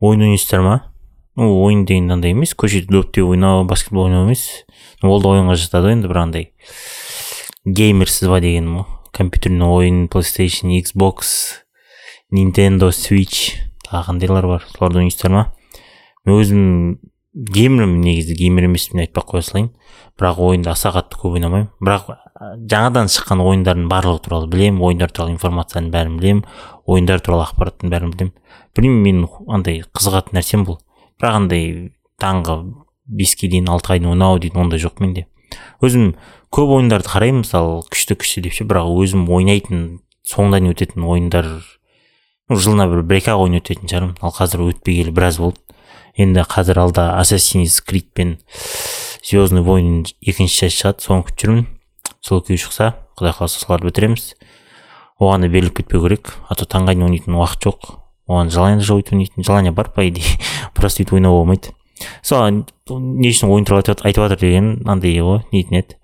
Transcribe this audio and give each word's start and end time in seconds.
ойын 0.00 0.26
ойнайсыздар 0.28 0.62
ма 0.64 0.76
ну 1.36 1.50
ойын 1.64 1.84
дегенде 1.86 2.16
андай 2.16 2.34
емес 2.34 2.54
көшеде 2.58 2.90
допте 2.92 3.22
ойнау 3.22 3.64
баскетбол 3.64 4.08
ойнау 4.08 4.26
емес 4.26 4.64
ол 5.02 5.20
да 5.22 5.34
ойынға 5.36 5.56
жатады 5.60 5.90
ғой 5.90 5.98
енді 5.98 6.10
бір 6.10 6.22
андай 6.24 6.50
геймерсіз 7.64 8.28
ба 8.28 8.40
дегенім 8.40 8.80
ғой 8.80 8.88
компьютерный 9.12 9.66
ойын 9.66 10.08
плейстейшн 10.08 10.72
xbox 10.80 11.60
nintendo 12.30 12.90
switch. 12.94 13.58
Тағы 13.84 14.12
қандайлар 14.12 14.46
бар 14.46 14.66
соларды 14.70 15.02
ойнайсыздар 15.02 15.34
ма 15.34 15.46
мен 16.24 16.38
өзім 16.38 16.62
геймермін 17.34 18.00
негізі 18.04 18.36
геймер 18.38 18.68
емеспін 18.68 19.04
айтпай 19.04 19.22
ақ 19.22 19.32
қоя 19.34 19.44
салайын 19.46 19.70
бірақ 20.18 20.40
ойынды 20.46 20.70
аса 20.70 20.92
қатты 20.94 21.18
көп 21.18 21.36
ойнамаймын 21.38 21.68
бірақ 21.82 22.08
жаңадан 22.70 23.10
шыққан 23.12 23.42
ойындардың 23.44 23.90
барлығы 23.90 24.24
туралы 24.24 24.50
білемін 24.50 24.82
ойындар 24.82 25.12
туралы 25.14 25.34
информацияның 25.36 25.90
бәрін 25.94 26.18
білемін 26.20 26.44
ойындар 26.86 27.22
туралы 27.22 27.46
ақпараттың 27.46 27.92
бәрін 27.92 28.14
білемін 28.14 28.34
білмеймін 28.76 29.24
менің 29.24 29.50
андай 29.56 29.82
қызығатын 29.96 30.38
нәрсем 30.38 30.64
бұл. 30.68 30.78
Бірақ 31.20 31.40
андай 31.40 31.92
таңғы 32.20 32.56
беске 33.06 33.48
дейін 33.50 33.70
алтыға 33.72 33.98
дейін 33.98 34.12
ойнау 34.14 34.38
дейтін 34.42 34.64
ондай 34.64 34.82
жоқ 34.82 35.02
менде. 35.02 35.26
Өзім 35.82 36.14
көп 36.54 36.76
ойындарды 36.76 37.10
қараймын 37.10 37.42
мысалы 37.44 37.82
күшті 37.90 38.16
күшті 38.20 38.44
деп 38.46 38.54
ше 38.54 38.66
бірақ 38.68 38.90
өзім 39.02 39.26
ойнайтын 39.30 39.84
соңына 40.26 40.60
дейін 40.60 40.74
өтетін 40.74 41.06
ойындар 41.10 41.48
жылына 42.50 42.86
бір 42.90 43.02
бір 43.06 43.20
екі 43.20 43.32
ақ 43.34 43.44
ойын 43.46 43.58
өтетін 43.60 43.90
шығармын. 43.90 44.16
Ал 44.22 44.34
қазір 44.34 44.64
өтпегелі 44.70 45.14
біраз 45.14 45.40
болды. 45.42 45.60
Енді 46.18 46.44
қазір 46.50 46.82
алда 46.82 47.06
ассасинс 47.18 47.80
крид 47.80 48.10
пен 48.14 48.38
звездный 49.22 49.62
войн 49.62 50.04
екінші 50.20 50.66
часть 50.66 50.82
шығады 50.82 51.06
соны 51.06 51.26
күтіп 51.28 51.44
жүрмін. 51.44 51.66
Сол 52.20 52.42
екеуі 52.42 52.60
шықса 52.60 52.92
құдай 53.18 53.34
қаласа 53.36 53.62
соларды 53.62 53.90
бітіреміз. 53.90 54.34
Оған 55.20 55.46
да 55.46 55.52
беріліп 55.52 55.80
кетпеу 55.80 56.02
керек 56.06 56.34
а 56.48 56.56
то 56.58 56.66
таңға 56.66 56.94
дейін 56.94 57.06
ойнайтын 57.08 57.38
уақыт 57.38 57.66
жоқ. 57.68 57.99
Оған 58.30 58.52
желание 58.54 58.80
өйтіп 58.80 59.16
ойнайтын 59.16 59.44
желание 59.44 59.72
бар 59.72 59.90
по 59.90 60.06
идее 60.06 60.38
просто 60.74 61.02
өйтіп 61.02 61.18
ойнауға 61.18 61.42
болмайды 61.42 61.74
сол 62.22 62.62
не 63.20 63.32
үшін 63.32 63.50
ойын 63.50 63.66
туралы 63.68 63.90
айтып 63.90 64.22
жатыр 64.24 64.40
деген 64.40 64.70
андай 64.88 65.18
ғой 65.20 65.42
нетін 65.52 65.82
еді 65.82 65.98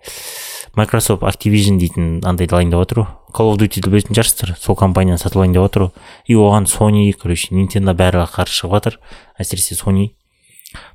Microsoft 0.77 1.25
Activision 1.25 1.79
дейтін 1.81 2.21
андай 2.29 2.51
дайындап 2.51 2.85
жатыр 2.85 3.01
ғой 3.01 3.09
Call 3.37 3.53
of 3.55 3.61
Duty 3.61 3.81
білетін 3.89 4.17
шығарсыздар 4.17 4.57
сол 4.61 4.77
компанияны 4.77 5.21
сатып 5.21 5.41
алайын 5.41 5.57
деп 5.57 5.65
жатыр 5.65 5.87
ғой 5.87 5.93
и 6.29 6.37
оған 6.37 6.69
Sony 6.69 7.09
короче 7.17 7.55
Nintendo 7.57 7.97
бәрі 7.97 8.27
қарсы 8.29 8.61
шығып 8.61 8.77
жатыр 8.77 8.99
әсіресе 9.41 9.79
Sony 9.79 10.11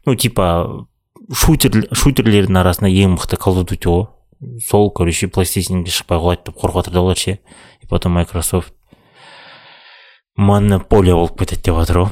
ну 0.05 0.16
типа 0.16 0.85
шутер 1.33 1.88
шутерлердің 1.97 2.61
арасында 2.61 2.93
ең 2.93 3.16
мықты 3.16 3.41
Call 3.41 3.63
of 3.63 3.69
Duty 3.71 3.89
ғой 3.89 4.05
сол 4.61 4.91
короче 4.91 5.27
PlayStationге 5.33 5.93
шықпай 5.93 6.21
қояды 6.21 6.49
деп 6.49 6.61
қорқып 6.61 6.81
жатыр 6.81 6.93
да 6.93 7.01
олар 7.01 7.17
ше 7.17 7.39
и 7.81 7.85
потом 7.88 8.17
Microsoft. 8.17 8.73
Монополия 10.37 11.15
болып 11.15 11.39
кетеді 11.39 11.69
деп 11.69 11.79
жатыр 11.81 12.03
ғой 12.05 12.11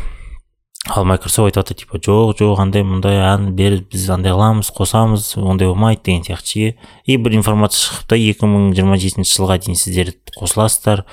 ал 0.89 1.05
майкрософт 1.05 1.49
айтып 1.49 1.61
жатыр 1.61 1.77
типа 1.77 1.99
жоқ 1.99 2.37
жоқ 2.39 2.61
андай 2.61 2.83
мындай 2.83 3.19
ән 3.21 3.51
бер 3.55 3.79
біз 3.91 4.09
андай 4.09 4.33
қыламыз 4.33 4.71
қосамыз 4.75 5.33
ондай 5.37 5.67
болмайды 5.67 6.01
деген 6.05 6.23
сияқты 6.23 6.45
ше 6.45 6.75
и 7.05 7.17
бір 7.17 7.35
информация 7.39 7.79
шығыпты 7.83 8.19
екі 8.19 8.49
мың 8.49 8.71
жиырма 8.77 8.97
жетінші 8.97 9.35
жылға 9.35 9.59
дейін 9.63 9.79
сіздер 9.79 10.13
қосыласыздар 10.37 11.03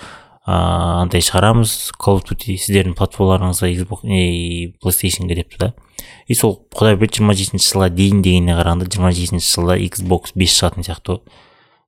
ыыы 0.47 1.03
андай 1.03 1.25
шығарамыз 1.27 1.75
call 1.99 2.23
of 2.23 2.47
сіздердің 2.47 2.95
платформаларыңызға 2.99 3.73
xbox 3.75 4.07
плейстейшнге 4.81 5.35
депті 5.43 5.59
да 5.59 5.73
и 6.27 6.35
сол 6.35 6.61
құдай 6.75 6.97
біледі 6.97 7.19
жиырма 7.19 7.35
жетінші 7.35 7.73
жылға 7.73 7.91
дейін 7.91 8.23
дегеніне 8.23 8.55
қарағанда 8.59 8.87
жиырма 8.87 9.11
жетінші 9.11 9.51
жылда 9.51 9.79
xbox 9.91 10.37
бес 10.39 10.55
шығатын 10.55 10.87
сияқты 10.87 11.17
ғой 11.17 11.43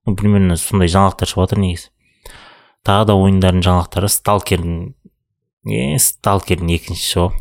ну 0.06 0.16
примерно 0.16 0.56
сондай 0.58 0.90
жаңалықтар 0.90 1.30
шығып 1.30 1.46
жатыр 1.46 1.62
негізі 1.62 1.90
тағы 2.88 3.08
да 3.10 3.16
ойындардың 3.18 3.64
жаңалықтары 3.66 4.10
сталкердің 4.10 4.76
е 5.74 5.98
сталкердің 6.02 6.74
екіншісі 6.78 7.20
ғой 7.24 7.34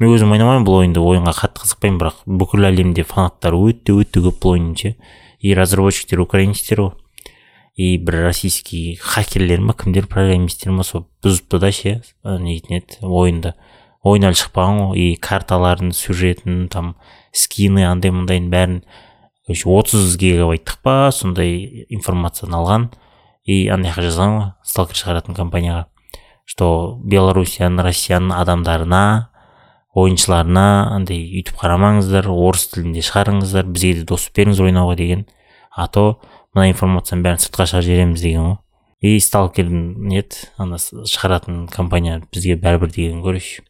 мен 0.00 0.12
өзім 0.12 0.34
ойнамаймын 0.36 0.66
бұл 0.68 0.82
ойынды 0.82 1.02
ойынға 1.02 1.34
қатты 1.40 1.64
қызықпаймын 1.64 2.02
бірақ 2.02 2.22
бүкіл 2.26 2.68
әлемде 2.68 3.06
фанаттары 3.08 3.58
өте 3.70 3.96
өте 3.96 4.22
көп 4.28 4.38
бұл 4.44 4.56
ойынның 4.56 4.78
ше 4.82 4.94
и 5.40 5.54
разработчиктер 5.54 6.22
украинецтер 6.22 6.84
ғой 6.84 6.94
и 7.76 7.98
бір 7.98 8.22
российский 8.24 8.96
хакерлер 8.96 9.60
ма 9.60 9.74
кімдер 9.76 10.06
программисттер 10.08 10.72
ма 10.72 10.82
сол 10.82 11.04
бұзыпты 11.22 11.60
да 11.60 11.70
ше 11.72 12.00
нетін 12.24 12.78
еді 12.78 13.02
ойынды. 13.04 13.52
Ойын 14.06 14.30
әлі 14.30 14.38
шықпаған 14.40 14.80
ғой 14.80 15.02
и 15.02 15.16
карталарын 15.20 15.92
сюжетін 15.92 16.70
там 16.72 16.94
скины 17.36 17.84
андай 17.84 18.14
мындайдың 18.16 18.48
бәрін 18.48 18.78
короче 19.44 19.68
отыз 19.68 20.16
гигабайттық 20.16 20.80
па 20.82 21.10
сондай 21.12 21.84
информацияны 21.90 22.56
алған. 22.56 22.88
И 23.44 23.66
ана 23.68 23.90
жаққа 23.90 24.06
жазған 24.08 24.38
ғой 24.38 24.48
сталкер 24.64 25.02
шығаратын 25.02 25.36
компанияға. 25.36 25.84
Что 26.46 26.98
белоруссияның 27.02 27.84
россияның 27.84 28.32
адамдарына 28.38 29.02
ойыншыларына 29.96 30.66
андай 30.94 31.24
өйтіп 31.26 31.58
қарамаңыздар 31.60 32.28
орыс 32.30 32.68
тілінде 32.72 33.02
шығарыңыздар 33.04 33.66
бізге 33.66 34.00
де 34.00 34.08
доступ 34.08 34.38
беріңіздер 34.38 34.70
ойнауға 34.70 34.96
деген. 34.96 35.24
А 35.74 35.88
то 35.88 36.20
мына 36.54 36.70
информацияның 36.70 37.24
бәрін 37.26 37.42
сыртқа 37.42 37.66
шығарып 37.70 37.88
жібереміз 37.88 38.22
деген 38.22 38.46
ғой. 38.46 38.58
И 39.00 39.18
сталкердің 39.20 40.08
не 40.08 40.20
еді 40.22 40.46
ана 40.56 40.78
шығаратын 40.78 41.66
компания 41.72 42.22
бізге 42.32 42.56
бәрібір 42.60 42.92
деген 42.94 43.24
короче 43.24 43.64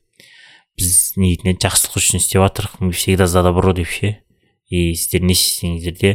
біз 0.76 1.14
не 1.16 1.32
дейтін 1.32 1.56
жақсылық 1.62 1.96
үшін 1.98 2.20
істеп 2.20 2.42
жатырмық 2.42 2.84
мы 2.84 2.92
всегда 2.92 3.26
за 3.26 3.42
добро 3.42 3.72
деп 3.72 3.88
ше. 3.88 4.18
И 4.68 4.94
сіздер 4.94 5.24
не 5.24 5.32
істесеңіздер 5.32 5.94
де 6.00 6.10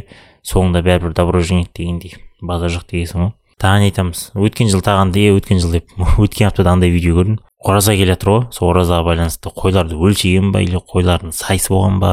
соңында 0.46 0.84
бәрібір 0.86 1.16
добро 1.18 1.40
жеңеді 1.42 1.72
дегендей. 1.80 2.14
Базар 2.40 2.70
жоқ 2.70 2.86
дегенсің 2.92 3.24
ғой. 3.24 3.32
Тағы 3.62 3.88
айтамыз. 3.88 4.30
Өткен 4.34 4.68
жыл 4.72 4.82
тағы 4.82 5.06
өткен 5.36 5.60
жыл 5.62 5.78
деп 5.78 5.92
өткен 6.18 6.48
аптада 6.48 6.72
андай 6.72 6.90
видео 6.90 7.14
көрдім. 7.20 7.38
Ораза 7.62 7.94
келе 7.94 8.16
жатыр 8.16 8.30
ғой 8.32 8.40
сол 8.50 8.72
оразаға 8.72 9.06
байланысты 9.06 9.52
қойларды 9.54 9.94
өлшеген 9.94 10.50
ба 10.52 10.62
или 10.62 10.80
қойлардың 10.82 11.30
сайысы 11.30 11.70
болған 11.70 12.00
ба? 12.02 12.12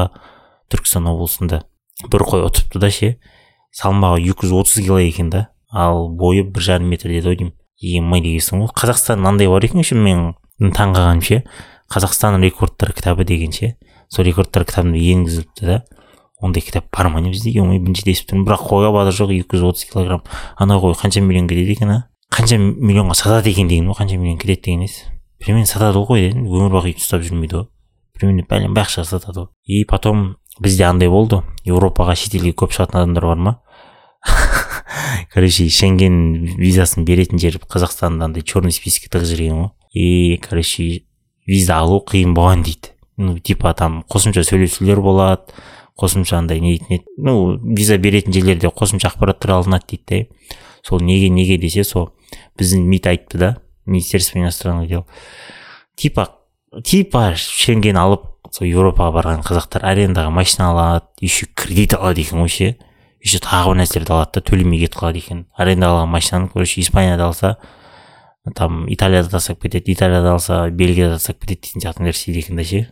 Түркістан 0.70 1.08
облысында. 1.10 1.64
Бір 2.06 2.22
қой 2.22 2.44
ұтыпты 2.46 2.78
да 2.78 2.90
ше. 2.94 3.16
Салмағы 3.74 4.22
екі 4.30 4.46
жүз 4.46 4.60
отыз 4.62 4.84
кило 4.84 5.00
екен 5.02 5.30
да. 5.30 5.48
Ал 5.72 6.08
бойы 6.08 6.44
бір 6.46 6.62
жарым 6.62 6.88
метр 6.90 7.10
деді 7.10 7.32
ау 7.32 7.34
деймін. 7.34 7.54
Емай 7.80 8.22
дегенсің 8.22 8.62
ғой. 8.62 8.70
Қазақстан 8.76 9.18
мынандай 9.18 9.50
бар 9.50 9.66
екен 9.66 9.82
ше 9.82 9.98
мен 9.98 10.34
таң 10.60 10.94
қалғаным 10.94 11.24
ше. 11.26 11.42
Қазақстан 11.90 12.38
рекордтар 12.44 12.92
кітабы 12.94 13.26
деген 13.26 13.50
ше. 13.50 13.74
Сол 14.08 14.24
рекордтар 14.24 14.64
кітабына 14.64 14.98
енгізіліпті 14.98 15.66
да. 15.66 15.82
Ондай 16.40 16.62
кітап 16.62 16.86
бар 16.96 17.08
ма 17.08 17.20
не 17.20 17.30
бізде 17.30 17.52
емай 17.54 17.78
бірінші 17.78 18.26
тұрмын 18.30 18.46
бірақ 18.48 18.66
қойға 18.68 18.92
базар 18.94 19.16
жоқ 19.16 19.34
екі 19.38 19.56
жүз 19.56 19.70
отыз 19.70 19.88
килограмм. 19.92 20.22
Ана 20.56 20.80
қой 20.80 20.94
қанша 20.96 21.20
миллион 21.20 21.48
кетеді 21.48 21.72
екен 21.76 21.90
а? 21.90 21.98
Қанша 22.32 22.58
миллионға 22.58 23.14
сатады 23.14 23.50
екен 23.50 23.68
деген 23.68 23.90
ғой 23.90 23.98
қанша 24.00 24.16
миллион 24.16 24.38
кетеді 24.38 24.62
деген 24.62 24.86
несі 24.86 25.08
примерно 25.40 25.66
сатады 25.66 25.98
ғой 26.04 26.28
дедім 26.28 26.46
өмір 26.46 26.76
бақи 26.76 26.96
ұстап 27.00 27.24
жүрмейді 27.24 27.56
ғой 27.56 27.66
примерно 28.16 28.44
бәлен 28.48 28.76
ақшаға 28.76 29.08
сатады 29.08 29.40
ғой 29.40 29.48
и 29.64 29.84
потом 29.84 30.36
бізде 30.60 30.84
андай 30.84 31.08
болды. 31.08 31.40
Еуропаға 31.64 32.14
шетелге 32.18 32.52
көп 32.56 32.74
шығатын 32.76 33.00
адамдар 33.00 33.26
бар 33.30 33.40
ма? 33.40 33.54
Короче 35.32 35.68
шенген 35.72 36.56
визасын 36.58 37.06
беретін 37.08 37.40
жер 37.40 37.56
қазақстанды 37.62 38.26
андай 38.26 38.44
черный 38.44 38.74
списокке 38.74 39.08
тығып 39.12 39.30
жіберген 39.30 39.62
ғой. 39.62 39.70
И 39.92 40.36
короче 40.42 41.04
виза 41.46 41.80
алу 41.80 42.02
қиын 42.06 42.34
болған 42.36 42.64
дейді. 42.66 42.92
Ну 43.16 43.38
типа 43.38 43.72
там 43.74 44.02
қосымша 44.10 44.44
сөйлесулер 44.44 45.00
болады. 45.00 45.54
Қосымша 46.00 46.38
андай 46.38 46.60
не 46.60 46.78
дейтін 46.78 46.96
еді. 46.96 47.04
Ну 47.18 47.58
виза 47.76 47.98
беретін 47.98 48.32
жерлерде 48.32 48.72
қосымша 48.72 49.12
ақпараттар 49.12 49.58
алынады 49.58 49.92
дейді 49.92 50.24
да 50.28 50.58
сол 50.82 51.00
неге 51.00 51.28
неге 51.28 51.58
десе 51.58 51.84
сол 51.84 52.10
біздің 52.58 52.86
мид 52.88 53.06
айтты 53.06 53.38
да 53.38 53.56
министерство 53.86 54.38
иностранных 54.38 54.88
дел. 54.88 55.06
Типа 55.96 56.28
типа 56.84 57.34
шенген 57.36 57.98
алып 58.00 58.26
сол 58.50 58.66
еуропаға 58.68 59.12
барған 59.18 59.44
қазақтар 59.46 59.84
арендаға 59.86 60.30
машина 60.30 60.70
алады 60.70 61.06
еще 61.20 61.46
кредит 61.54 61.94
алады 61.94 62.22
екен 62.22 62.40
ғой 62.40 62.48
ше 62.48 62.76
еще 63.20 63.38
тағы 63.44 63.74
бір 63.74 63.82
нәрселерді 63.82 64.14
алады 64.16 64.38
да 64.38 64.44
төлемей 64.48 64.80
кетіп 64.80 65.02
қалады 65.02 65.20
екен. 65.20 65.44
Арендаға 65.56 66.00
алған 66.00 66.14
машинаны 66.14 66.48
короче 66.48 66.80
испанияда 66.80 67.26
алса 67.26 67.58
там 68.56 68.86
италияда 68.88 69.28
тастап 69.28 69.60
кетеді 69.60 69.92
италияда 69.92 70.32
алса 70.32 70.70
бельгияда 70.70 71.18
тастап 71.18 71.42
кетеді 71.42 71.60
дейтін 71.66 71.84
сияқты 71.84 72.06
нәрсе 72.06 72.32
екен 72.32 72.56
да 72.56 72.64
ше. 72.64 72.86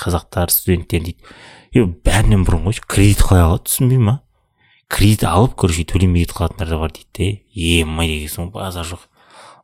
Қазақтар 0.00 0.50
студенттер 0.50 1.04
дейді. 1.04 1.18
Е 1.74 1.84
бәрінен 1.84 2.46
бұрын 2.46 2.68
қойшы 2.68 2.86
кредит 2.86 3.24
қалай 3.24 3.44
алады 3.44 3.68
түсінбеймін 3.68 4.06
ма 4.08 4.16
кредит 4.88 5.24
алып 5.28 5.54
короче 5.60 5.84
төлемей 5.84 6.24
кетіп 6.24 6.38
қалатындар 6.40 6.70
да 6.72 6.78
бар 6.80 6.92
дейді 6.92 7.08
де. 7.14 7.28
Емай 7.54 8.08
дегенсің 8.08 8.50
базар 8.52 8.86
жоқ. 8.88 9.04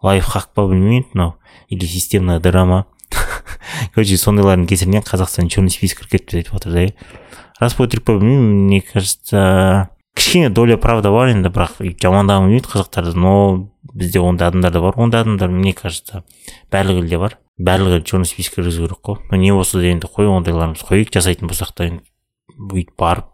Лайфхак 0.05 0.51
па 0.55 0.67
білмеймін 0.69 1.07
мынау. 1.15 1.35
Или 1.69 1.87
системная 1.87 2.41
драма. 2.41 2.85
Короче 3.95 4.19
сондайлардың 4.21 4.69
кесірінен 4.69 5.05
қазақстан 5.07 5.49
черный 5.49 5.73
списокқа 5.73 6.05
кіріп 6.05 6.29
кетті 6.29 6.43
деп 6.43 6.53
жатыр 6.53 6.73
да 6.73 6.87
распотрик 7.61 8.05
па 8.05 8.19
білмеймін 8.19 8.67
мне 8.67 8.81
кажется 8.81 9.89
кішкене 10.15 10.51
доля 10.51 10.77
правда 10.77 11.11
бар 11.11 11.33
енді 11.35 11.51
бірақ 11.55 11.81
жамандағым 12.03 12.49
келмейді 12.49 12.71
қазақтарды 12.73 13.15
но 13.19 13.71
бізде 13.93 14.21
ондай 14.21 14.49
адамдар 14.49 14.73
да 14.73 14.81
бар. 14.81 14.95
Ондай 14.97 15.23
адамдар 15.23 15.49
мне 15.49 15.73
кажется 15.73 16.25
барлық 16.73 17.05
елде 17.05 17.19
бар. 17.19 17.39
Барлығы 17.59 18.03
черный 18.03 18.27
списокқа 18.27 18.63
кіргізу 18.63 18.87
керек 18.87 19.01
қой. 19.05 19.19
Но 19.31 19.37
не 19.37 19.53
болса 19.53 19.79
да 19.79 19.87
енді 19.87 20.09
қой 20.11 20.27
ондайларымыз 20.27 20.83
қояйық 20.83 21.13
жасайтын 21.15 21.51
болсақ 21.51 21.75
та 21.75 21.91
бүйтіп 22.59 22.97
барып 22.99 23.31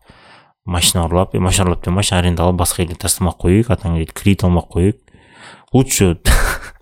машина 0.67 1.07
ұрлап 1.09 1.35
машина 1.35 1.71
ұрлап 1.71 1.89
машина 1.91 2.21
арендалап 2.21 2.59
басқа 2.61 2.85
елге 2.85 2.99
тастамай 3.01 3.33
ақ 3.33 3.45
қояйық 3.45 3.73
атаң 3.75 3.97
кредит 4.15 4.45
алмай 4.45 4.63
ақ 4.63 4.71
қояйық 4.75 4.99
лучше 5.75 6.19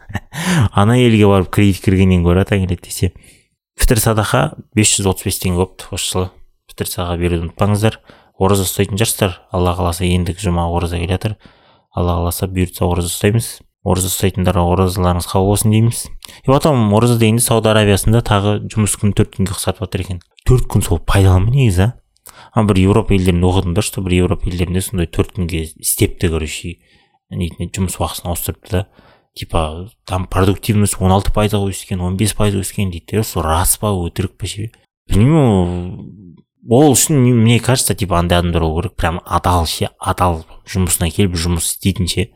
ана 0.82 0.98
елге 0.98 1.26
барып 1.30 1.50
кредит 1.54 1.82
кіргеннен 1.84 2.24
гөрі 2.26 2.44
атаң 2.44 2.66
десе 2.68 3.12
фітір 3.78 4.02
садақа 4.02 4.42
535 4.76 5.42
теңге 5.44 5.62
болыпты 5.62 5.88
осы 5.94 6.12
жылы. 6.12 6.30
Фітір 6.68 6.90
садақа 6.90 7.18
беруді 7.20 7.46
ұмытпаңыздар. 7.48 7.98
Ораза 8.38 8.66
ұстайтын 8.68 9.00
шығарсыздар 9.00 9.38
алла 9.52 9.74
қаласа 9.78 10.06
ендігі 10.06 10.44
жұма 10.46 10.68
ораза 10.70 11.00
келе 11.00 11.16
жатыр 11.16 11.36
алла 11.96 12.20
қаласа 12.20 12.46
бұйыртса 12.46 12.86
ораза 12.86 13.10
ұстаймыз. 13.10 13.48
Ораза 13.88 14.10
ұстайтындарға 14.12 14.64
оразаларыңыз 14.74 15.28
қабыл 15.30 15.52
болсын 15.52 15.72
дейміз. 15.72 16.04
И 16.44 16.46
потом 16.50 16.92
ораза 16.94 17.16
дегенде 17.18 17.42
сауд 17.42 17.66
арабиясында 17.70 18.20
тағы 18.26 18.58
жұмыс 18.68 18.98
күнін 19.00 19.14
төрт 19.16 19.36
күнге 19.36 19.54
қысқартып 19.54 19.86
жатыр 19.86 20.04
екен. 20.04 20.20
Төрт 20.46 20.68
күн 20.70 20.84
сол 20.84 21.00
пайдалы 21.00 21.46
ма 21.46 21.54
негізі 21.54 21.92
а? 22.52 22.64
Бір 22.64 22.80
еуропа 22.82 23.14
елдерінде 23.14 23.46
оқыдым 23.48 23.74
да 23.74 23.82
что 23.82 24.02
бір 24.02 24.18
еуропа 24.18 24.48
елдерінде 24.50 24.82
сондай 24.84 25.06
төрт 25.06 25.34
күнге 25.36 25.64
істепті 25.78 26.30
короче 26.32 26.74
нетін 27.30 27.70
жұмыс 27.74 27.98
уақытын 28.00 28.32
ауыстырыпты 28.32 28.72
да 28.72 28.86
типа 29.38 29.90
там 30.04 30.26
продуктивность 30.26 30.98
он 31.00 31.12
алты 31.12 31.32
пайызға 31.32 31.62
өскен 31.70 32.02
он 32.04 32.16
бес 32.16 32.34
пайыз 32.34 32.58
өскен 32.58 32.90
дейді 32.90 33.22
сол 33.22 33.44
рас 33.46 33.76
па 33.78 33.92
өтірік 33.94 34.36
па 34.40 34.50
ше? 34.50 34.70
Білмеймін 35.08 36.37
ол 36.66 36.92
үшін 36.92 37.20
мне 37.20 37.60
кажется 37.60 37.94
типа 37.94 38.18
андай 38.18 38.38
адамдар 38.38 38.62
болу 38.62 38.82
керек. 38.82 38.96
Прям 38.96 39.20
адал 39.24 39.66
ше 39.66 39.90
адал 39.98 40.44
жұмысына 40.66 41.10
келіп 41.14 41.36
жұмыс 41.36 41.70
істейтін 41.74 42.08
ше. 42.08 42.28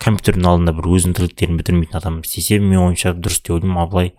Компьютердің 0.00 0.46
алдында 0.48 0.72
бір 0.78 0.88
өзінің 0.96 1.16
тірліктерін 1.18 1.58
бітірмейтін 1.60 1.98
адам 2.00 2.20
істесе 2.24 2.58
менің 2.58 2.86
ойымша 2.90 3.12
дұрыс 3.18 3.42
деп 3.42 3.58
ойлаймын 3.58 3.82
ал 3.82 3.90
былай 3.92 4.14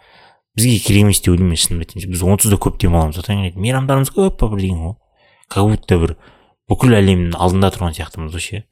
бізге 0.55 0.77
керек 0.85 1.07
емес 1.07 1.21
деп 1.21 1.33
ойлаймын 1.33 1.55
мен 1.55 1.63
шынымды 1.63 1.87
айтайын. 1.87 2.11
Біз 2.11 2.25
онсыз 2.27 2.53
да 2.53 2.59
көп 2.61 2.77
демаламыз. 2.83 3.17
Одан 3.17 3.41
мейрамдарымыз 3.55 4.13
көп 4.13 4.37
па 4.37 4.51
бір 4.51 4.61
деген 4.61 4.83
ғой. 4.85 4.95
Как 5.49 5.65
будто 5.71 5.97
бір 5.97 6.17
бүкіл 6.69 6.93
әлемнің 7.01 7.33
алдында 7.35 7.73
тұрған 7.73 7.97
сияқтымыз 7.97 8.37
ғой 8.37 8.45
ше 8.45 8.65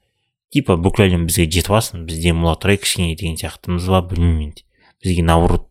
типа 0.54 0.78
бүкіл 0.82 1.06
әлем 1.06 1.26
бізге 1.30 1.46
жетіп 1.52 1.76
алсын 1.78 2.06
біз 2.08 2.22
демала 2.24 2.56
тұрайық 2.62 2.86
кішкене 2.86 3.16
деген 3.20 3.38
сияқтымыз 3.38 3.90
ба 3.92 4.02
білмеймін 4.10 4.50
енді 4.50 4.66
бізге 5.04 5.26
наоборот 5.28 5.68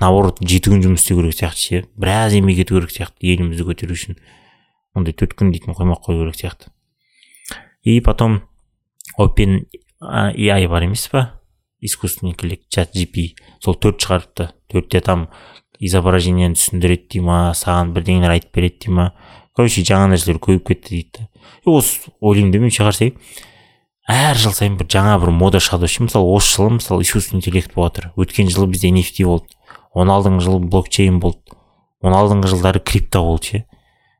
наоборот 0.00 0.40
жеті 0.40 0.72
күн 0.72 0.82
жұмыс 0.84 1.02
істеу 1.02 1.20
керек 1.20 1.36
сияқты 1.38 1.62
ше. 1.62 1.84
Біраз 1.98 2.34
еңбек 2.36 2.62
ету 2.64 2.78
керек 2.78 2.94
сияқты 2.94 3.32
елімізді 3.34 3.66
көтеру 3.68 3.96
үшін. 3.96 4.18
Ондай 4.94 5.14
төрт 5.14 5.34
күн 5.38 5.52
дейтін 5.54 5.76
қоймақ 5.78 6.04
қою 6.06 6.24
керек 6.24 6.38
сияқты. 6.38 6.70
И 7.82 8.00
потом 8.00 8.42
опен 9.16 9.66
ai 10.00 10.66
бар 10.66 10.82
емес 10.82 11.08
па? 11.08 11.40
Искусственный 11.80 12.32
интеллект 12.32 12.68
чат 12.68 12.94
gp 12.94 13.34
сол 13.60 13.74
төрт 13.74 14.02
шығарыпты. 14.02 14.50
Төртте 14.70 15.00
там 15.00 15.28
изображениені 15.78 16.58
түсіндіреді 16.58 17.06
дей 17.14 17.22
ма 17.22 17.52
саған 17.54 17.92
бірдеңелер 17.94 18.34
айтып 18.34 18.54
береді 18.54 18.86
дей 18.86 18.94
ма. 18.94 19.12
Короче 19.54 19.82
жаңа 19.82 20.12
нәрселер 20.14 20.40
көбейіп 20.42 20.66
кетті 20.68 20.94
дейді. 20.94 21.28
И 21.64 21.70
осы 21.70 22.10
ойлаймын 22.20 22.52
да 22.52 22.58
мен 22.62 22.74
шығарсай 22.74 23.14
әр 24.08 24.38
жыл 24.40 24.54
сайын 24.56 24.78
бір 24.78 24.88
жаңа 24.90 25.18
бір 25.22 25.30
мода 25.34 25.60
шығады 25.62 25.88
ше. 25.90 26.02
Мысалы 26.06 26.30
осы 26.34 26.56
жылы 26.56 26.78
мысалы 26.78 27.02
искусственный 27.02 27.40
интеллект 27.42 27.74
болып 27.74 27.98
жатыр 27.98 28.12
өткен 28.16 28.50
жылы 28.50 28.66
бізде 28.72 28.90
nft 28.90 29.22
болды. 29.24 29.46
Он 29.92 30.10
алдыңғы 30.10 30.44
жылы 30.44 30.60
блокчейн 30.66 31.20
болды. 31.20 31.56
Он 32.00 32.14
алдыңғы 32.14 32.52
жылдары 32.52 32.80
крипто 32.80 33.22
болды 33.22 33.44
ше. 33.46 33.64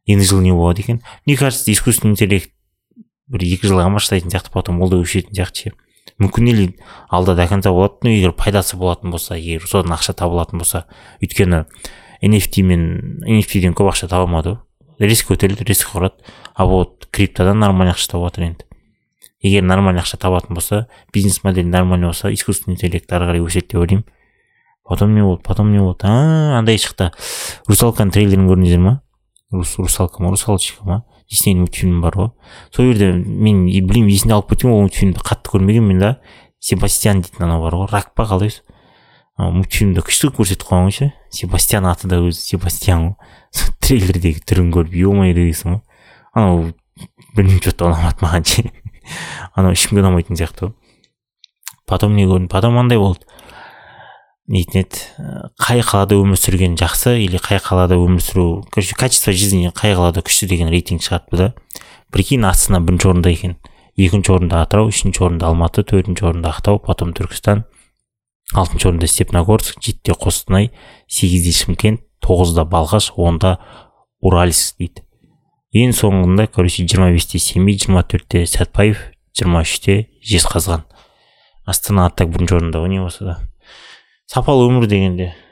Енді 0.07 0.25
жылы 0.25 0.43
не 0.43 0.53
болады 0.53 0.83
екен 0.83 1.03
мне 1.27 1.37
кажется 1.37 1.71
искусственный 1.71 2.13
интеллект 2.13 2.51
бір 3.29 3.45
екі 3.45 3.69
жылға 3.69 3.91
машықтайтын 3.93 4.33
сияқты 4.33 4.51
потом 4.53 4.81
ол 4.81 4.91
да 4.91 4.97
өшетін 4.97 5.37
сияқты 5.37 5.69
ше. 5.69 5.73
Мүмкін 6.19 6.49
или 6.51 6.79
алда 7.09 7.35
до 7.37 7.47
конца 7.47 7.71
болады. 7.71 8.01
Но 8.03 8.11
егер 8.11 8.33
пайдасы 8.33 8.77
болатын 8.77 9.11
болса 9.11 9.37
егер 9.37 9.67
содан 9.69 9.93
ақша 9.95 10.15
табылатын 10.17 10.59
болса 10.59 10.87
өйткені 11.21 11.67
nft 12.23 12.63
мен 12.65 13.21
nft 13.23 13.61
ден 13.61 13.77
көп 13.77 13.93
ақша 13.93 14.09
таба 14.09 14.25
алмады 14.25 14.57
ғой. 14.57 15.09
Риск 15.09 15.29
көтерілді 15.31 15.69
риск 15.69 15.93
құрады. 15.95 16.17
А 16.55 16.65
вот 16.67 17.07
криптодан 17.13 17.61
нормальный 17.61 17.93
ақша 17.93 18.17
тауып 18.17 18.33
жатыр 18.33 18.49
енді. 18.49 18.65
Егер 19.43 19.63
нормальный 19.63 20.03
ақша 20.03 20.19
табатын 20.19 20.57
болса 20.57 20.89
бизнес 21.13 21.45
модель 21.45 21.69
нормальный 21.69 22.09
болса 22.09 22.33
искусственный 22.33 22.75
интеллект 22.75 23.13
ары 23.13 23.29
қарай 23.29 23.45
өседі 23.45 23.69
деп 23.69 23.85
ойлаймын. 23.85 24.07
Потом 24.89 25.15
не 25.15 25.23
болды 25.23 25.43
потом 25.45 25.73
не 25.73 25.79
болды 25.79 26.07
андай 26.07 26.81
шықты. 26.81 27.13
Русалканың 27.69 28.15
трейлерін 28.15 28.49
көрдіңіздер 28.49 28.83
ма 28.83 29.01
русалка 29.51 30.23
ма? 30.23 30.31
Русалочка 30.31 30.85
ма? 30.85 31.05
Дисней 31.31 31.55
мультфильм 31.55 32.01
бар 32.01 32.17
ғой. 32.17 32.31
Сол 32.73 32.93
жерде 32.93 33.13
мен 33.13 33.67
білмеймін 33.67 34.13
есімде 34.13 34.35
алып 34.35 34.53
кеткен 34.53 34.73
ол 34.73 34.83
мультфильмді 34.87 35.21
қатты 35.25 35.53
көрмегенмін 35.53 36.01
да. 36.01 36.11
Себастьян 36.61 37.23
дейтін 37.23 37.45
анау 37.49 37.63
бар 37.65 37.77
ғой. 37.77 37.89
Рак 37.93 38.15
па 38.17 38.25
қалай 38.29 38.53
мультфильмді 39.39 40.03
күшті 40.03 40.33
көрсетіп 40.35 40.67
қойған 40.67 40.89
ғой 40.89 40.95
ше 40.97 41.13
себастьян 41.31 41.87
аты 41.87 42.09
да 42.11 42.19
өзі 42.25 42.41
себастьян 42.41 43.05
ғой. 43.07 43.15
Трейлердегі 43.85 44.43
түрін 44.43 44.73
көріп 44.75 44.97
е 44.99 45.13
мое 45.15 45.35
дегенсің 45.37 45.77
ғой. 45.77 45.83
Анау 46.35 46.73
білмеймін 47.37 47.63
че 47.63 47.73
то 47.73 47.87
ұнамады 47.87 48.25
маған 48.25 48.49
ше. 48.49 48.65
Анау 49.55 49.77
ешкімге 49.77 50.03
ұнамайтын 50.03 50.41
сияқты 50.41 50.67
ғой. 50.67 50.75
Потом 51.87 52.17
не 52.17 52.27
көрдім? 52.27 52.49
Потом 52.51 52.77
андай 52.83 52.99
болды. 52.99 53.25
Нетін 54.49 54.83
еді 54.83 55.03
қай 55.61 55.83
қалада 55.85 56.17
өмір 56.17 56.41
сүрген 56.41 56.77
жақсы 56.81 57.19
или 57.23 57.41
қай 57.41 57.61
қалада 57.61 57.99
өмір 58.01 58.25
сүру 58.25 58.47
короче 58.73 58.97
качество 58.97 59.33
жизни 59.33 59.69
қай 59.69 59.95
қалада 59.95 60.25
күшті 60.25 60.49
деген 60.49 60.73
рейтинг 60.73 61.05
шығарыпты 61.05 61.37
да. 61.37 61.49
Прикинь 62.13 62.47
астана 62.49 62.81
бірінші 62.81 63.11
орында 63.13 63.31
екен 63.31 63.59
екінші 63.97 64.33
орында 64.39 64.63
атырау 64.65 64.89
үшінші 64.89 65.25
орында 65.27 65.51
алматы 65.51 65.85
төртінші 65.85 66.31
орында 66.31 66.55
ақтау 66.55 66.81
потом 66.81 67.13
түркістан 67.13 67.67
алтыншы 68.55 68.89
орында 68.89 69.09
степногорск 69.11 69.83
жетіде 69.83 70.17
қостанай 70.17 70.71
сегізде 71.11 71.53
шымкент 71.53 72.05
тоғызда 72.25 72.65
балқаш 72.65 73.13
онда 73.17 73.59
уральск 74.25 74.79
дейді. 74.81 75.05
Ең 75.77 75.93
соңында 75.93 76.49
короче 76.49 76.87
жиырма 76.89 77.11
бесте 77.13 77.39
семей 77.39 77.77
жиырма 77.77 78.03
төртте 78.09 78.47
сәтпаев 78.49 79.03
жиырма 79.37 79.63
үште 79.67 80.07
жезқазған. 80.25 80.87
Астана 81.69 82.09
так 82.09 82.33
бірінші 82.33 82.57
орында 82.57 82.81
ғой 82.81 82.95
не 82.95 83.03
болса 83.05 83.25
да. 83.27 83.37
Сапалы 84.29 84.69
өмір 84.69 84.89
дегенде. 84.91 85.33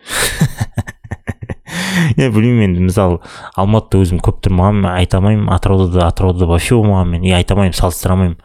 Е 2.16 2.28
білмеймін 2.30 2.70
енді 2.70 2.84
мысалы 2.86 3.18
алматыда 3.58 4.02
өзім 4.04 4.20
көп 4.24 4.38
тұрмағанмын 4.44 4.86
айта 4.92 5.18
алмаймын 5.18 5.48
атырауда 5.52 5.88
да 5.92 6.06
атырауда 6.10 6.44
да 6.44 6.48
вообще 6.52 6.76
болмағанмын 6.76 7.16
мен 7.16 7.24
и 7.26 7.32
айта 7.36 7.56
алмаймын 7.56 7.76
салыстыра 7.76 8.14
алмаймын. 8.14 8.36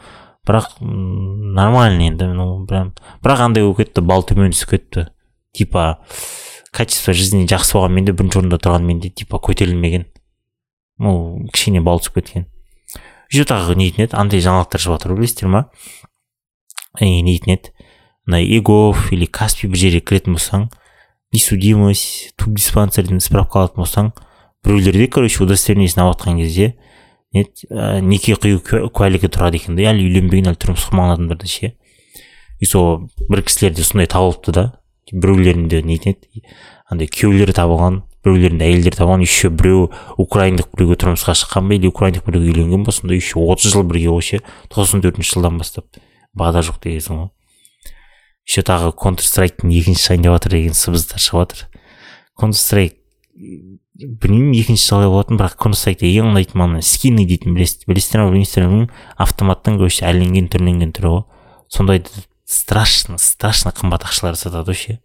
Бірақ 0.47 0.69
нормально 0.81 2.07
енді 2.09 2.31
ну 2.35 2.65
прям 2.67 2.93
бірақ 3.23 3.43
андай 3.45 3.63
болып 3.63 3.83
кетті 3.83 4.03
бал 4.07 4.25
төмен 4.27 4.55
түсіп 4.55 4.73
кетті. 4.73 5.05
Типа 5.53 5.99
качество 6.71 7.13
жизни 7.13 7.45
жақсы 7.45 7.77
болғанмен 7.77 8.07
де 8.07 8.15
бірінші 8.15 8.41
орында 8.41 8.59
тұрғанмен 8.63 9.03
де 9.03 9.11
типа 9.11 9.39
көтерілмеген. 9.43 10.07
Ну 10.99 11.45
кішкене 11.53 11.83
бал 11.83 12.01
түсіп 12.01 12.19
кеткен. 12.19 12.47
Еще 13.31 13.45
тағы 13.47 13.77
нетін 13.79 14.07
еді 14.07 14.17
андай 14.19 14.41
жаңалықтар 14.43 14.81
шығып 14.83 14.97
жатыр 14.97 15.15
білесіздер 15.19 15.51
ма? 15.51 15.65
Нетін 16.99 17.55
еді. 17.55 17.75
Мына 18.31 18.39
егов 18.39 19.11
или 19.11 19.25
каспи 19.25 19.67
бір 19.67 19.77
жерге 19.83 19.99
кіретін 19.99 20.37
болсаң 20.37 20.69
несудимость 21.35 22.31
тубдиспансерден 22.39 23.19
справка 23.19 23.59
алатын 23.59 23.83
болсаң 23.83 24.11
біреулерде 24.63 25.07
короче 25.11 25.43
удостоверениесін 25.43 26.05
алып 26.05 26.21
жатқан 26.21 26.39
кезде 26.39 26.75
не 27.33 27.43
неке 28.07 28.35
қию 28.39 28.61
куәлігі 28.91 29.27
тұрады 29.31 29.59
екен 29.59 29.75
да 29.75 29.89
әлі 29.91 30.07
үйленбеген 30.07 30.51
әлі 30.51 30.59
тұрмыс 30.63 30.87
құрмаған 30.87 31.17
адамдарда 31.17 31.47
ше 31.51 31.73
и 32.59 32.69
сол 32.69 33.09
бір 33.27 33.43
кісілерде 33.43 33.83
сондай 33.83 34.07
табылыпты 34.07 34.55
да. 34.55 34.65
Біреулерінде 35.11 35.81
нетін 35.83 36.15
еді 36.15 36.43
андай 36.87 37.09
күйеулері 37.11 37.55
табылған 37.57 37.97
біреулерінде 38.23 38.67
әйелдері 38.69 38.99
табылған 38.99 39.25
еще 39.25 39.49
біреуі 39.51 39.89
украиндық 40.21 40.71
біреуге 40.77 40.95
тұрмысқа 41.03 41.35
шыққан 41.35 41.67
ба 41.67 41.75
или 41.75 41.91
украиндық 41.91 42.29
біреуге 42.29 42.53
үйленген 42.53 42.85
ба 42.87 42.95
сонда 42.95 43.17
еще 43.17 43.41
отыз 43.43 43.73
жыл 43.73 43.83
бірге 43.83 44.07
ғой 44.13 44.23
ше 44.23 44.39
тоқсан 44.71 45.03
төртінші 45.03 45.33
жылдан 45.35 45.59
бастап 45.59 45.99
бада 46.31 46.63
жоқ 46.63 46.79
дегенсің 46.85 47.23
ғой 47.25 47.29
еще 48.47 48.63
тағы 48.65 48.91
контр 48.97 49.25
страйктың 49.25 49.71
екінші 49.73 50.05
шығайын 50.05 50.25
деп 50.25 50.35
жатыр 50.35 50.55
деген 50.57 50.77
сыбыздар 50.77 51.21
шығып 51.21 51.41
жатыр. 51.45 51.67
Контр 52.35 52.59
страйк 52.59 52.97
білмеймін 54.01 54.55
екінші 54.57 54.87
шығуға 54.87 55.11
болатын 55.13 55.39
бірақ 55.39 55.55
контр 55.61 55.79
страйкте 55.79 56.09
ең 56.09 56.31
ұнайтын 56.31 56.57
маған 56.61 56.85
скины 56.85 57.25
дейтін 57.29 57.55
білесіз 57.55 57.85
білесіздер 57.87 58.23
ма 58.23 58.31
білмейсіздер 58.31 58.67
ма 58.71 58.87
автоматтың 59.21 59.77
короче 59.77 60.07
әрленген 60.09 60.49
түрленген 60.51 60.93
түрі 60.97 61.11
ғой. 61.13 61.23
Сондайды 61.69 62.09
страшно 62.49 63.19
страшно 63.21 63.71
қымбат 63.77 64.07
ақшалар 64.09 64.39
сатады 64.39 64.73
ғой 64.73 64.79
ше 64.79 64.97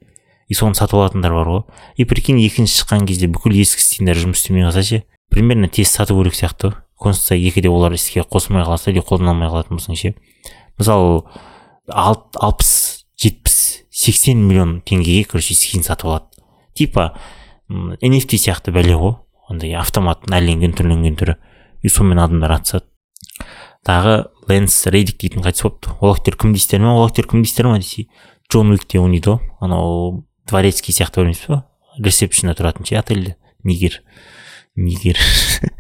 и 0.49 0.55
соны 0.55 0.79
сатып 0.79 1.01
алатындар 1.01 1.35
бар 1.35 1.51
ғой. 1.51 1.63
И 1.97 2.07
прикинь 2.09 2.41
екінші 2.41 2.81
шыққан 2.81 3.07
кезде 3.07 3.29
бүкіл 3.29 3.59
ескі 3.61 3.83
скиндер 3.83 4.17
жұмыс 4.23 4.41
істемей 4.41 4.65
қалса 4.65 4.83
ше 4.87 5.03
примерно 5.31 5.69
тез 5.69 5.91
сату 5.91 6.17
керек 6.17 6.39
сияқты. 6.39 6.73
Контр 6.97 7.19
страйк 7.19 7.51
екіде 7.51 7.69
олар 7.69 7.93
іске 7.93 8.23
қосылмай 8.23 8.65
қалса 8.65 8.91
или 8.91 9.03
қолдана 9.03 9.35
алмай 9.35 9.51
қалатын 9.51 9.77
болсаң 9.77 9.99
ше. 9.99 10.15
Мысалы 10.79 11.25
алпыс 11.91 12.71
жетпіс 13.21 13.85
сексен 13.91 14.43
миллион 14.47 14.81
теңгеге 14.87 15.25
короче 15.31 15.57
скин 15.57 15.85
сатып 15.87 16.11
алады. 16.11 16.45
Типа 16.77 17.13
nft 17.69 18.37
сияқты 18.37 18.75
бәле 18.75 18.97
ғой. 19.01 19.17
Андай 19.49 19.77
автомат 19.79 20.27
әрленген 20.31 20.75
түрленген 20.77 21.17
түрі. 21.19 21.37
И 21.83 21.89
сонымен 21.89 22.21
адамдар 22.25 22.57
атысады. 22.59 22.87
Тағы 23.87 24.27
лэнс 24.51 24.89
рейдик 24.91 25.21
дейтін 25.23 25.45
қайтыс 25.47 25.63
болыпты. 25.63 25.95
Ол 26.01 26.13
актер 26.17 26.37
кім 26.37 26.53
дейсіздер 26.57 26.83
ма 26.83 26.97
ол 26.99 27.07
актер 27.07 27.29
кім 27.31 27.45
дейсіздер 27.45 27.71
ма 27.71 27.79
десе 27.79 28.09
джон 28.51 28.75
уикте 28.75 28.99
ойнайды 28.99 29.31
ғой. 29.31 29.41
Анау 29.61 30.27
дворецкий 30.49 30.95
сияқты 30.95 31.23
білмейсіз 31.23 31.49
ба 31.53 31.63
ресепшнда 32.03 32.57
тұратын 32.59 32.87
ше 32.87 32.99
отельде? 32.99 33.37
Нигер. 33.65 34.03
Нигер. 34.77 35.19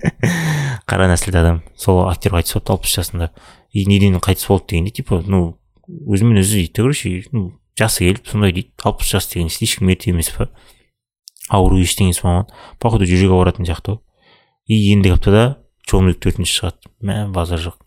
Қара 0.88 1.10
нәсілді 1.10 1.42
адам. 1.42 1.62
Сол 1.76 2.06
актер 2.08 2.32
қайтыс 2.36 2.56
болыпты 2.56 2.72
алпыс 2.72 2.94
жасында. 2.94 3.32
И 3.72 3.84
неден 3.86 4.16
қайтыс 4.22 4.46
болды 4.48 4.70
дегенде 4.70 4.90
типа 4.90 5.22
ну 5.26 5.58
өзімен 5.86 6.40
өзі 6.42 6.62
дейді 6.62 6.72
короче 6.80 7.12
ну 7.32 7.52
жасы 7.78 8.06
келіп 8.06 8.26
сондай 8.30 8.52
дейді 8.52 8.72
алпыс 8.82 9.12
жас 9.12 9.30
деген 9.32 9.48
ешкім 9.52 9.92
ерте 9.92 10.10
емес 10.10 10.32
па 10.36 10.48
ауру 11.48 11.78
ештеңесі 11.78 12.24
болмаған 12.24 12.50
походу 12.82 13.06
жүрек 13.06 13.34
ауыратын 13.36 13.68
сияқты 13.68 13.96
ғой 13.96 14.02
и 14.66 14.92
ендігі 14.92 15.14
аптада 15.14 15.44
джон 15.86 16.10
уик 16.10 16.18
төртінші 16.22 16.58
шығады. 16.58 16.90
Мә 17.00 17.26
базар 17.30 17.62
жоқ. 17.62 17.78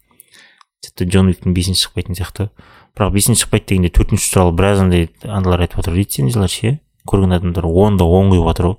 Тіпті 0.83 1.07
джон 1.11 1.31
уиктің 1.31 1.55
бесінші 1.55 1.87
шықпайтын 1.87 2.15
сияқты. 2.15 2.47
Бірақ 2.95 3.11
бесінші 3.15 3.43
шықпайды 3.43 3.73
дегенде 3.73 3.91
төртінші 3.97 4.31
туралы 4.31 4.55
біраз 4.55 4.83
андай 4.85 5.09
андайлар 5.23 5.65
айтып 5.65 5.81
жатыр 5.81 5.97
рецензиялар 5.99 6.51
ше? 6.51 6.79
Көрген 7.09 7.35
адамдар 7.35 7.67
он 7.67 7.99
да 7.99 8.07
он 8.07 8.31
қойып 8.31 8.47
жатыр 8.47 8.69
ғой 8.71 8.77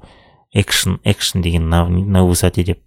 экшн 0.62 0.96
экшн 1.04 1.44
деген 1.44 1.68
на 1.68 2.24
высоте 2.24 2.64
деп. 2.64 2.80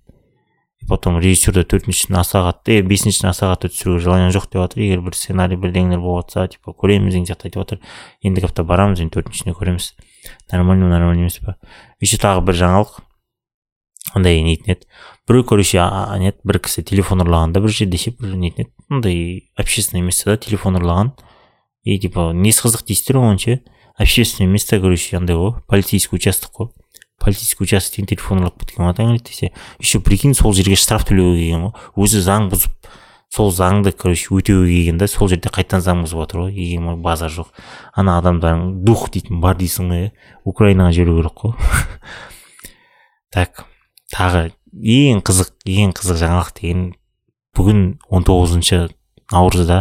Потом 0.88 1.20
режиссер 1.20 1.56
да 1.56 1.64
төртіншісін 1.64 2.18
аса 2.20 2.42
қатты 2.44 2.80
е 2.80 2.84
бесіншісін 2.84 3.30
аса 3.30 3.48
қатты 3.52 3.72
түсіруге 3.72 4.04
желание 4.04 4.32
жоқ 4.36 4.50
деп 4.52 4.60
жатыр 4.64 4.84
егер 4.84 5.02
бір 5.06 5.16
сценарий 5.16 5.58
бірдеңелер 5.58 6.02
болып 6.04 6.28
жатса 6.28 6.48
типа 6.52 6.74
көреміз 6.76 7.14
деген 7.14 7.28
сияқты 7.30 7.48
айтып 7.50 7.64
жатыр 7.64 7.80
ендігі 8.24 8.50
апта 8.50 8.66
барамыз 8.68 9.00
енді 9.00 9.16
төртіншісіне 9.16 9.56
көреміз. 9.56 9.94
Нормально 10.52 10.86
ма 10.86 10.98
нормально 10.98 11.26
емес 11.26 11.40
па? 11.40 11.56
Еще 12.04 12.20
тағы 12.20 12.44
бір 12.44 12.60
жаңалық. 12.60 13.00
Андай 14.14 14.44
нетін 14.44 14.76
еді 14.76 14.88
біреу 15.28 15.44
короче 15.48 15.80
не 16.20 16.30
еді 16.34 16.44
бір 16.44 16.60
кісі 16.60 16.84
телефон 16.84 17.24
ұрлаған 17.24 17.56
да 17.56 17.64
бір 17.64 17.72
жерде 17.72 17.98
ше 17.98 18.12
бір 18.20 18.36
нетін 18.36 18.68
еді 18.68 18.72
андай 18.90 19.50
общественное 19.58 20.04
местода 20.04 20.38
телефон 20.38 20.78
ұрлаған. 20.82 21.16
И 21.84 21.98
типа 22.00 22.32
несі 22.36 22.68
қызық 22.68 22.86
дейсіздер 22.88 23.24
оған 23.24 23.40
ше 23.40 23.60
общественное 23.98 24.52
место 24.52 24.80
короче 24.80 25.18
андай 25.18 25.36
ғой 25.40 25.62
полицейский 25.68 26.18
участок 26.18 26.52
қой. 26.52 26.83
Полицейский 27.24 27.64
участоктен 27.66 28.10
телефон 28.10 28.44
ұрлап 28.44 28.60
кеткен 28.62 28.92
ғой 28.92 29.20
десе 29.24 29.54
еще 29.80 30.00
прикинь 30.00 30.36
сол 30.36 30.54
жерге 30.54 30.76
штраф 30.76 31.08
төлеуге 31.08 31.40
келген 31.40 31.70
ғой 31.70 32.06
өзі 32.06 32.22
заң 32.26 32.50
бұзып 32.52 32.92
сол 33.34 33.50
заңды 33.50 33.94
короче 33.98 34.30
өтеуге 34.36 34.70
келген 34.70 35.00
да 35.02 35.08
сол 35.10 35.30
жерде 35.32 35.50
қайтадан 35.50 35.82
заң 35.82 36.04
бұзып 36.06 36.20
жатыр 36.22 36.44
ғой 36.44 36.98
базар 37.02 37.32
жоқ. 37.34 37.50
Ана 37.98 38.20
адамдардың 38.22 38.84
дух 38.86 39.08
дейтін 39.10 39.42
бар 39.42 39.58
дейсің 39.58 39.90
ғой 39.90 40.04
иә. 40.04 40.12
Украинаға 40.46 40.94
жіберу 40.94 41.18
керек 41.22 41.40
қой. 41.42 41.56
Так 43.34 43.64
тағы 44.14 44.52
ең 44.70 45.24
қызық 45.26 45.56
ең 45.66 45.96
қызық 45.98 46.20
жаңалық 46.22 46.54
деген. 46.60 46.86
Бүгін 47.58 47.82
19 48.10 48.28
тоғызыншы 48.30 48.80
наурызда 49.34 49.80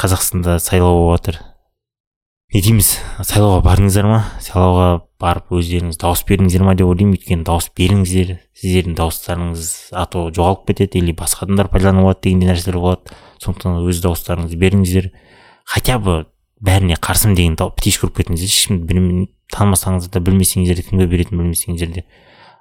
қазақстанда 0.00 0.58
сайлау 0.60 1.00
болып 1.00 1.22
жатыр 1.22 1.40
не 2.54 2.60
дейміз. 2.62 2.88
Сайлауға 3.26 3.62
бардыңыздар 3.64 4.06
ма? 4.06 4.18
Сайлауға 4.38 4.88
барып 5.18 5.48
өздеріңіз 5.58 5.96
дауыс 5.98 6.20
бердіңіздер 6.28 6.62
ма 6.62 6.76
деп 6.78 6.86
ойлаймын. 6.86 7.16
Өйткені 7.16 7.42
дауыс 7.48 7.66
беріңіздер 7.74 8.30
сіздердің 8.60 8.94
дауыстарыңыз 9.00 9.70
а 9.90 10.04
то 10.06 10.28
жоғалып 10.30 10.68
кетеді 10.68 11.00
или 11.02 11.16
басқа 11.18 11.48
адамдар 11.48 11.66
пайдаланып 11.72 12.06
алады 12.06 12.22
дегендей 12.28 12.52
нәрселер 12.52 12.78
болады. 12.78 13.18
Сондықтан 13.42 13.80
өз 13.82 14.02
дауыстарыңызды 14.06 14.60
беріңіздер. 14.62 15.10
Хотя 15.66 15.98
бы 15.98 16.14
бәріне 16.62 16.94
қарсымын 17.02 17.34
деген 17.34 17.58
птичка 17.74 18.06
ұрып 18.06 18.22
кетіңіздер. 18.22 18.54
Ешкімді 18.54 19.26
танымасаңыздар 19.50 20.14
да 20.14 20.22
білмесеңіздер 20.30 20.78
де 20.78 20.86
кімге 20.86 21.10
беретінін 21.10 21.42
білмесеңіздер 21.42 21.90
де. 21.90 22.06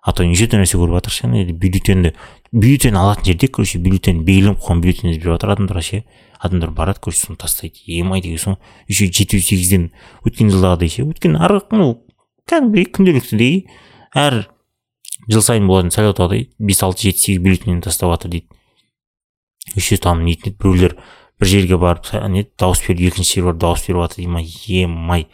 А 0.04 0.12
то 0.12 0.26
неше 0.28 0.50
түрлі 0.52 0.66
нәрсе 0.66 0.78
көріп 0.78 0.98
жатырық 1.00 1.16
ше 1.16 1.54
бюллетенді 1.56 2.14
бюллетень 2.52 2.98
алатын 3.00 3.26
жерде 3.32 3.48
короче 3.48 3.80
бюллетень 3.80 4.24
белгіленіп 4.28 4.60
қойған 4.60 4.82
бюллетень 4.84 5.14
беріп 5.14 5.30
жатыр 5.32 5.54
адамдарға 5.56 5.84
ше 5.88 6.04
адамдар 6.44 6.72
барады 6.76 7.00
короче 7.00 7.26
соны 7.26 7.38
тастайды 7.40 7.80
емай 7.88 8.22
деген 8.22 8.38
соң 8.38 8.58
еще 8.92 9.08
жеті 9.08 9.40
сегізден 9.40 9.92
өткен 10.28 10.52
жылдағыдай 10.52 10.92
ше. 10.92 11.06
Өткен 11.08 11.38
ары 11.40 11.62
ну 11.72 12.04
кәдімгідей 12.52 12.90
күнделіктідей 12.92 13.56
әр 14.12 14.50
жыл 15.32 15.42
сайын 15.46 15.72
болатын 15.72 15.94
сайлаудағыдай 15.96 16.50
бес 16.60 16.84
алты 16.84 17.08
жеті 17.08 17.24
сегіз 17.24 17.42
бюллетень 17.48 17.82
тастап 17.82 18.12
жатыр 18.12 18.36
дейді. 18.36 18.48
Еще 19.76 19.96
там 19.98 20.26
нетін 20.28 20.52
еді 20.52 20.58
біреулер 20.60 20.98
бір 21.40 21.48
жерге 21.48 21.80
барып 21.80 22.12
не 22.28 22.44
дауыс 22.60 22.84
беріп 22.84 23.14
екінші 23.14 23.40
жерге 23.40 23.48
барып 23.48 23.64
дауыс 23.64 23.88
беріп 23.88 24.04
жатыр 24.04 24.26
емай 24.28 24.52
емай. 24.68 25.28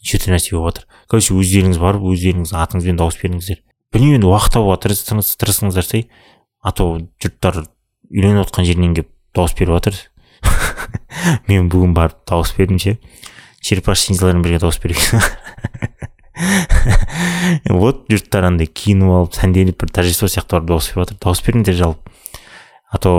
Неше 0.00 0.16
түрлі 0.16 0.38
нәрсе 0.38 0.56
болып 0.56 0.72
жатыр 0.72 0.88
короче 1.12 1.36
өздеріңіз 1.36 1.82
барып 1.82 2.08
өздеріңіздің 2.08 2.64
атыңызбен 2.64 3.04
дауыс 3.04 3.20
беріңіздер. 3.20 3.65
Білмеймін 3.94 4.20
енді 4.20 4.30
уақыт 4.30 4.56
табуға 4.56 4.80
тырысыңыздар 4.82 5.86
сай 5.86 6.06
а 6.66 6.72
то 6.74 6.88
жұрттар 7.22 7.64
үйленіп 8.10 8.46
отқан 8.46 8.66
жерінен 8.66 8.94
келіп 8.96 9.10
дауыс 9.36 9.54
беріп 9.58 9.76
жатыр. 9.76 9.98
Мен 11.48 11.70
бүгін 11.70 11.94
барып 11.96 12.18
дауыс 12.28 12.54
бердім 12.56 12.80
ше. 12.82 12.96
Черепашки 13.60 14.12
ниндзялармен 14.12 14.44
бірге 14.44 14.60
дауыс 14.62 14.78
берген 14.82 15.22
вот 17.72 18.04
жұрттар 18.12 18.44
андай 18.50 18.68
киініп 18.68 19.12
алып 19.18 19.36
сәнделіп 19.38 19.80
бір 19.80 19.92
торжество 19.94 20.28
сияқты 20.28 20.58
барып 20.58 20.68
дауыс 20.70 20.90
беріп 20.90 21.02
жатыр. 21.06 21.18
Дауыс 21.22 21.42
беріңдер 21.46 21.78
жалпы. 21.78 22.12
А 22.86 23.00
то 23.02 23.12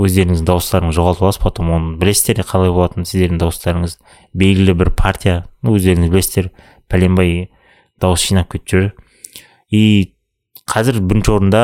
өздеріңіздің 0.00 0.46
дауыстарыңызды 0.48 0.96
жоғалтып 0.96 1.26
аласыз 1.26 1.42
потом 1.42 1.72
оны 1.74 1.96
білесіздер 2.00 2.40
қалай 2.48 2.72
болатынын 2.72 3.08
сіздердің 3.08 3.40
дауыстарыңыз. 3.42 3.98
Белгілі 4.32 4.74
бір 4.80 4.92
партия 4.96 5.42
өздеріңіз 5.66 6.12
білесіздер. 6.14 6.48
Пәленбай 6.88 7.50
дауыс 8.00 8.24
жинап 8.30 8.48
кетіп 8.54 8.72
жүр. 8.72 8.88
И 9.70 10.14
қазір 10.70 11.00
бірінші 11.00 11.32
орында 11.34 11.62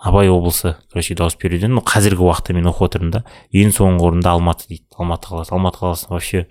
абай 0.00 0.30
облысы 0.32 0.76
короче 0.92 1.16
дауыс 1.18 1.36
беруден 1.40 1.74
ну 1.76 1.82
қазіргі 1.84 2.24
уақытта 2.24 2.56
мен 2.56 2.68
оқып 2.70 2.88
отырмын 2.88 3.12
да. 3.18 3.22
Ең 3.52 3.72
соңғы 3.76 4.08
орында 4.10 4.32
алматы 4.32 4.68
дейді 4.68 4.84
алматы 4.96 5.28
қаласы. 5.28 5.52
Алматы 5.52 5.80
қаласы 5.82 6.08
вообще 6.08 6.46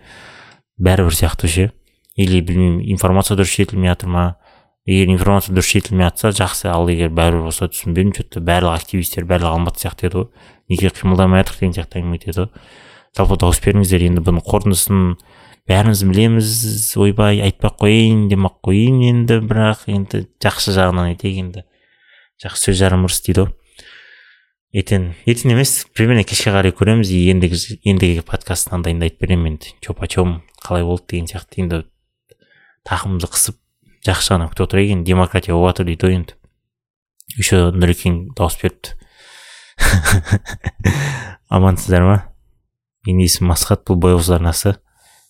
бәрібір 0.77 1.17
сияқты 1.17 1.50
ше 1.50 1.71
или 2.15 2.41
білмеймін 2.41 2.83
информация 2.93 3.38
дұрыс 3.38 3.55
жетілмей 3.55 3.93
жатыр 3.93 4.09
ма? 4.09 4.25
Егер 4.85 5.13
информация 5.13 5.55
дұрыс 5.55 5.71
жетілмей 5.71 6.09
жатса 6.09 6.33
жақсы. 6.35 6.69
Ал 6.69 6.89
егер 6.89 7.09
бәрібір 7.09 7.47
болса 7.50 7.69
түсінбедім 7.69 8.13
че 8.13 8.24
то. 8.24 8.41
Барлық 8.41 8.77
активистер 8.77 9.25
барлығы 9.25 9.57
алматы 9.57 9.81
сияқты 9.81 10.09
еді 10.09 10.21
ғой. 10.21 10.27
Неге 10.69 10.93
қимылдамай 10.93 11.41
жатырық 11.41 11.59
деген 11.59 11.77
сияқты 11.79 12.01
әңгіме 12.01 12.21
етеді 12.21 12.45
ғой 12.45 12.50
жалпы 13.15 13.38
дауыс 13.39 13.62
беріңіздер. 13.63 14.03
Енді 14.09 14.24
бұның 14.25 14.43
қорытындысын 14.45 15.03
бәріміз 15.69 16.03
білеміз 16.05 16.50
ойбай 17.01 17.39
айтпай 17.41 17.72
ақ 17.72 17.79
қояйын 17.81 18.27
демей 18.29 18.53
қояйын 18.62 19.00
енді 19.10 19.39
бірақ 19.50 19.88
енді 19.89 20.25
жақсы 20.43 20.75
жағынан 20.75 21.10
айтайық 21.15 21.39
енді. 21.41 21.63
Жақсы 22.43 22.69
сөз 22.69 22.77
жарым 22.84 23.07
ырыс 23.07 23.24
дейді 23.25 23.45
ғой. 23.45 23.53
Ертең 24.75 25.07
ертең 25.25 25.55
емес 25.55 25.74
примерно 25.98 26.25
кешке 26.27 26.53
қарай 26.53 26.75
көреміз 26.75 27.10
и 27.10 27.24
ендігі 27.34 27.79
ендігі 27.88 28.25
подкасттан 28.27 28.81
андайында 28.81 29.10
айтып 29.10 29.25
беремін 29.25 29.55
енді. 29.55 29.74
Че 29.81 29.98
почем 29.98 30.41
қалай 30.62 30.86
болды 30.86 31.15
деген 31.15 31.31
сияқты 31.31 31.63
енді 31.63 31.81
тақымымызды 32.86 33.31
қысып 33.34 33.57
жақсы 34.05 34.34
жағынан 34.36 34.53
күтіп 34.53 34.67
отырайық 34.67 34.95
енді. 35.00 35.10
Демократия 35.10 35.55
болып 35.55 35.74
жатыр 35.74 35.89
дейді 35.89 36.05
ғой 36.05 36.17
енді. 36.19 36.38
Еще 37.39 37.72
нұрекен 37.74 38.22
дауыс 38.38 38.60
беріпті 38.62 38.93
амансыздар 41.50 42.05
ма? 42.05 42.17
Менің 43.07 43.25
есімім 43.25 43.55
асхат 43.55 43.81
бұл 43.88 43.98
бояусыз 44.01 44.36
арнасы 44.38 44.75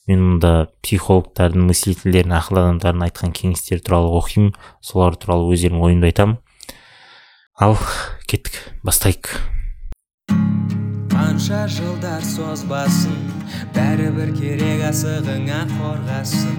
мен 0.09 0.21
мұнда 0.21 0.53
психологтардың 0.85 1.65
мыслительдердің 1.69 2.35
ақыл 2.37 2.61
адамдардың 2.61 3.05
айтқан 3.07 3.33
кеңестері 3.35 3.81
туралы 3.85 4.11
оқимын. 4.19 4.53
Солар 4.81 5.17
туралы 5.17 5.53
өздерінің 5.55 5.85
ойымды 5.87 6.11
айтамын 6.11 6.37
ал 7.55 7.77
кеттік 8.29 8.59
бастайық. 8.85 9.31
Қанша 11.15 11.65
жылдар 11.71 12.23
созбасын 12.27 13.15
бәрібір 13.75 14.33
керек 14.35 14.83
асығыңа 14.91 15.61
қорғасын. 15.73 16.57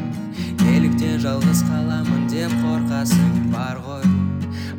Неліктен 0.65 1.21
жалғыз 1.23 1.63
қаламын 1.69 2.27
деп 2.33 2.57
қорқасың 2.65 3.53
бар 3.53 3.79
ғой 3.85 4.09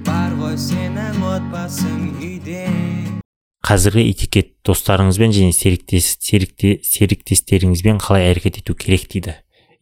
бар 0.07 0.36
ғой 0.41 0.57
сенің 0.59 1.24
отбасың 1.36 2.12
үйде. 2.17 2.65
Қазіргі 3.67 4.05
этикет 4.13 4.53
достарыңызбен 4.63 5.33
және 5.36 5.51
серіктес, 5.51 6.13
серікте, 6.24 6.77
серіктестеріңізбен 6.88 7.97
қалай 8.00 8.29
әрекет 8.29 8.62
ету 8.62 8.75
керек 8.79 9.09
дейді. 9.12 9.33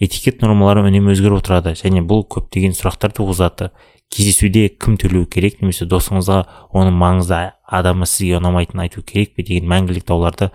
Этикет 0.01 0.41
нормалары 0.41 0.81
үнемі 0.87 1.13
өзгеріп 1.13 1.37
отырады 1.43 1.75
және 1.77 2.01
бұл 2.01 2.23
көптеген 2.25 2.73
сұрақтар 2.73 3.13
туғызады 3.13 3.69
кездесуде 4.09 4.69
кім 4.81 4.97
төлеу 5.01 5.27
керек 5.29 5.61
немесе 5.61 5.85
досыңызға 5.85 6.39
оның 6.73 6.97
маңызды 6.97 7.41
адамы 7.77 8.07
сізге 8.09 8.39
ұнамайтынын 8.39 8.87
айту 8.87 9.03
керек 9.05 9.35
пе 9.37 9.45
деген 9.45 9.69
мәңгілік 9.69 10.07
дауларды 10.09 10.49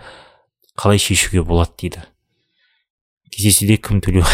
қалай 0.75 0.99
шешуге 0.99 1.45
болады 1.47 1.71
дейді. 1.79 2.03
Кездесуде 3.31 3.77
кім 3.79 4.03
төлеу 4.03 4.27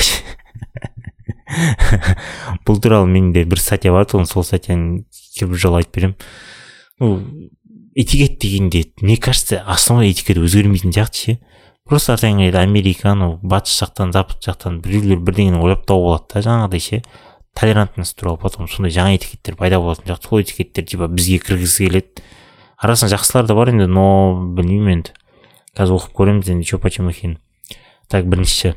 бұл 2.67 2.81
туралы 2.81 3.07
менде 3.07 3.45
бір 3.45 3.61
статья 3.61 3.93
бар 3.93 4.09
тұғын 4.09 4.25
сол 4.27 4.43
статьяны 4.43 5.05
бір 5.39 5.61
жолы 5.61 5.83
айтып 5.83 5.95
беремін. 5.95 6.17
Ну 6.99 7.13
этикет 7.97 8.37
дегенде 8.37 8.85
мне 9.01 9.17
кажется 9.17 9.63
основной 9.65 10.11
этикет 10.11 10.37
өзгермейтін 10.37 10.93
сияқты 10.93 11.17
ше 11.17 11.39
просто 11.89 12.13
артаң 12.13 12.43
америка 12.53 13.11
анау 13.11 13.39
батыс 13.41 13.73
жақтан 13.81 14.13
запад 14.13 14.37
жақтан 14.45 14.81
біреулер 14.85 15.17
бірдеңені 15.17 15.57
ойлап 15.57 15.87
тауып 15.89 16.05
алады 16.05 16.33
да. 16.35 16.43
Жаңағыдай 16.45 16.79
ше 16.79 17.01
толерантность 17.57 18.15
туралы 18.15 18.37
потом 18.37 18.67
сондай 18.69 18.93
жаңа 18.93 19.17
этикеттер 19.17 19.57
пайда 19.57 19.79
болатын 19.81 20.05
сияқты 20.05 20.29
сол 20.29 20.41
этикеттер 20.41 20.85
типа 20.85 21.07
бізге 21.07 21.39
кіргізгісі 21.39 21.87
келеді 21.87 22.23
арасында 22.77 23.17
жақсылар 23.17 23.47
да 23.49 23.55
бар 23.57 23.73
енді 23.73 23.87
но 23.89 24.05
білмеймін 24.53 24.99
енді. 24.99 25.17
Қазір 25.73 25.97
оқып 25.97 26.13
көреміз 26.13 26.51
енді 26.53 26.69
че 26.69 26.77
почем 26.77 27.09
екенін. 27.09 27.39
Так 28.13 28.29
біріншісі 28.29 28.75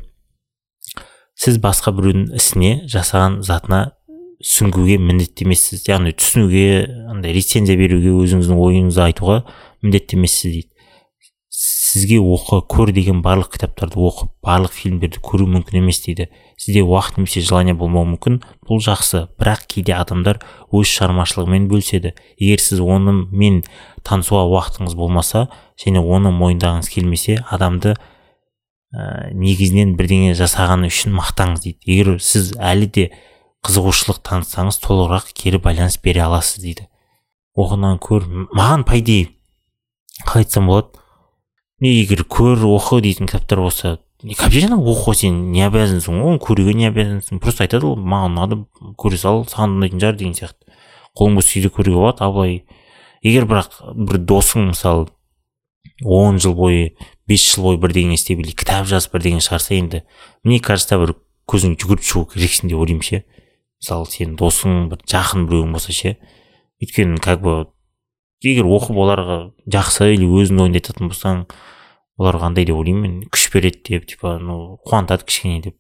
сіз 1.37 1.61
басқа 1.61 1.93
біреудің 1.93 2.33
ісіне 2.37 2.73
жасаған 2.89 3.43
затына 3.45 3.93
сүңгуге 4.41 4.97
міндетті 5.01 5.45
емессіз. 5.47 5.85
Яғни 5.89 6.15
түсінуге 6.17 6.67
андай 7.13 7.35
рецензия 7.37 7.77
беруге 7.77 8.13
өзіңіздің 8.23 8.61
ойыңызды 8.61 9.03
айтуға 9.11 9.43
міндетті 9.85 10.17
емессіз 10.17 10.55
дейді. 10.55 10.69
Сізге 11.51 12.21
оқы 12.23 12.61
көр 12.71 12.93
деген 12.95 13.19
барлық 13.25 13.51
кітаптарды 13.57 13.99
оқып 13.99 14.31
барлық 14.47 14.73
фильмдерді 14.73 15.21
көру 15.21 15.49
мүмкін 15.51 15.81
емес 15.83 15.99
дейді. 16.05 16.29
Сізде 16.57 16.85
уақыт 16.87 17.19
немесе 17.19 17.43
желание 17.43 17.75
болмауы 17.75 18.15
мүмкін. 18.15 18.39
Бұл 18.69 18.81
жақсы. 18.85 19.27
Бірақ 19.37 19.67
кейде 19.69 19.97
адамдар 19.99 20.39
өз 20.71 20.87
шығармашылығымен 20.89 21.67
бөліседі. 21.69 22.15
Егер 22.39 22.63
сіз 22.63 22.81
онымен 22.81 23.65
танысуға 24.07 24.47
уақытыңыз 24.55 24.95
болмаса 24.97 25.49
және 25.83 26.01
оны 26.01 26.31
мойындағыңыз 26.31 26.93
келмесе 26.95 27.41
адамды 27.51 27.97
ә, 28.95 29.35
негізінен 29.35 29.97
бірдеңе 29.99 30.37
жасағаны 30.39 30.89
үшін 30.89 31.19
мақтаңыз 31.19 31.67
дейді. 31.67 31.83
Егер 31.91 32.23
сіз 32.23 32.55
әлі 32.57 32.87
де 32.87 33.11
қызығушылық 33.67 34.23
танытсаңыз 34.25 34.81
толығырақ 34.85 35.33
кері 35.37 35.61
байланыс 35.61 35.99
бере 36.03 36.23
аласыз 36.25 36.63
дейді. 36.63 36.87
Оқыған 37.59 37.99
көр 38.01 38.27
маған 38.57 38.85
по 38.89 38.99
идее 38.99 39.29
қалай 40.25 40.45
айтсам 40.45 40.71
болады? 40.71 40.97
Егер 41.81 42.25
көр 42.25 42.65
оқы 42.77 43.01
дейтін 43.05 43.29
кітаптар 43.29 43.61
болса 43.61 43.99
обязательно 44.23 44.77
оқы 44.77 45.15
сен 45.17 45.51
не 45.53 45.63
обязансың 45.65 46.21
оны 46.21 46.41
көруге 46.41 46.75
не 46.77 46.89
обязансың 46.91 47.41
просто 47.41 47.65
айтады 47.65 47.89
ғой 47.89 47.97
маған 48.01 48.37
ұнады 48.37 48.59
көре 49.01 49.17
сал 49.21 49.47
саған 49.49 49.79
ұнайтын 49.79 50.03
шығар 50.03 50.19
деген 50.21 50.35
сияқты. 50.37 50.69
Қолың 51.17 51.39
бос 51.41 51.49
кезде 51.53 51.71
көруге 51.73 51.97
болады 51.97 52.25
ал 52.25 52.35
былай 52.37 52.65
егер 53.23 53.49
бірақ 53.49 53.81
бір 53.97 54.21
досың 54.29 54.71
мысалы 54.71 55.09
он 56.05 56.39
жыл 56.39 56.55
бойы 56.55 56.95
бес 57.27 57.45
жыл 57.55 57.71
бойы 57.71 57.81
бірдеңе 57.81 58.17
істеп 58.17 58.41
или 58.41 58.53
кітап 58.53 58.87
жазып 58.89 59.17
бірдеңе 59.17 59.41
шығарса 59.41 59.75
енді 59.77 60.03
мне 60.45 60.61
кажется 60.61 60.99
бір 61.01 61.15
көзің 61.49 61.77
жүгіріп 61.81 62.05
шығу 62.05 62.27
керексің 62.35 62.71
деп 62.71 62.79
ойлаймын 62.79 63.05
ше. 63.05 63.25
Мысалы 63.81 64.07
сенің 64.13 64.37
досың 64.41 64.89
бір 64.93 65.03
жақын 65.09 65.47
біреуің 65.49 65.75
болса 65.77 65.93
ше 65.97 66.17
өйткені 66.81 67.21
как 67.25 67.41
бы 67.45 67.55
егер 68.45 68.69
оқып 68.69 68.97
оларға 69.01 69.39
жақсы 69.73 70.13
или 70.15 70.29
өзің 70.29 70.63
ойыңды 70.65 70.81
айтатын 70.81 71.11
болсаң 71.11 71.45
оларға 72.21 72.51
андай 72.51 72.69
деп 72.69 72.77
ойлаймын 72.77 73.03
мен 73.05 73.29
күш 73.33 73.49
береді 73.53 73.97
деп 73.97 74.07
типа 74.09 74.39
ну 74.41 74.79
қуантады 74.87 75.27
кішкене 75.29 75.61
деп. 75.65 75.77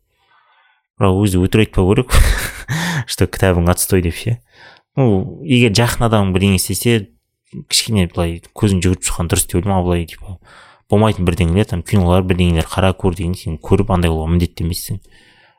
Бірақ 1.00 1.20
өзі 1.24 1.40
өтірік 1.44 1.70
айтпау 1.70 1.94
керек 1.94 2.12
что 3.12 3.26
кітабың 3.26 3.68
отстой 3.72 4.04
деп 4.04 4.16
ше. 4.16 4.38
Ну 4.96 5.40
егер 5.44 5.72
жақын 5.76 6.08
адам 6.08 6.34
бірдеңе 6.34 6.60
істесе 6.60 7.10
кішкене 7.68 8.08
былай 8.12 8.40
көзің 8.56 8.84
жүгіріп 8.84 9.08
шыққан 9.08 9.32
дұрыс 9.32 9.48
деп 9.48 9.60
ойлаймын 9.60 9.78
ал 9.78 9.88
былай 9.88 10.04
типа 10.08 10.36
болмайтын 10.90 11.28
бірдеңелер 11.28 11.68
там 11.72 11.82
кинолар 11.82 12.24
бірдеңелер 12.28 12.68
қара 12.68 12.92
көр 12.92 13.16
деген 13.16 13.34
сен 13.38 13.56
көріп 13.56 13.92
андай 13.94 14.12
қылуға 14.12 14.34
міндетті 14.34 14.66
емессің 14.66 15.00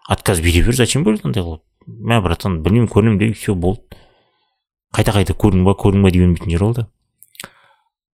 отказ 0.09 0.41
бере 0.43 0.63
бер 0.65 0.77
зачем 0.77 1.05
бөледі 1.07 1.29
андай 1.29 1.43
қылып? 1.43 1.63
Мә 1.87 2.21
братан 2.23 2.61
білмеймін 2.63 2.89
көремін 2.91 3.19
де 3.19 3.31
все 3.33 3.55
болды. 3.55 3.81
Қайта 4.95 5.13
қайта 5.15 5.33
көрдің 5.33 5.63
ба 5.65 5.75
көрдің 5.79 6.03
ба 6.03 6.11
дей 6.11 6.25
бермейтін 6.25 6.51
жер 6.51 6.63
ол 6.67 6.73
да. 6.75 6.87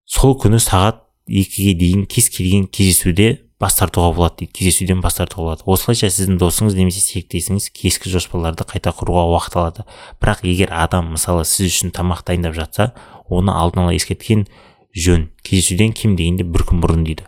Сол 0.06 0.36
күні 0.40 0.60
сағат 0.62 1.02
екіге 1.28 1.74
дейін 1.78 2.06
кез 2.06 2.30
келген 2.32 2.66
кездесуде 2.72 3.48
бас 3.60 3.76
тартуға 3.76 4.12
болады 4.14 4.44
дейді. 4.44 4.52
Кездесуден 4.56 5.02
бас 5.02 5.18
тартуға 5.18 5.44
болады. 5.50 5.66
Осылайша 5.66 6.10
сіздің 6.14 6.38
досыңыз 6.40 6.76
немесе 6.78 7.02
серіктесіңіз 7.02 7.68
кескі 7.74 8.12
жоспарларды 8.12 8.64
қайта 8.68 8.94
құруға 8.94 9.26
уақыт 9.34 9.58
алады. 9.58 9.84
Бірақ 10.22 10.44
егер 10.46 10.72
адам 10.72 11.12
мысалы 11.16 11.44
сіз 11.44 11.72
үшін 11.72 11.92
тамақ 11.96 12.24
дайындап 12.28 12.54
жатса 12.56 12.92
оны 13.28 13.52
алдын 13.52 13.84
ала 13.84 13.96
ескерткен 13.98 14.46
жөн. 14.94 15.28
Кездесуден 15.42 15.92
кем 15.92 16.16
дегенде 16.16 16.46
бір 16.46 16.64
күн 16.70 16.80
бұрын 16.84 17.04
дейді. 17.04 17.26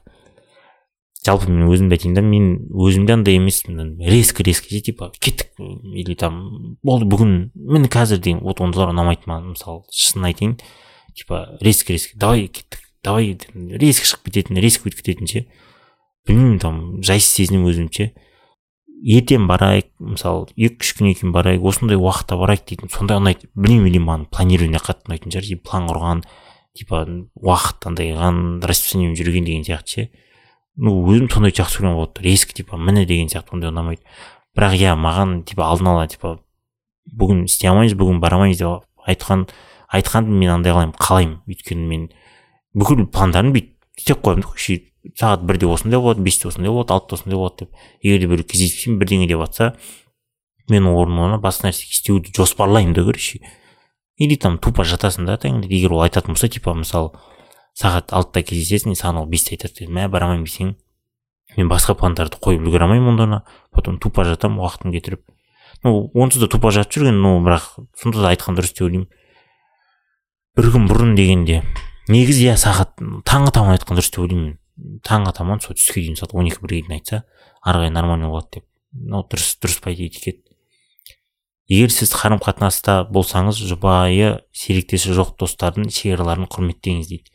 Жалпы 1.26 1.50
мен 1.52 1.68
өзімді 1.68 1.96
айтайын 1.96 2.14
да 2.16 2.22
мен 2.24 2.46
өзімде 2.72 3.14
андай 3.14 3.36
емеспін. 3.36 3.98
Резко 4.00 4.44
резко 4.46 4.70
ше 4.72 4.80
типа 4.80 5.10
кеттік 5.20 5.52
или 5.58 6.14
там 6.14 6.78
болды 6.82 7.08
бүгін 7.10 7.50
міне 7.54 7.90
қазір 7.92 8.22
деген 8.22 8.40
вот 8.44 8.62
ондайлар 8.64 8.94
ұнамайды 8.94 9.28
маған 9.28 9.52
мысалы 9.52 9.84
шынын 9.92 10.30
айтайын. 10.30 10.56
Типа 11.14 11.58
резко 11.60 11.92
резко 11.92 12.16
давай 12.18 12.48
кеттік 12.48 12.80
давай 13.04 13.36
резко 13.76 14.08
шығып 14.08 14.30
кететін 14.30 14.62
резко 14.64 14.88
өтіп 14.88 15.04
кететін 15.04 15.28
ше. 15.28 15.44
Білмеймін 16.28 16.58
там 16.62 16.80
жайсыз 17.04 17.36
сезінемін 17.36 17.68
өзімді 17.72 18.10
ертең 19.00 19.46
барайық 19.48 19.88
мысалы 20.00 20.48
екі 20.56 20.84
үш 20.84 20.94
күннен 20.98 21.16
кейін 21.16 21.32
барайық 21.32 21.64
осындай 21.68 21.96
уақытта 21.96 22.36
барайық 22.36 22.66
дейтін 22.68 22.92
сондай 22.92 23.20
ұнайды. 23.20 23.48
Білмеймін 23.56 23.88
или 23.88 24.02
маған 24.04 24.26
планирование 24.32 24.80
қатты 24.80 25.08
ұнайтын 25.08 25.32
шығар 25.32 25.62
план 25.64 25.88
құрған 25.88 26.20
типа 26.76 27.00
уақыт 27.40 27.88
андай 27.88 28.12
расписаниемен 28.12 29.16
жүрген 29.16 29.48
деген 29.48 29.64
сияқты 29.64 29.88
ше. 29.88 30.10
Ну 30.76 30.92
өзім 31.10 31.30
сондай 31.30 31.54
жақсы 31.56 31.80
көремін 31.80 31.98
вот 31.98 32.20
резко 32.22 32.54
типа 32.54 32.76
міне 32.76 33.06
деген 33.06 33.28
сияқты 33.28 33.56
ондай 33.56 33.70
ұнамайды. 33.72 34.02
Бірақ 34.56 34.76
иә 34.78 34.94
маған 34.98 35.42
типа 35.48 35.66
алдын 35.70 35.90
ала 35.92 36.06
типа 36.10 36.38
бүгін 37.10 37.44
істей 37.46 37.70
алмаймыз 37.70 37.96
бүгін 37.98 38.20
бара 38.20 38.38
алмаймыз 38.38 38.58
деп 38.60 38.86
айтқан 39.06 39.46
айтқанды 39.90 40.30
мен 40.30 40.50
андай 40.50 40.72
қылаймын 40.72 40.94
қалаймын. 40.98 41.40
Өйткені 41.48 41.86
мен 41.86 42.08
бүкіл 42.74 43.06
пландарымды 43.10 43.58
бүйтіп 43.58 44.00
істеп 44.00 44.22
қоямын 44.24 44.46
да 44.46 44.80
сағат 45.16 45.44
бірде 45.48 45.66
осындай 45.66 46.00
болады 46.00 46.20
бесте 46.20 46.48
осындай 46.48 46.70
болады 46.70 46.92
алтыда 46.92 47.16
осындай 47.16 47.38
болады 47.38 47.64
деп. 47.64 47.74
Егер 48.02 48.20
де 48.20 48.28
біреу 48.28 48.44
кездеспеймін 48.44 49.00
бірдеңе 49.00 49.28
деп 49.28 49.40
жатса 49.40 49.74
мен 50.68 50.86
орнына 50.86 51.40
басқа 51.40 51.70
нәрсе 51.70 51.88
істеуді 51.88 52.34
жоспарлаймын 52.36 52.94
да 52.94 53.04
короче. 53.04 53.40
Или 54.16 54.36
там 54.36 54.58
тупо 54.58 54.84
жатасың 54.84 55.26
да 55.26 55.38
егер 55.42 55.92
ол 55.92 56.02
айтатын 56.02 56.34
болса 56.34 56.48
типа 56.48 56.74
мысалы 56.74 57.12
сағат 57.80 58.12
алтыда 58.12 58.42
кездесесің 58.44 58.96
саған 58.98 59.22
ол 59.22 59.28
бесте 59.30 59.56
айтады 59.56 59.88
мә 59.88 60.08
бара 60.12 60.28
алмаймын 60.28 60.46
десең 60.46 60.74
мен 61.56 61.70
басқа 61.70 61.96
пландарды 61.98 62.38
қойып 62.42 62.66
үлгере 62.66 62.84
алмаймын 62.86 63.20
онда 63.24 63.42
потом 63.72 63.98
тупо 63.98 64.24
жатамын 64.24 64.60
уақытын 64.60 64.92
кетіріп. 64.92 65.22
Ну 65.82 66.10
онсыз 66.14 66.44
да 66.44 66.48
тупо 66.48 66.70
жатып 66.70 67.00
жүрген 67.00 67.20
но 67.22 67.38
бірақ 67.40 67.86
сонда 67.96 68.22
да 68.22 68.34
айтқан 68.34 68.58
дұрыс 68.58 68.74
деп 68.74 68.86
ойлаймын. 68.86 69.08
Бір 70.56 70.70
күн 70.74 70.86
бұрын 70.90 71.16
дегенде. 71.16 71.62
Негізі 72.08 72.50
иә 72.50 72.58
сағат 72.60 73.00
таңғы 73.26 73.54
таман 73.56 73.78
айтқан 73.78 73.98
дұрыс 73.98 74.12
деп 74.12 74.26
ойлаймын. 74.26 74.58
Таңғы 75.06 75.34
таман 75.40 75.64
сол 75.64 75.78
түске 75.78 76.04
дейін 76.04 76.20
сағат 76.20 76.36
он 76.36 76.50
екі 76.50 76.62
бірге 76.62 76.84
дейін 76.84 76.98
айтса 77.00 77.24
ары 77.62 77.86
қарай 77.86 77.94
нормально 77.94 78.30
болады 78.30 78.60
деп. 78.60 78.68
Ну 78.92 79.24
дұрыс 79.24 79.56
дұрыс 79.62 79.80
по 79.82 79.94
идее 79.94 80.10
егер 81.70 81.92
сіз 81.94 82.10
қарым 82.10 82.40
қатынаста 82.42 83.04
болсаңыз 83.14 83.60
жұбайы 83.62 84.40
серіктесі 84.50 85.14
жоқ 85.14 85.36
достардың 85.38 85.86
шекараларын 85.94 86.48
құрметтеңіз 86.50 87.06
дейді. 87.12 87.30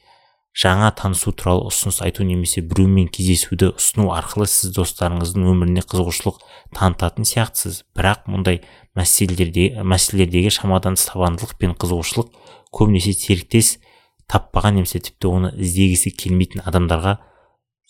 Жаңа 0.56 0.92
танысу 0.96 1.34
туралы 1.36 1.68
ұсыныс 1.68 2.00
айту 2.06 2.24
немесе 2.24 2.62
біреумен 2.64 3.10
кездесуді 3.12 3.74
ұсыну 3.76 4.08
арқылы 4.16 4.48
сіз 4.48 4.72
достарыңыздың 4.78 5.50
өміріне 5.52 5.84
қызығушылық 5.84 6.38
танытатын 6.78 7.28
сияқтысыз. 7.28 7.82
Бірақ 7.96 8.30
мұндай 8.32 8.62
мәселелерде, 8.96 9.82
мәселелердегі 9.84 10.54
шамадан 10.56 10.96
тыс 10.96 11.10
табандылық 11.12 11.58
пен 11.60 11.76
қызығушылық 11.76 12.32
көбінесе 12.72 13.12
серіктес 13.20 13.76
таппаған 14.32 14.80
немесе 14.80 15.02
тіпті 15.04 15.28
оны 15.28 15.52
іздегісі 15.60 16.14
келмейтін 16.16 16.64
адамдарға 16.64 17.18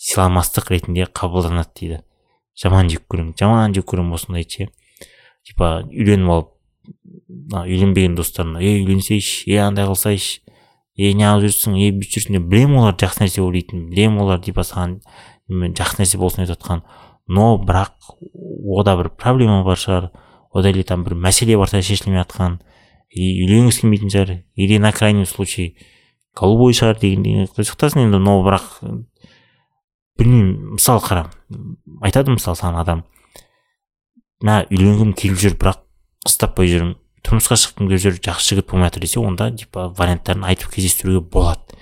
сыйламастық 0.02 0.74
ретінде 0.74 1.06
қабылданады 1.06 1.70
дейді. 1.78 2.02
Жаман 2.58 2.90
жек 2.90 3.06
көремін 3.12 3.36
жаман 3.38 3.78
жек 3.78 3.86
көремін 3.92 4.18
осындайды 4.18 4.66
ше. 4.66 4.68
Типа 5.46 5.86
үйленіп 5.86 6.34
алып 6.34 6.52
үйленбеген 7.62 8.18
достарына 8.18 8.62
ей 8.64 8.82
үйленсейші 8.82 9.52
ей 9.52 9.62
андай 9.64 9.88
қылсайшы 9.88 10.42
е 10.96 11.12
неғып 11.18 11.50
жүрсің 11.50 11.80
е 11.80 11.90
бүйтіп 11.96 12.14
жүрсің 12.16 12.38
деп 12.38 12.46
білемін 12.52 12.80
олар 12.82 12.96
жақсы 13.00 13.26
нәрсе 13.26 13.42
ойлайтынын 13.44 13.90
білемін 13.92 14.22
олар 14.24 14.40
типа 14.44 14.64
саған 14.64 15.00
жақсы 15.50 16.02
нәрсе 16.02 16.18
болсын 16.18 16.46
деп 16.46 16.56
жатқан. 16.56 16.84
Но 17.28 17.56
бірақ 17.58 18.16
ода 18.78 18.96
бір 18.98 19.10
проблема 19.18 19.64
бар 19.64 19.78
шығар. 19.78 20.10
Ода 20.52 20.70
или 20.70 20.84
там 20.84 21.04
бір 21.04 21.18
мәселе 21.20 21.58
бар 21.58 21.70
шығар 21.70 21.84
шешілмей 21.84 22.22
жатқан. 22.24 22.60
Үйленгісі 23.12 23.82
келмейтін 23.82 24.14
шығар. 24.14 24.44
Или 24.56 24.78
на 24.80 24.92
крайний 24.92 25.26
случай 25.26 25.76
голубой 26.38 26.74
шығар 26.74 27.00
дегендей. 27.02 27.50
Қызықтасын 27.56 28.06
енді 28.06 28.22
но 28.24 28.40
бірақ 28.46 28.80
білмеймін 30.18 30.78
мысалы 30.78 31.04
қара 31.04 31.26
айтады 32.02 32.32
мысалы 32.32 32.56
саған 32.56 32.80
адам. 32.80 33.04
Мә 34.44 34.64
үйленгім 34.70 35.16
келіп 35.18 35.42
жүр 35.42 35.58
бірақ 35.60 35.84
қыз 36.26 36.40
таппай 36.40 36.72
жүрмін. 36.72 36.96
Тұрмысқа 37.26 37.58
шыққым 37.58 37.90
келіп 37.90 38.04
жүр 38.04 38.20
жақсы 38.22 38.54
жігіт 38.54 38.70
болмай 38.70 38.92
жатыр 38.92 39.06
десе 39.06 39.20
онда 39.20 39.50
типа 39.52 39.88
варианттарын 39.98 40.46
айтып 40.46 40.76
кездестіруге 40.76 41.24
болады. 41.26 41.78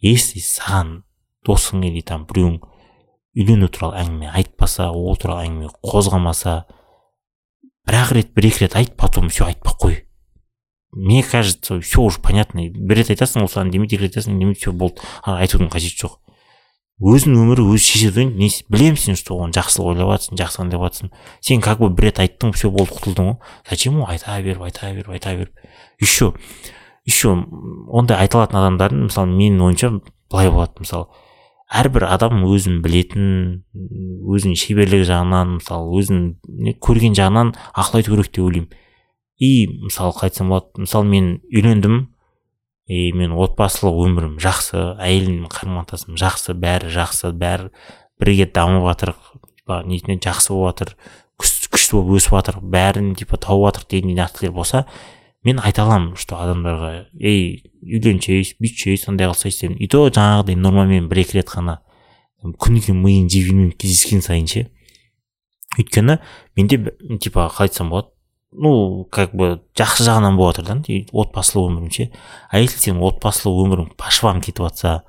Если 0.00 0.40
саған 0.40 1.02
досың 1.46 1.84
или 1.88 2.00
там 2.00 2.24
біреуің 2.28 2.60
үйлену 3.38 3.68
туралы 3.68 4.00
әңгіме 4.02 4.32
айтпаса 4.32 4.88
ол 4.90 5.16
туралы 5.20 5.46
әңгіме 5.48 5.72
қозғамаса 5.84 6.54
бір 7.88 7.98
ақ 8.00 8.14
рет 8.16 8.32
бір 8.36 8.48
екі 8.50 8.64
рет 8.64 8.76
айт 8.80 8.96
потом 8.96 9.28
все 9.28 9.44
айтпай 9.46 9.74
қой. 9.80 9.98
Мне 10.92 11.22
кажется 11.22 11.80
все 11.80 12.00
уже 12.00 12.20
понятно. 12.20 12.64
Бір 12.70 13.02
рет 13.02 13.10
айтасың 13.12 13.44
ол 13.44 13.52
саған 13.52 13.70
демейді 13.74 13.96
екі 13.96 14.06
рет 14.06 14.16
айтасың 14.16 14.38
демейді 14.40 14.60
все 14.60 14.72
болды. 14.72 15.04
Айтудың 15.22 15.68
қажеті 15.68 16.06
жоқ. 16.06 16.18
Өзінің 16.98 17.42
өмірі 17.44 17.64
өзі 17.70 17.84
шешеді 17.84 18.24
ғой. 18.26 18.50
Білемін 18.72 18.98
сен 18.98 19.18
что 19.18 19.36
оны 19.38 19.54
жақсылық 19.54 19.92
ойлап 19.92 20.10
жатрсың 20.16 20.40
жақсы 20.40 20.62
ойлап 20.64 20.82
жатрсың 20.88 21.12
сен 21.40 21.60
как 21.62 21.78
бы 21.78 21.90
бір 21.94 22.08
рет 22.08 22.18
айттың 22.24 22.52
все 22.56 22.70
болды 22.74 22.96
құтылдың 22.96 23.28
ғой. 23.28 23.36
Зачем 23.70 24.00
ол? 24.00 24.08
Айта 24.10 24.34
беріп 24.42 24.64
айта 24.66 24.90
беріп 24.90 25.12
айта 25.14 25.36
беріп. 25.36 25.54
Еще 26.00 26.32
еще 27.06 27.36
ондай 27.86 28.18
айта 28.18 28.40
алатын 28.40 28.58
адамдардың 28.58 29.06
мысалы 29.06 29.30
менің 29.30 29.62
ойымша 29.68 29.92
былай 30.30 30.50
болады. 30.50 30.82
Мысалы 30.82 31.06
әрбір 31.70 32.08
адам 32.08 32.42
өзін 32.48 32.82
білетін 32.82 33.62
өзінің 34.26 34.58
шеберлігі 34.58 35.06
жағынан 35.06 35.58
мысалы 35.60 36.02
өзін 36.02 36.22
көрген 36.82 37.14
жағынан 37.14 37.54
ақыл 37.78 38.00
айту 38.00 38.16
керек 38.16 38.32
деп 38.32 38.44
ойлаймын. 38.44 38.70
И 39.38 39.68
мысалы 39.84 40.16
қалай 40.16 40.32
айтсам 40.32 40.50
болады. 40.50 40.82
Мысалы 40.82 41.06
мен 41.06 41.34
үйлендім 41.46 42.08
и 42.88 43.12
мен 43.12 43.36
отбасылық 43.36 44.00
өмірім 44.06 44.36
жақсы 44.42 44.80
әйеліммен 44.96 45.50
қарым 45.52 45.78
қатынасым 45.82 46.18
жақсы 46.20 46.56
бәрі 46.58 46.90
жақсы 46.94 47.32
бәрі 47.36 47.70
бірге 48.20 48.48
дамып 48.48 48.86
жатыр 48.88 49.14
типа 49.60 49.82
нетіне 49.86 50.18
жақсы 50.24 50.54
болып 50.54 50.72
жатыр 50.72 50.94
күшті 51.38 51.98
болып 51.98 52.18
өсіп 52.18 52.38
жатыр 52.38 52.60
бәрін 52.62 53.12
типа 53.18 53.36
тауып 53.36 53.68
жатыр 53.68 53.88
деген 53.92 54.16
нәрселер 54.16 54.54
болса 54.56 54.86
мен 55.44 55.60
айта 55.60 55.84
аламын 55.84 56.16
что 56.16 56.40
адамдарға 56.40 56.94
ей 57.12 57.62
үйленшейсіз 57.84 58.56
бүйтшейсіз 58.58 59.12
андай 59.12 59.28
қылсайсыз 59.30 59.68
деп 59.68 59.76
и 59.78 59.86
то 59.86 60.06
жаңағыдай 60.08 60.56
нормамен 60.58 61.06
бір 61.12 61.22
екі 61.22 61.38
рет 61.38 61.52
қана 61.52 61.78
күніге 62.42 62.94
миын 62.94 63.28
жеп 63.30 63.48
жүрмеймін 63.48 63.72
кездескен 63.78 64.22
сайын 64.22 64.46
ше. 64.50 64.64
Өйткені 65.78 66.18
менде 66.56 66.78
типа 67.20 67.48
қалай 67.52 67.68
айтсам 67.68 67.90
болады 67.90 68.12
ну 68.52 69.04
как 69.10 69.34
бы 69.34 69.60
жақсы 69.76 70.06
жағынан 70.06 70.38
болып 70.38 70.60
жатыр 70.60 70.80
да 70.82 70.98
отбасылық 71.12 71.72
өмірім 71.72 71.90
ше 71.92 72.10
а 72.50 72.60
если 72.62 72.80
сенің 72.80 73.02
отбасылық 73.10 73.64
өмірің 73.66 73.90
по 73.96 74.10
швам 74.10 74.40
кетіп 74.40 74.64
жатса 74.68 75.02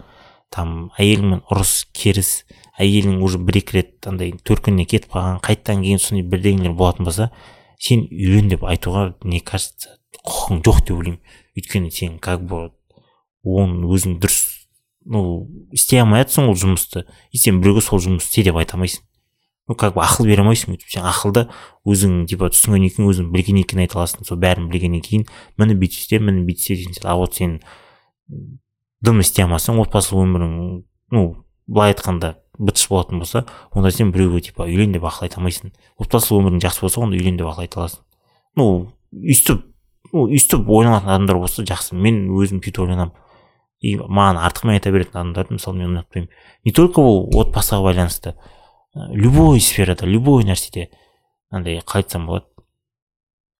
там 0.51 0.89
әйеліңмен 0.97 1.45
ұрыс 1.51 1.85
керіс 1.93 2.43
әйелің 2.79 3.21
уже 3.23 3.39
бір 3.39 3.61
екі 3.61 3.79
рет 3.79 4.09
андай 4.09 4.33
төркініне 4.43 4.87
кетіп 4.89 5.15
қалған 5.15 5.39
қайтадан 5.45 5.85
кейін 5.85 6.03
сондай 6.03 6.27
бірдеңелер 6.27 6.75
болатын 6.79 7.07
болса 7.07 7.31
сен 7.79 8.07
үйлен 8.11 8.51
деп 8.51 8.63
айтуға 8.67 9.13
мне 9.23 9.39
кажется 9.39 9.99
құқың 10.25 10.63
жоқ 10.65 10.79
деп 10.87 10.97
ойлаймын. 10.97 11.19
Өйткені 11.57 11.91
сен 11.91 12.17
как 12.19 12.43
бы 12.47 12.69
оны 13.43 13.87
өзің 13.89 14.19
дұрыс 14.21 14.39
ну 15.05 15.47
істей 15.75 16.01
алмай 16.01 16.23
жатрсың 16.23 16.49
ол 16.51 16.57
жұмысты 16.59 17.05
и 17.31 17.39
сен 17.39 17.61
біреуге 17.61 17.83
сол 17.85 18.01
жұмысты 18.03 18.29
істе 18.29 18.49
деп 18.49 18.59
айта 18.59 18.77
алмайсың. 18.77 19.03
Ну 19.69 19.75
как 19.75 19.93
бы 19.95 20.01
ақыл 20.01 20.25
бере 20.25 20.41
алмайсың 20.43 20.73
өйтіп 20.73 20.89
сен 20.89 21.05
ақылды 21.05 21.45
өзің 21.85 22.25
типа 22.31 22.49
түсінгеннен 22.49 22.89
кейін 22.95 23.11
өзің 23.13 23.29
білгеннен 23.33 23.67
кейін 23.69 23.85
айта 23.85 23.99
аласың 23.99 24.25
сол 24.27 24.41
бәрін 24.41 24.67
білгеннен 24.73 25.03
кейін 25.05 25.27
міне 25.61 25.77
бүйтіп 25.77 26.01
істе 26.01 26.19
міне 26.19 26.41
бүйтіп 26.47 26.73
істе 26.73 26.79
деген 26.81 27.05
а 27.05 27.15
вот 27.21 27.37
сен 27.37 27.59
дым 29.05 29.21
істей 29.21 29.45
алмасаң 29.45 29.77
отбасылық 29.85 30.25
өмірің 30.25 30.57
ну 31.13 31.25
былай 31.69 31.93
айтқанда 31.93 32.35
бытыш 32.59 32.89
болатын 32.89 33.19
болса 33.19 33.45
онда 33.71 33.91
сен 33.91 34.11
біреуге 34.11 34.41
типа 34.49 34.67
үйлен 34.67 34.93
деп 34.93 35.05
ақыл 35.07 35.27
айта 35.27 35.39
алмайсың. 35.39 35.71
Отбасылық 35.97 36.43
өмірің 36.43 36.61
жақсы 36.65 36.83
болса 36.83 37.01
онда 37.01 37.17
үйлен 37.17 37.39
деп 37.39 37.47
ақыл 37.47 37.63
айта 37.63 37.79
аласың. 37.79 38.03
Ну 38.59 38.65
өйстіп 39.15 39.63
ну 40.11 40.25
өйстіп 40.27 40.67
ойланатын 40.67 41.13
адамдар 41.13 41.39
болса 41.39 41.63
жақсы. 41.63 41.95
Мен 41.95 42.25
өзім 42.35 42.59
сөйтіп 42.59 42.83
ойланамын 42.83 43.13
и 43.79 43.95
маған 43.95 44.41
артығымен 44.43 44.75
айта 44.75 44.91
беретін 44.91 45.21
адамдарды 45.21 45.55
мысалы 45.55 45.79
мен 45.79 45.93
ұнатпаймын. 45.93 46.29
Не 46.67 46.73
только 46.75 46.99
ол 46.99 47.29
отбасыға 47.39 47.85
байланысты 47.87 48.35
любой 48.95 49.59
сферада 49.59 50.05
любой 50.05 50.43
нәрседе 50.43 50.89
андай 51.49 51.79
қалай 51.81 52.03
айтсам 52.03 52.25
болады. 52.27 52.45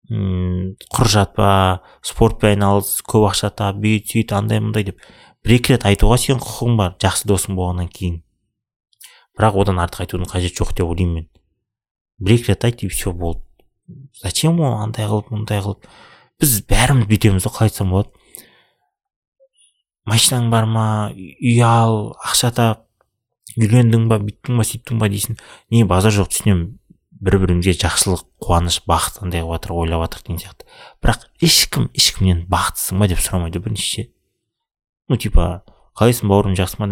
Мм 0.10 0.76
құр 0.90 1.10
жатпа 1.14 1.50
спортпен 2.02 2.56
айналыс 2.56 3.02
көп 3.06 3.30
ақша 3.30 3.52
тап 3.54 3.78
бүйт 3.84 4.10
сөйт 4.10 4.34
андай 4.34 4.60
мындай 4.60 4.88
деп 4.88 5.04
бір 5.46 5.60
екі 5.60 5.76
рет 5.76 5.86
айтуға 5.86 6.18
сенің 6.18 6.42
құқығың 6.42 6.80
бар 6.80 6.96
жақсы 7.04 7.30
досың 7.30 7.56
болғаннан 7.60 7.92
кейін. 7.94 8.24
Бірақ 9.38 9.62
одан 9.62 9.80
артық 9.86 10.08
айтудың 10.08 10.32
қажеті 10.32 10.64
жоқ 10.64 10.74
деп 10.76 10.90
ойлаймын 10.90 11.14
мен. 11.14 11.30
Бір 12.20 12.36
екі 12.40 12.52
рет 12.52 12.66
айт 12.66 12.84
и 12.84 12.90
все 12.90 13.14
болды. 13.14 13.44
Зачем 14.22 14.60
ол 14.60 14.82
андай 14.82 15.06
қылып 15.06 15.30
мындай 15.32 15.62
қылып? 15.62 15.86
Біз 16.42 16.58
бәріміз 16.66 17.08
бүйтеміз 17.08 17.46
ғой 17.46 17.54
қалай 17.54 17.70
айтсам 17.70 17.94
болады? 17.94 18.10
Машинаң 20.10 20.50
бар 20.50 20.66
ма? 20.66 20.86
Үй 21.14 21.62
ал 21.62 22.16
ақша 22.26 22.52
тап. 22.56 22.89
Үйлендің 23.60 24.08
ба 24.10 24.20
бүйттің 24.24 24.60
ба 24.60 24.66
сөйттің 24.68 25.02
ба 25.02 25.10
дейсің 25.12 25.40
не 25.74 25.84
базар 25.88 26.16
жоқ 26.16 26.32
түсінемін 26.32 26.80
бір 27.20 27.36
бірімізге 27.42 27.74
жақсылық 27.82 28.22
қуаныш 28.40 28.80
бақыт 28.88 29.20
андай 29.24 29.44
қылып 29.44 29.58
жатыр 29.58 29.74
ойлап 29.76 30.06
жатыр 30.06 30.22
деген 30.24 30.40
сияқты. 30.40 30.68
Бірақ 31.04 31.26
ешкім 31.44 31.90
ешкімнен 31.92 32.46
бақыттысың 32.48 33.02
ба 33.02 33.10
деп 33.12 33.20
сұрамайды 33.20 33.60
бірінші 33.60 34.06
ну 35.10 35.18
типа 35.20 35.66
қалайсың 36.00 36.32
бауырым 36.32 36.56
жақсы 36.56 36.80
ма? 36.80 36.88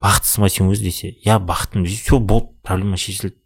бақыттысың 0.00 0.42
ба? 0.42 0.48
сен 0.48 0.70
өзі 0.72 0.86
десе 0.88 1.12
иә 1.26 1.36
бақыттымын 1.44 1.86
все 1.86 2.18
болды 2.18 2.56
проблема 2.62 2.96
шешілді 2.96 3.36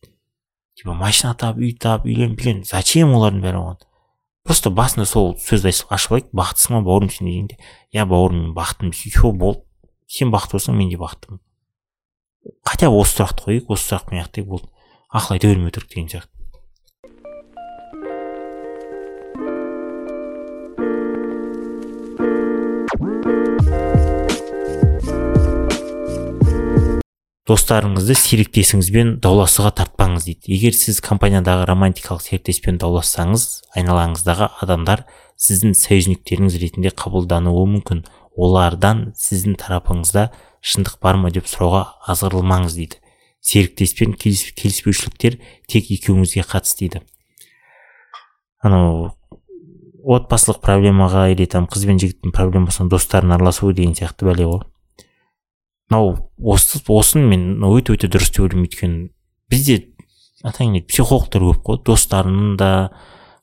типа 0.78 0.94
машина 0.94 1.34
тап 1.34 1.58
үй 1.58 1.72
тап 1.74 2.06
үйлен 2.06 2.36
билен 2.36 2.62
зачем 2.62 3.16
олардың 3.18 3.42
бәрі 3.42 3.58
оған? 3.58 3.82
Просто 4.46 4.70
басында 4.70 5.08
сол 5.10 5.34
сөзді 5.42 5.74
ашып 5.90 6.14
алайық 6.14 6.30
бақыттысың 6.30 6.78
ба 6.78 6.84
бауырым 6.86 7.10
сен? 7.10 7.26
дегенде. 7.26 7.58
Иә 7.92 8.06
бауырым 8.06 8.44
мен 8.44 8.54
бақыттымын 8.54 8.94
все 8.94 9.32
болды. 9.32 9.64
Сен 10.06 10.30
бақытты 10.30 10.60
болсаң 10.60 10.78
мен 10.78 10.92
де 10.92 11.00
бақыттымын 11.00 11.40
хотя 12.64 12.90
бы 12.90 13.00
осы 13.02 13.18
сұрақты 13.18 13.46
қояйық 13.48 13.76
осы 13.76 13.90
сұрақпен 13.90 14.22
аяқтайық 14.22 14.48
болды 14.50 14.72
ақыл 15.12 15.36
айта 15.36 15.52
бермей 15.52 15.70
отырайық 15.72 15.92
деген 15.94 16.10
сияқты 16.14 16.36
достарыңызды 27.46 28.16
серіктесіңізбен 28.18 29.10
дауласуға 29.22 29.70
тартпаңыз 29.78 30.24
дейді. 30.26 30.50
Егер 30.50 30.74
сіз 30.74 30.98
компаниядағы 31.04 31.68
романтикалық 31.70 32.24
серіктеспен 32.24 32.80
даулассаңыз 32.82 33.44
айналаңыздағы 33.78 34.48
адамдар 34.64 35.04
сіздің 35.38 35.76
союзниктеріңіз 35.78 36.58
ретінде 36.58 36.90
қабылдануы 36.90 37.62
мүмкін. 37.76 38.02
Олардан 38.34 39.12
сіздің 39.16 39.54
тарапыңызда 39.62 40.26
шындық 40.66 40.98
бар 41.02 41.18
ма 41.20 41.30
деп 41.30 41.46
сұрауға 41.50 41.82
азғырылмаңыз 42.10 42.76
дейді. 42.78 42.98
Серіктеспен 43.46 44.16
келіспеушіліктер 44.18 45.38
тек 45.70 45.90
екеуіңізге 45.94 46.42
қатысты 46.50 46.86
дейді. 46.86 47.02
Анау 48.66 49.12
отбасылық 50.06 50.60
проблемаға 50.62 51.28
или 51.32 51.46
там 51.50 51.66
қыз 51.70 51.86
бен 51.86 52.00
жігіттің 52.02 52.34
проблемасына 52.34 52.90
достардың 52.90 53.36
араласуы 53.36 53.74
деген 53.74 53.94
сияқты 53.98 54.26
бәле 54.26 54.46
ғой. 54.46 54.62
Мынау 55.90 56.30
осы 56.42 56.80
осын 56.90 57.26
мен 57.30 57.62
өте 57.66 57.94
өте 57.94 58.10
дұрыс 58.10 58.32
деп 58.32 58.46
ойлаймын 58.46 58.66
өйткені 58.66 59.02
бізде 59.50 59.76
атаң 60.46 60.78
психологтар 60.86 61.46
көп 61.46 61.62
қой 61.66 61.82
достарының 61.86 62.56
да 62.58 62.70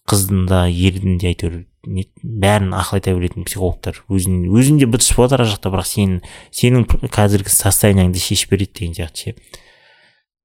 қыздың 0.09 0.47
да 0.51 0.65
ердің 0.67 1.19
де 1.19 1.31
әйтеуір 1.31 1.61
бәрін 1.83 2.71
ақыл 2.77 2.99
айта 2.99 3.13
беретін 3.15 3.43
психологтар. 3.47 3.99
Өзін 4.07 4.45
өзінде 4.55 4.87
быт 4.87 5.03
болады 5.17 5.35
ар 5.37 5.45
жақта 5.49 5.71
бірақ 5.73 5.89
сен 5.89 6.21
сенің 6.55 6.87
қазіргі 7.11 7.51
состояниеңді 7.51 8.21
шешіп 8.23 8.55
береді 8.55 8.79
деген 8.79 8.95
сияқты 8.95 9.33
ше. 9.33 9.35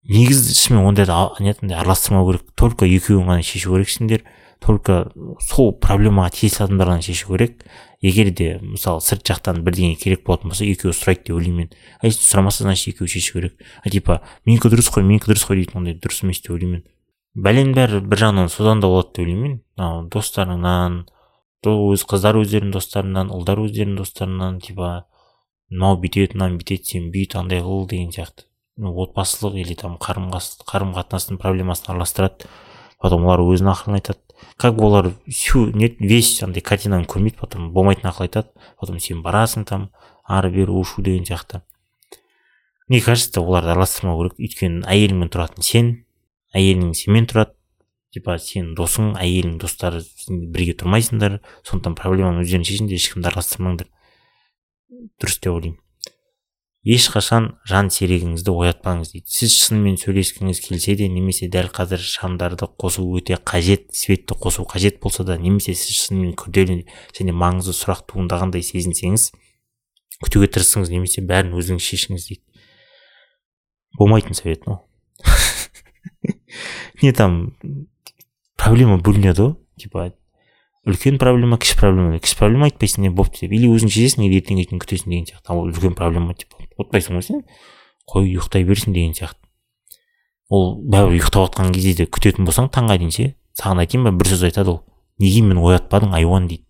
Негізі 0.09 0.55
шынымен 0.57 0.89
ондайды 0.89 1.75
араластырмау 1.75 2.31
керек. 2.33 2.51
Только 2.57 2.87
екеуің 2.89 3.29
ғана 3.29 3.43
шешу 3.47 3.77
керексіңдер. 3.77 4.25
Только 4.59 5.13
сол 5.39 5.75
проблемаға 5.79 6.33
тиесілі 6.35 6.65
адамдар 6.67 6.95
ғана 6.95 7.05
шешу 7.07 7.35
керек. 7.35 7.63
Егер 8.03 8.31
де 8.35 8.49
мысалы 8.63 9.03
сырт 9.05 9.23
жақтан 9.27 9.63
бірдеңе 9.67 9.99
керек 10.01 10.25
болатын 10.27 10.51
болса 10.51 10.67
екеуі 10.67 10.97
сұрайды 10.97 11.29
деп 11.29 11.37
ойлаймын 11.37 11.69
мен. 11.69 11.71
А 12.01 12.07
если 12.07 12.25
сұрамаса 12.27 12.65
значит 12.67 12.95
екеуі 12.95 13.11
шешу 13.11 13.39
керек. 13.39 13.59
А 13.85 13.91
типа 13.91 14.23
менікі 14.47 14.71
дұрыс 14.73 14.91
қой 14.91 15.07
менікі 15.07 15.31
дұрыс 15.31 15.47
қой 15.47 15.61
дейтін 15.61 15.83
ондай 15.83 15.99
дұрыс 15.99 16.25
емес 16.25 16.41
деп 16.43 16.57
ойлаймын 16.57 16.81
мен. 16.81 16.87
Бәленің 17.39 17.75
бәрі 17.77 18.01
бір 18.07 18.23
жағынан 18.23 18.51
содан 18.51 18.81
да 18.81 18.91
болады 18.91 19.13
деп 19.13 19.27
ойлаймын 19.27 19.61
мен. 19.79 20.09
Достарыңнан 20.15 21.05
өз 21.67 22.05
қыздар 22.07 22.39
өздерінің 22.39 22.71
достарынан 22.77 23.33
ұлдар 23.35 23.59
өздерінің 23.65 23.99
достарынан 23.99 24.61
типа 24.63 25.07
мынау 25.71 25.99
бүйтеді 25.99 26.39
мынаны 26.39 26.61
бүйтеді 26.61 26.85
сен 26.87 27.11
бүйт 27.11 27.35
андай 27.35 27.61
қыл 27.65 27.89
деген 27.91 28.13
сияқты. 28.15 28.47
Отбасылық 28.79 29.59
или 29.59 29.75
там 29.75 29.97
қарым 29.99 30.31
қатынастың 30.31 31.41
проблемасын 31.43 31.91
араластырады. 31.93 32.47
Потом 33.03 33.27
олар 33.27 33.43
өзінің 33.43 33.73
ақылын 33.73 33.99
айтады. 33.99 34.21
Как 34.57 34.77
бы 34.77 34.87
олар 34.87 35.13
всю 35.27 35.67
не 35.75 35.91
весь 35.99 36.43
андай 36.43 36.63
картинаны 36.63 37.07
көрмейді 37.11 37.41
потом 37.41 37.73
болмайтын 37.73 38.11
ақыл 38.11 38.29
айтады. 38.29 38.55
Потом 38.79 39.01
сен 39.01 39.23
барасың 39.23 39.67
там 39.67 39.91
ары 40.25 40.51
бері 40.51 40.71
у 40.71 40.85
шу 40.85 41.03
деген 41.03 41.27
сияқты. 41.27 41.63
Мне 42.87 43.01
кажется 43.01 43.41
оларды 43.41 43.71
араластырмау 43.75 44.23
керек. 44.23 44.39
Өйткені 44.39 44.87
әйеліңмен 44.87 45.29
тұратын 45.35 45.67
сен 45.67 45.93
әйелің 46.55 46.95
сенімен 46.95 47.27
тұрады. 47.27 47.58
Типа 48.15 48.39
сенің 48.41 48.73
досың 48.79 49.13
әйелің 49.21 49.59
достары 49.63 50.01
бірге 50.29 50.77
тұрмайсыңдар 50.81 51.39
сондықтан 51.67 51.99
проблеманы 51.99 52.45
өздерің 52.45 52.65
шешіңдер 52.69 52.97
ешкімді 52.97 53.31
араластырмаңдар. 53.31 53.91
Дұрыс 55.21 55.39
деп 55.43 55.53
ойлаймын. 55.53 55.79
Ешқашан 56.89 57.51
жан 57.69 57.91
серігіңізді 57.93 58.53
оятпаңыз 58.55 59.11
дейді. 59.13 59.29
Сіз 59.29 59.57
шынымен 59.61 59.99
сөйлескіңіз 60.01 60.61
келсе 60.65 60.95
де 60.97 61.09
немесе 61.13 61.51
дәл 61.53 61.69
қазір 61.75 62.01
шамдарды 62.01 62.69
қосу 62.81 63.05
өте 63.19 63.37
қажет 63.37 63.91
светті 63.93 64.39
қосу 64.39 64.65
қажет 64.65 65.01
болса 65.03 65.27
да 65.27 65.37
немесе 65.37 65.75
сіз 65.77 66.07
шынымен 66.07 66.33
күрделі 66.39 66.79
және 67.19 67.35
маңызды 67.35 67.75
сұрақ 67.77 68.07
туындағандай 68.09 68.65
сезінсеңіз 68.65 69.33
күтуге 70.23 70.49
тырысыңыз 70.55 70.95
немесе 70.95 71.27
бәрін 71.27 71.59
өзіңіз 71.59 71.91
шешіңіз 71.91 72.29
дейді. 72.31 72.65
Болмайтын 73.99 74.39
совет 74.39 74.65
ну 74.67 74.81
не 77.03 77.13
там 77.13 77.59
проблема 78.59 78.99
бөлінеді 79.01 79.45
ғой 79.47 79.55
типа 79.79 80.11
үлкен 80.89 81.19
проблема 81.21 81.59
кіші 81.61 81.77
проблема. 81.79 82.19
Кіші 82.19 82.39
проблема 82.39 82.69
айтпайсың 82.69 83.05
не 83.05 83.11
бопты 83.13 83.45
деп. 83.45 83.53
Или 83.57 83.69
өзің 83.69 83.93
шешесің 83.93 84.25
или 84.25 84.41
ертеңге 84.41 84.65
шейін 84.65 84.81
күтесің 84.83 85.13
деген 85.13 85.27
сияқты. 85.29 85.53
Ал 85.53 85.67
үлкен 85.67 85.97
проблема 85.99 86.35
типа 86.39 86.65
ұмытпайсың 86.79 87.19
ғой 87.19 87.27
сен. 87.27 87.43
Қой 88.09 88.31
ұйықтай 88.31 88.65
берсін 88.65 88.97
деген 88.97 89.13
сияқты. 89.19 89.41
Ол 90.49 90.79
бәрібір 90.89 91.19
ұйықтап 91.19 91.51
жатқан 91.51 91.75
кезде 91.77 91.93
де 91.99 92.09
күтетін 92.09 92.49
болсаң 92.49 92.71
таңға 92.73 92.97
дейін 93.03 93.13
ше 93.13 93.27
саған 93.59 93.83
айтайын 93.83 94.07
ба 94.09 94.15
бір 94.17 94.33
сөз 94.33 94.47
айтады 94.49 94.73
ол. 94.73 94.81
Неге 95.21 95.43
мені 95.45 95.61
оятпадың 95.61 96.15
айуан 96.17 96.49
дейді 96.49 96.65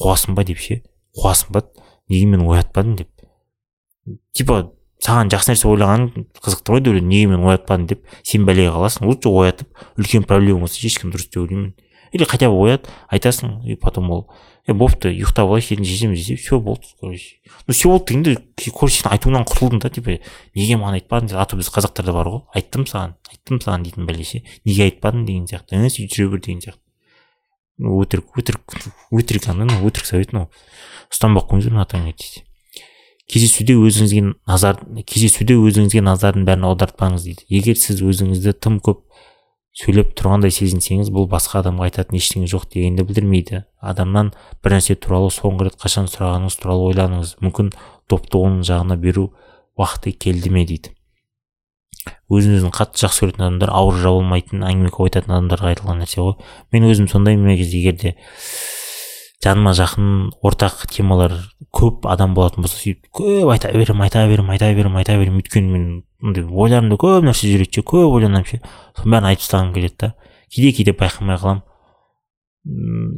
қуасың 0.00 0.34
ба 0.34 0.44
деп 0.48 0.58
ше. 0.58 0.80
Қуасың 1.14 1.52
ба? 1.54 1.62
Неге 2.10 2.26
мен 2.26 2.42
оятпадым 2.48 2.96
деп. 2.96 3.10
Типа 4.34 4.72
саған 5.02 5.32
жақсы 5.34 5.52
нәрсе 5.52 5.66
ойлаған 5.68 6.04
қызықты 6.38 6.76
ғой 6.76 7.00
неге 7.02 7.32
мен 7.32 7.46
оятпадым 7.50 7.88
деп 7.90 8.04
сен 8.22 8.46
бәлеге 8.46 8.70
қаласың 8.70 9.08
лучше 9.08 9.28
оятып 9.28 9.68
үлкен 9.98 10.22
проблема 10.22 10.66
болса 10.66 10.78
ешкім 10.86 11.10
дұрыс 11.10 11.26
деп 11.26 11.42
ойлаймын. 11.42 11.74
Или 12.12 12.24
хотя 12.24 12.50
бы 12.50 12.56
оят 12.60 12.88
айтасың 13.08 13.64
и 13.66 13.74
потом 13.74 14.10
ол 14.10 14.26
е 14.68 14.74
бопты 14.76 15.10
ұйықтап 15.10 15.48
алайық 15.48 15.72
ертең 15.74 15.86
шешеміз 15.88 16.20
десе 16.20 16.36
все 16.36 16.60
болды 16.60 16.86
короче 17.00 17.40
ну 17.66 17.72
все 17.74 17.88
болды 17.88 18.12
дегенде 18.12 18.36
короче 18.70 19.00
сен 19.00 19.10
айтуыңнан 19.10 19.46
құтылдың 19.48 19.80
да 19.82 19.90
типа 19.90 20.18
неге 20.54 20.76
маған 20.76 21.00
айтпадың? 21.00 21.34
а 21.34 21.46
то 21.46 21.56
біз 21.56 21.72
қазақтарда 21.72 22.12
бар 22.12 22.28
ғой 22.28 22.44
айттым 22.54 22.84
саған 22.86 23.16
айттым 23.32 23.58
саған 23.64 23.88
дейтін 23.88 24.06
бәле 24.06 24.28
ше 24.28 24.44
неге 24.68 24.86
айтпадың? 24.90 25.24
деген 25.26 25.48
сияқты 25.48 25.80
і 25.80 25.90
сөйтіп 25.90 26.14
жүре 26.14 26.30
бер? 26.36 26.44
деген 26.46 26.62
сияқты. 26.62 26.80
Өтірік 27.82 28.38
өтірік 28.38 28.78
өтірік 29.10 29.48
андай 29.50 29.82
өтірік 29.82 30.06
совет 30.06 30.36
мынау 30.36 30.52
ұстанбай 31.10 31.42
ақ 31.42 31.48
қойыңыздар 31.50 31.74
мына 31.80 31.88
дейді 31.90 32.44
кездесуде 33.30 33.76
өзіңізге 33.78 34.22
назар 34.48 34.80
кездесуде 35.06 35.56
өзіңізге 35.58 36.02
назардың 36.04 36.46
бәрін 36.48 36.66
аудартпаңыз 36.70 37.26
дейді. 37.28 37.46
Егер 37.48 37.78
сіз 37.78 38.02
өзіңізді 38.02 38.54
тым 38.58 38.80
көп 38.84 39.04
сөйлеп 39.78 40.10
тұрғандай 40.18 40.52
сезінсеңіз 40.52 41.08
бұл 41.14 41.28
басқа 41.32 41.62
адамға 41.62 41.86
айтатын 41.88 42.18
ештеңе 42.18 42.48
жоқ 42.50 42.66
дегенді 42.74 43.06
білдірмейді. 43.08 43.62
Адамнан 43.80 44.32
бір 44.64 44.76
нәрсе 44.76 44.98
туралы 45.00 45.30
соңғы 45.32 45.70
рет 45.70 45.78
қашан 45.80 46.10
сұрағаныңыз 46.12 46.58
туралы 46.60 46.90
ойланыңыз. 46.90 47.36
Мүмкін 47.40 47.70
допты 48.12 48.42
оның 48.42 48.66
жағына 48.68 48.98
беру 49.00 49.30
уақыты 49.80 50.12
келді 50.12 50.52
ме 50.52 50.66
дейді. 50.68 50.92
Өзін 52.32 52.58
өзін 52.58 52.72
қатты 52.74 53.00
жақсы 53.04 53.24
көретін 53.24 53.46
адамдар 53.46 53.72
ауыр 53.72 53.96
жабылмайтын 54.02 54.64
әңгіме 54.66 54.92
көп 54.92 55.08
айтатын 55.08 55.36
адамдарға 55.38 55.72
айтылған 55.72 56.02
нәрсе 56.02 56.20
ғой. 56.20 56.34
Мен 56.74 56.88
өзім 56.90 57.08
сондаймын 57.08 57.56
кезде 57.56 57.78
егер 57.78 57.96
де 58.00 58.14
жаныма 59.42 59.72
жақын 59.74 60.08
ортақ 60.44 60.86
темалар 60.92 61.34
көп 61.74 62.06
адам 62.06 62.34
болатын 62.36 62.62
болса 62.62 62.78
сөйтіп 62.78 63.08
көп 63.16 63.50
айта 63.50 63.72
беремін 63.74 64.04
айта 64.06 64.22
беремін 64.28 64.54
айта 64.54 64.70
беремін 64.70 65.00
айта 65.00 65.16
беремін. 65.18 65.42
Өйткені 65.42 65.72
мен 65.72 65.86
андай 66.22 66.44
ойларымда 66.46 66.98
көп 67.00 67.26
нәрсе 67.26 67.50
жүреді 67.50 67.80
ше 67.80 67.84
көп 67.86 68.14
ойланамын 68.14 68.46
ше. 68.46 68.60
Соның 68.98 69.16
бәрін 69.16 69.28
айтып 69.32 69.42
тастағым 69.42 69.72
келеді 69.74 69.96
да. 69.98 70.12
Кейде 70.52 70.72
кейде 70.76 70.94
байқамай 70.94 71.40
қаламын 71.42 71.62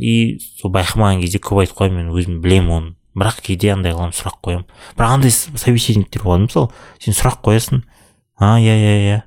и 0.01 0.39
сол 0.61 0.73
байқамаған 0.73 1.21
кезде 1.21 1.43
көп 1.45 1.61
айтып 1.65 1.83
қоямын 1.83 2.07
мен 2.07 2.15
өзім 2.17 2.41
білемін 2.41 2.73
оны. 2.73 2.95
Бірақ 3.15 3.43
кейде 3.45 3.75
андай 3.75 3.93
қыламын 3.93 4.17
сұрақ 4.17 4.41
қоямын. 4.43 4.65
Бірақ 4.97 5.19
андай 5.19 5.31
собеседниктер 5.31 6.25
болады. 6.25 6.49
Мысалы 6.49 6.71
сен 7.05 7.15
сұрақ 7.15 7.43
қоясың. 7.45 7.85
А 8.41 8.57
иә 8.59 8.75
иә 8.75 8.95
иә 9.05 9.19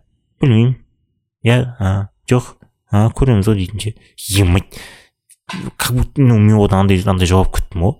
білмеймін 0.41 0.73
иә 1.45 2.07
жоқ 2.27 2.55
а 2.91 3.07
көреміз 3.13 3.47
ғой 3.47 3.61
дейтін 3.61 3.79
ше. 3.79 3.93
Как 5.77 5.95
будто 5.95 6.21
ну 6.21 6.37
мен 6.37 6.59
одан 6.59 6.85
андай 6.85 7.01
андай 7.05 7.27
жауап 7.27 7.53
күттім 7.55 7.85
ғой 7.87 7.95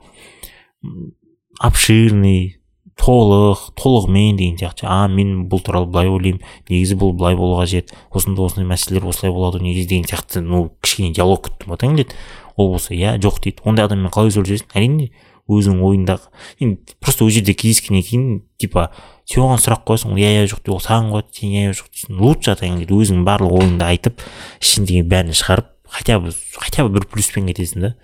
обширный 1.64 2.58
толық 2.98 3.70
толығымен 3.78 4.38
деген 4.40 4.58
сияқты 4.60 4.88
а 4.90 5.08
мен 5.08 5.46
бұл 5.50 5.62
туралы 5.64 5.88
былай 5.92 6.10
ойлаймын 6.10 6.42
негізі 6.70 6.98
бұл 7.00 7.14
былай 7.16 7.38
болу 7.38 7.60
қажет 7.62 7.94
осындай 8.12 8.46
осындай 8.46 8.68
мәселелер 8.72 9.08
осылай 9.08 9.32
болады 9.32 9.62
негізі 9.64 9.88
деген 9.94 10.10
сияқты 10.10 10.42
ну 10.42 10.72
кішкене 10.82 11.14
диалог 11.14 11.46
күттім 11.48 11.72
ғой 11.72 11.82
келеді 11.84 12.18
ол 12.58 12.72
болса 12.74 12.94
иә 12.98 13.16
жоқ 13.22 13.40
дейді 13.44 13.64
ондай 13.64 13.86
адаммен 13.86 14.12
қалай 14.12 14.34
сөйлесесің 14.34 14.74
әрине 14.74 15.12
өзіңнің 15.48 15.86
ойыңдағы 15.88 16.66
енді 16.66 16.98
просто 17.00 17.24
ол 17.24 17.32
жерде 17.32 17.54
кездескеннен 17.54 18.04
кейін 18.04 18.26
типа 18.60 18.90
сен 19.30 19.46
оған 19.46 19.62
сұрақ 19.64 19.86
қоясың 19.88 20.12
ол 20.12 20.20
иә 20.20 20.34
иә 20.42 20.50
жоқ 20.52 20.66
деп 20.66 20.74
ол 20.76 20.82
саған 20.84 21.14
қояды 21.14 21.40
сен 21.40 21.54
иә 21.54 21.72
жоқ 21.78 21.94
дейсің 21.94 22.20
лучше 22.20 22.58
дейді 22.60 22.98
өзіңнің 22.98 23.24
барлық 23.30 23.56
ойыңды 23.62 23.88
айтып 23.88 24.26
ішіндегі 24.60 25.06
бәрін 25.08 25.38
шығарып 25.38 25.77
хотя 25.90 26.20
бы 26.20 26.34
хотя 26.56 26.84
бы 26.84 26.90
бір 26.98 27.08
плюспен 27.08 27.48
кетесің 27.48 27.82
да. 27.82 27.96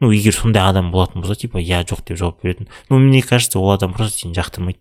Ну 0.00 0.10
егер 0.10 0.34
сондай 0.34 0.62
адам 0.68 0.90
болатын 0.92 1.22
болса 1.22 1.34
типа 1.34 1.58
иә 1.58 1.84
жоқ 1.84 2.04
деп 2.06 2.18
жауап 2.18 2.42
беретін. 2.42 2.68
Ну 2.88 2.98
мне 2.98 3.22
кажется 3.22 3.58
ол 3.58 3.70
адам 3.70 3.94
просто 3.94 4.18
сені 4.18 4.34
жақтырмайды. 4.34 4.80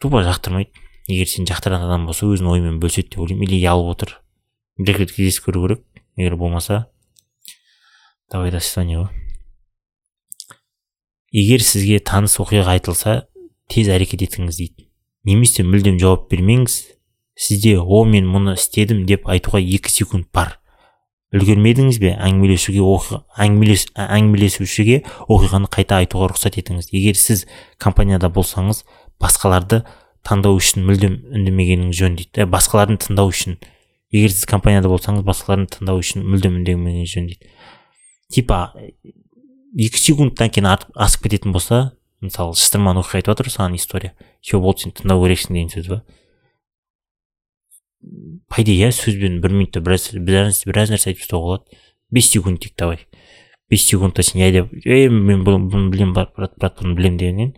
Тупо 0.00 0.22
жақтырмайды. 0.22 0.70
Егер 1.06 1.28
сені 1.28 1.46
жақтыратын 1.50 1.88
адам 1.88 2.06
болса 2.06 2.26
өзінің 2.26 2.50
ойымен 2.50 2.80
бөліседі 2.80 3.14
деп 3.14 3.26
ойлаймын. 3.26 3.48
Или 3.48 3.60
ұялып 3.60 3.92
отыр. 3.96 4.16
Бір 4.78 5.04
рет 5.04 5.12
кездесіп 5.12 5.50
көру 5.50 5.68
керек. 5.68 5.84
Егер 6.16 6.36
болмаса 6.36 6.86
давай 8.30 8.50
до 8.50 8.58
свидания 8.58 8.98
ғой 8.98 9.24
егер 11.34 11.62
сізге 11.66 11.98
таныс 11.98 12.36
оқиға 12.42 12.76
айтылса 12.76 13.24
тез 13.70 13.88
әрекет 13.90 14.22
етіңіз 14.22 14.58
дейді. 14.60 14.86
Немесе 15.26 15.64
мүлдем 15.66 15.98
жауап 15.98 16.28
бермеңіз. 16.30 16.76
Сізде 17.34 17.74
о 17.80 18.04
мен 18.06 18.28
мұны 18.30 18.54
істедім 18.54 19.02
деп 19.08 19.26
айтуға 19.26 19.58
екі 19.58 19.90
секунд 19.90 20.28
бар. 20.32 20.60
Үлгермедіңіз 21.34 21.98
бе? 22.02 22.12
Әңгімелесуге 22.14 22.82
әңгімелес, 23.42 23.88
әңгімелесушіге 23.98 25.00
оқиғаны 25.26 25.70
қайта 25.72 25.98
айтуға 26.02 26.30
рұқсат 26.30 26.58
етіңіз. 26.60 26.90
Егер 26.94 27.18
сіз 27.18 27.44
компанияда 27.82 28.30
болсаңыз 28.32 28.84
басқаларды 29.22 29.82
таңдау 30.24 30.60
үшін 30.60 30.86
мүлдем 30.86 31.18
үндемегеніңіз 31.34 31.98
жөн 31.98 32.18
дейді. 32.20 32.46
Басқалардың 32.54 33.00
тыңдау 33.04 33.34
үшін. 33.34 33.58
Егер 34.14 34.32
сіз 34.32 34.46
компанияда 34.48 34.92
болсаңыз 34.92 35.26
басқалардың 35.26 35.70
тыңдау 35.74 36.00
үшін 36.04 36.24
мүлдем 36.24 36.60
үндемегеніңіз 36.62 37.14
жөн 37.16 37.30
дейді. 37.32 37.52
Типа 38.32 38.60
екі 39.74 40.00
секундтан 40.00 40.54
кейін 40.54 40.70
асып 40.70 41.26
кететін 41.26 41.54
болса 41.54 41.96
мысалы 42.24 42.56
шытырман 42.56 43.02
оқиға 43.02 43.20
айтып 43.20 43.34
жатыр 43.34 43.50
саған 43.52 43.74
история. 43.76 44.14
Все 44.40 44.60
болды 44.62 44.86
сен 44.86 44.94
тыңдау 44.96 45.26
керексің 45.26 45.58
деген 45.58 45.72
сөз 45.74 45.90
ба 45.90 46.04
по 48.48 48.62
идее 48.62 48.88
иә 48.88 48.92
сөзбен 48.92 49.40
бір 49.40 49.52
минутта 49.52 49.80
біраз 49.80 50.10
біраз, 50.14 50.62
біраз 50.66 50.92
нәрсе 50.92 51.10
айтып 51.10 51.24
тастауға 51.24 51.58
болады 51.58 51.82
бес 52.10 52.30
секунд 52.30 52.60
дейік 52.60 52.76
давай 52.78 53.06
бес 53.70 53.86
секундта 53.88 54.22
сен 54.22 54.40
иә 54.42 54.50
деп 54.52 54.72
мен 54.84 55.44
бұны 55.46 55.90
білемін 55.90 56.14
брат 56.14 56.34
брат 56.36 56.78
бұны 56.80 56.94
білемін 56.98 57.18
дегеннен 57.18 57.54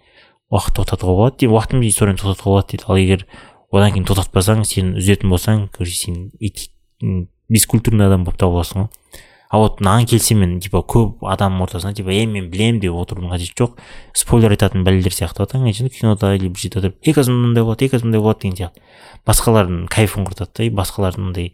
уақыт 0.50 0.78
тоқтатуға 0.78 1.16
болады 1.18 1.40
дейді 1.42 1.54
уақытын 1.54 1.86
историяны 1.88 2.20
тоқтатуға 2.22 2.52
болады 2.54 2.72
дейді 2.72 2.86
ал 2.88 3.00
егер 3.00 3.26
одан 3.72 3.92
кейін 3.94 4.06
тоқтатпасаң 4.08 4.64
сен 4.64 4.94
үзетін 5.00 5.32
болсаң 5.32 5.66
короче 5.74 5.96
сен 5.98 7.26
бескультурный 7.50 8.06
адам 8.06 8.24
болып 8.24 8.38
табыласың 8.40 8.86
ғой 8.86 9.22
а 9.48 9.58
вот 9.58 9.80
мынаған 9.80 10.06
келсем 10.10 10.40
мен 10.42 10.54
типа 10.60 10.80
көп 10.82 11.22
адам 11.30 11.60
ортасында 11.62 11.94
типа 11.94 12.10
е 12.12 12.24
мен 12.26 12.48
білемін 12.50 12.80
деп 12.82 12.96
отырудың 12.98 13.30
қажеті 13.30 13.54
жоқ. 13.60 13.76
Спойлер 14.14 14.54
айтатын 14.56 14.82
бәлелер 14.86 15.14
сияқты. 15.14 15.46
Ғой 15.46 15.90
кинода 15.90 16.34
или 16.34 16.48
бір 16.48 16.58
жерде 16.58 16.80
отырып 16.80 16.96
екі 17.06 17.30
мындай 17.30 17.62
болады 17.62 17.86
екі 17.86 18.00
мындай 18.02 18.20
болады 18.20 18.42
деген 18.42 18.56
сияқты. 18.56 18.82
Басқалардың 19.26 19.86
кайфын 19.86 20.26
құртады 20.26 20.50
да 20.56 20.64
и 20.66 20.70
басқалардың 20.70 21.30
андай 21.30 21.52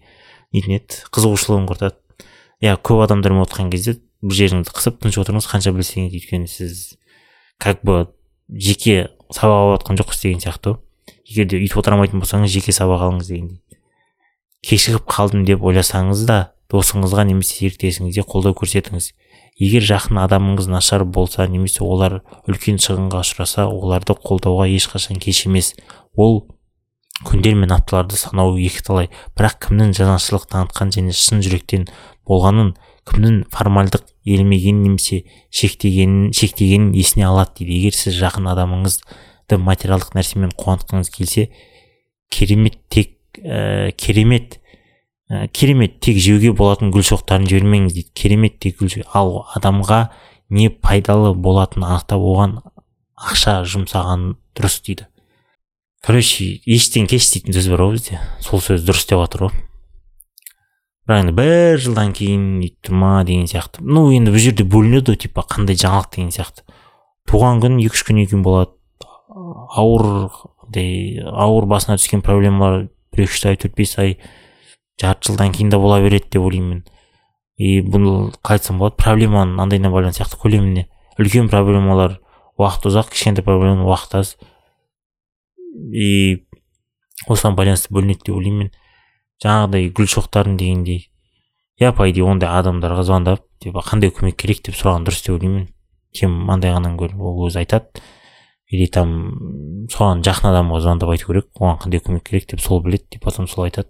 нетін 0.53 0.79
еді 0.79 1.03
қызығушылығын 1.13 1.69
құртады. 1.69 1.97
Иә 2.63 2.79
көп 2.81 3.05
адамдармен 3.05 3.45
отырған 3.45 3.71
кезде 3.73 3.99
бір 4.23 4.39
жеріңізді 4.41 4.73
қысып 4.73 5.01
тыныш 5.03 5.19
отырыңыз 5.21 5.49
қанша 5.51 5.73
білсеңіз 5.77 6.17
өйткені 6.17 6.49
сіз 6.49 6.97
как 7.59 7.83
бы 7.85 8.07
жеке 8.49 9.11
сабақ 9.35 9.53
алып 9.53 9.83
жатқан 9.83 10.01
жоқсыз 10.01 10.23
деген 10.23 10.41
сияқты. 10.45 10.77
Ғой 10.77 10.93
егер 11.27 11.49
де 11.51 11.59
өйтіп 11.59 11.81
отыра 11.81 11.97
алмайтын 11.97 12.23
болсаңыз 12.23 12.53
жеке 12.53 12.73
сабақ 12.77 13.03
алыңыз 13.09 13.31
дегендей. 13.31 13.61
Кешігіп 14.63 15.09
қалдым 15.11 15.45
деп 15.49 15.65
ойласаңыз 15.65 16.25
да 16.29 16.53
досыңызға 16.73 17.27
немесе 17.29 17.59
серіктесіңізге 17.61 18.25
қолдау 18.29 18.57
көрсетіңіз. 18.57 19.11
Егер 19.61 19.85
жақын 19.85 20.19
адамыңыз 20.25 20.71
нашар 20.73 21.05
болса 21.05 21.47
немесе 21.47 21.85
олар 21.85 22.23
үлкен 22.49 22.81
шығынға 22.81 23.21
ұшыраса 23.23 23.67
оларды 23.69 24.17
қолдауға 24.17 24.71
ешқашан 24.73 25.21
кеш 25.21 25.45
емес. 25.47 25.75
Ол 26.17 26.47
күндер 27.29 27.55
мен 27.61 27.75
апталарды 27.77 28.17
санау 28.17 28.57
екіталай. 28.57 29.11
Бірақ 29.37 29.59
кімнің 29.69 29.93
жанашырлық 29.99 30.49
танытқан 30.51 30.95
және 30.97 31.13
шын 31.13 31.45
жүректен 31.45 31.87
болғанын 32.29 32.73
кімнің 33.09 33.43
формальдық 33.53 34.09
елемегенін 34.25 34.87
немесе 34.87 35.23
шектегенін 35.53 36.33
шектегенін 36.33 36.95
есіне 36.97 37.29
алады 37.29 37.61
дейді. 37.61 37.77
Егер 37.83 37.99
сіз 37.99 38.17
жақын 38.23 38.49
адамыңызды 38.55 39.61
материалдық 39.61 40.15
нәрсемен 40.17 40.55
қуантқыңыз 40.57 41.11
келсе 41.13 41.51
керемет 42.33 42.79
тек 42.89 43.19
ә, 43.45 43.93
керемет 43.93 44.62
ә, 45.33 45.49
керемет 45.49 45.99
тек 46.05 46.21
жеуге 46.21 46.53
болатын 46.53 46.93
гүл 46.93 47.07
шоқтарын 47.09 47.49
жібермеңіз 47.49 47.97
дейді. 47.97 48.13
Керемет 48.13 48.59
тек 48.61 48.79
гүл 48.83 49.07
ал 49.17 49.47
адамға 49.57 50.05
не 50.53 50.69
пайдалы 50.69 51.33
болатынын 51.33 51.89
анықтап 51.89 52.21
оған 52.21 52.59
ақша 53.17 53.63
жұмсаған 53.65 54.35
дұрыс 54.57 54.83
дейді. 54.85 55.09
Короче 56.05 56.61
ештен 56.67 57.07
кеш 57.07 57.31
дейтін 57.33 57.55
сөз 57.57 57.69
бар 57.73 57.87
ғой 57.87 57.97
бізде. 57.97 58.21
Сол 58.45 58.61
сөз 58.61 58.85
дұрыс 58.85 59.07
деп 59.09 59.23
жатыр 59.23 59.47
ғой. 59.47 59.61
Бірақ 61.07 61.25
енді 61.25 61.35
бір 61.39 61.81
жылдан 61.83 62.13
кейін 62.15 62.45
өйтіп 62.63 62.93
ма 62.95 63.23
деген 63.27 63.49
сияқты. 63.51 63.83
Ну 63.83 64.11
енді 64.15 64.35
бұл 64.35 64.43
жерде 64.43 64.67
бөлінеді 64.67 65.15
ғой 65.15 65.21
типа 65.25 65.47
қандай 65.49 65.79
жаңалық 65.79 66.11
деген 66.15 66.33
сияқты. 66.35 66.67
Туған 67.31 67.63
күн 67.63 67.79
екі 67.83 67.97
үш 67.97 68.05
күннен 68.07 68.29
кейін 68.29 68.45
болады. 68.45 68.75
Ауыр 69.79 70.31
ауыр 70.73 71.67
басына 71.71 71.99
түскен 72.01 72.23
проблемалар 72.23 72.89
бір 73.15 73.25
екі 73.25 73.33
үш 73.33 73.47
ай 73.47 73.59
төрт 73.63 73.79
бес 73.79 73.95
ай 74.03 74.17
жарты 75.03 75.31
жылдан 75.31 75.53
кейін 75.53 75.71
де 75.71 75.79
бола 75.79 76.01
береді 76.01 76.31
деп 76.31 76.47
ойлаймын 76.47 76.85
и 77.63 77.81
бұл 77.85 78.33
қалай 78.43 78.59
айтсам 78.59 78.81
болады. 78.81 78.97
Проблеманың 78.99 79.61
андайына 79.63 79.91
байланысты 79.93 80.23
сияқты 80.23 80.41
көлеміне 80.41 80.87
үлкен 81.21 81.51
проблемалар. 81.53 82.19
Уақыт 82.59 82.89
ұзақ 82.91 83.13
кішкентай 83.13 83.45
проблема 83.45 83.87
уақыт 83.87 84.17
аз. 84.19 84.35
И 85.93 86.43
осыған 87.29 87.57
байланысты 87.59 87.93
бөлінеді 87.95 88.27
деп 88.27 88.37
ойлаймын 88.37 88.67
мен. 88.67 88.73
Жаңағыдай 89.45 89.93
гүл 89.95 90.11
шоқтарын 90.11 90.57
дегендей. 90.59 91.09
Иә 91.81 91.93
по 91.97 92.09
идее 92.11 92.27
ондай 92.27 92.51
адамдарға 92.51 93.05
звондап 93.07 93.47
типа 93.61 93.85
қандай 93.87 94.13
көмек 94.15 94.37
керек? 94.39 94.63
деп 94.67 94.75
сұраған 94.75 95.07
дұрыс 95.07 95.23
деп 95.25 95.37
ойлаймын 95.37 95.69
кем 96.13 96.51
андайғаннан 96.51 96.99
гөрі 97.01 97.19
ол 97.19 97.47
өзі 97.49 97.63
айтады. 97.63 98.03
Или 98.73 98.87
там 98.87 99.89
соған 99.93 100.23
жақын 100.25 100.51
адамға 100.53 100.81
звондап 100.81 101.11
айту 101.15 101.31
керек. 101.31 101.49
Оған 101.59 101.81
қандай 101.87 102.03
көмек 102.05 102.27
керек 102.29 102.51
деп 102.51 102.61
сол 102.61 102.83
біледі 102.85 103.17
деп 103.17 103.25
потом 103.25 103.49
сол 103.49 103.65
айтады. 103.65 103.89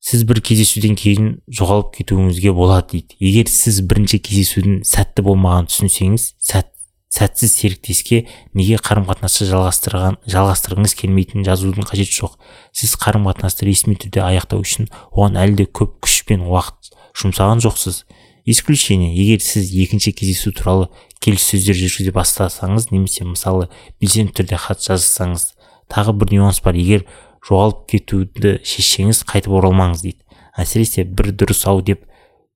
Сіз 0.00 0.24
бір 0.28 0.40
кездесуден 0.40 0.96
кейін 0.96 1.30
жоғалып 1.52 1.92
кетуіңізге 1.98 2.52
болады 2.56 2.96
дейді. 2.96 3.16
Егер 3.20 3.50
сіз 3.52 3.82
бірінші 3.84 4.20
кездесудің 4.24 4.80
сәтті 4.88 5.24
болмағанын 5.26 5.68
түсінсеңіз 5.68 6.24
сәт, 6.40 6.70
сәтсіз 7.12 7.52
серіктеске 7.52 8.22
неге 8.56 8.80
қарым 8.80 9.04
қатынасты 9.10 9.48
жалғастырған 9.50 10.16
жалғастырғыңыз 10.30 10.96
келмейтінін 11.02 11.44
жазудың 11.48 11.88
қажеті 11.90 12.16
жоқ. 12.16 12.38
Сіз 12.72 12.96
қарым 12.96 13.28
қатынасты 13.28 13.68
ресми 13.68 13.98
түрде 14.00 14.24
аяқтау 14.24 14.64
үшін 14.64 14.88
оған 15.12 15.36
әлі 15.42 15.60
де 15.60 15.68
көп 15.68 15.98
күш 16.06 16.22
пен 16.24 16.48
уақыт 16.48 16.94
жұмсаған 17.20 17.60
жоқсыз. 17.60 18.04
Исключение 18.48 19.12
егер 19.12 19.44
сіз 19.44 19.68
екінші 19.76 20.14
кездесу 20.16 20.54
туралы 20.56 20.88
келіссөздер 21.20 21.76
жүргізе 21.76 22.14
бастасаңыз 22.16 22.88
немесе 22.94 23.26
мысалы 23.28 23.68
белсенді 24.00 24.32
түрде 24.40 24.56
хат 24.56 24.80
жазсаңыз 24.80 25.50
тағы 25.92 26.14
бір 26.16 26.32
нюанс 26.38 26.62
бар. 26.64 26.78
Егер 26.78 27.04
жоғалып 27.46 27.86
кетуді 27.90 28.58
шешсеңіз 28.66 29.24
қайтып 29.28 29.54
оралмаңыз 29.60 30.04
дейді. 30.04 30.20
Әсіресе 30.58 31.04
бір 31.04 31.32
дұрыс 31.32 31.64
ау 31.70 31.80
деп 31.84 32.04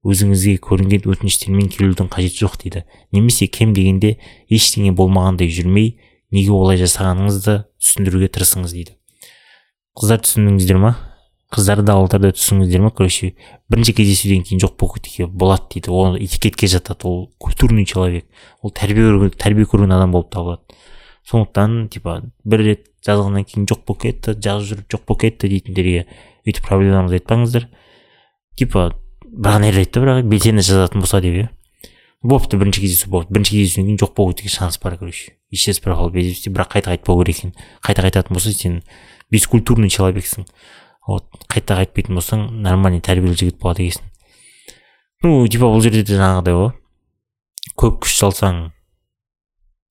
өзіңізге 0.04 0.58
көрінген 0.64 1.06
өтініштермен 1.08 1.70
келудің 1.72 2.10
қажеті 2.12 2.44
жоқ 2.44 2.58
дейді. 2.60 2.84
Немесе 3.12 3.46
кем 3.48 3.72
дегенде 3.76 4.18
ештеңе 4.52 4.92
болмағандай 4.92 5.48
жүрмей 5.48 5.94
неге 6.34 6.52
олай 6.52 6.76
жасағаныңызды 6.82 7.62
түсіндіруге 7.80 8.28
тырысыңыз 8.34 8.76
дейді. 8.76 8.96
Қыздар 9.96 10.20
түсіндіңіздер 10.26 10.80
ма? 10.82 10.92
Қыздар 11.54 11.84
да 11.86 11.96
ұлдар 12.02 12.20
да 12.20 12.32
түсіңіздер 12.34 12.82
ма? 12.82 12.90
Короче 12.90 13.32
бірінші 13.70 13.94
кездесуден 13.96 14.42
кейін 14.44 14.60
жоқ 14.64 14.76
болып 14.80 14.98
кетуге 14.98 15.28
болады 15.30 15.70
дейді. 15.72 15.92
Ол 15.94 16.18
этикетке 16.18 16.66
жатады. 16.66 17.06
Ол 17.06 17.30
культурный 17.38 17.86
человек. 17.86 18.26
Ол 18.60 18.74
тәрбие 18.74 19.30
тәрбие 19.30 19.64
көрген 19.64 19.94
адам 19.94 20.12
болып 20.12 20.32
табылады. 20.34 20.62
Сондықтан 21.24 21.88
типа 21.88 22.20
бір 22.44 22.64
рет 22.66 22.86
жазғаннан 23.06 23.46
кейін 23.48 23.66
жоқ 23.70 23.84
болып 23.88 24.02
кетті 24.04 24.34
жазып 24.36 24.68
жүріп 24.70 24.94
жоқ 24.94 25.04
болып 25.08 25.22
кетті 25.24 25.50
дейтіндерге 25.52 26.06
өйтіп 26.44 26.66
проблемаңызды 26.68 27.20
айтпаңыздар. 27.20 27.68
Типа 28.58 28.90
бірақ 29.24 29.58
ана 29.58 29.70
айтты 29.72 30.02
бірақ 30.04 30.28
белсенді 30.28 30.64
жазатын 30.64 31.00
болса 31.00 31.20
деп 31.24 31.38
иә. 31.40 31.48
Бопты 32.24 32.56
бірінші 32.56 32.80
кездесу 32.80 33.10
болды. 33.10 33.32
Бірінші 33.32 33.56
кездесуден 33.56 33.88
кейін 33.88 33.98
жоқ 34.00 34.14
болып 34.16 34.36
кетуге 34.36 34.52
шанс 34.52 34.78
бар 34.80 34.96
короче. 34.96 35.34
Исчез 35.50 35.80
пропал 35.80 36.12
бірақ 36.12 36.70
қайта 36.72 36.92
айтпау 36.92 37.20
керек 37.24 37.38
екен. 37.38 37.54
Қайта 37.84 38.04
қайтатын 38.04 38.32
болса 38.32 38.52
сен 38.52 38.82
бескультурный 39.30 39.88
человексің. 39.88 40.46
Вот 41.06 41.28
қайта 41.48 41.76
қайтпайтын 41.82 42.16
болсаң 42.16 42.46
нормальный 42.64 43.00
тәрбиелі 43.04 43.36
жігіт 43.36 43.58
болады 43.60 43.84
екенсің. 43.84 44.08
Ну 45.24 45.44
типа 45.48 45.68
бұл 45.68 45.84
жерде 45.84 46.00
де 46.04 46.16
жаңағыдай 46.16 46.56
ғой. 46.56 46.72
Көп 47.76 48.00
күш 48.04 48.16
салсаң 48.22 48.70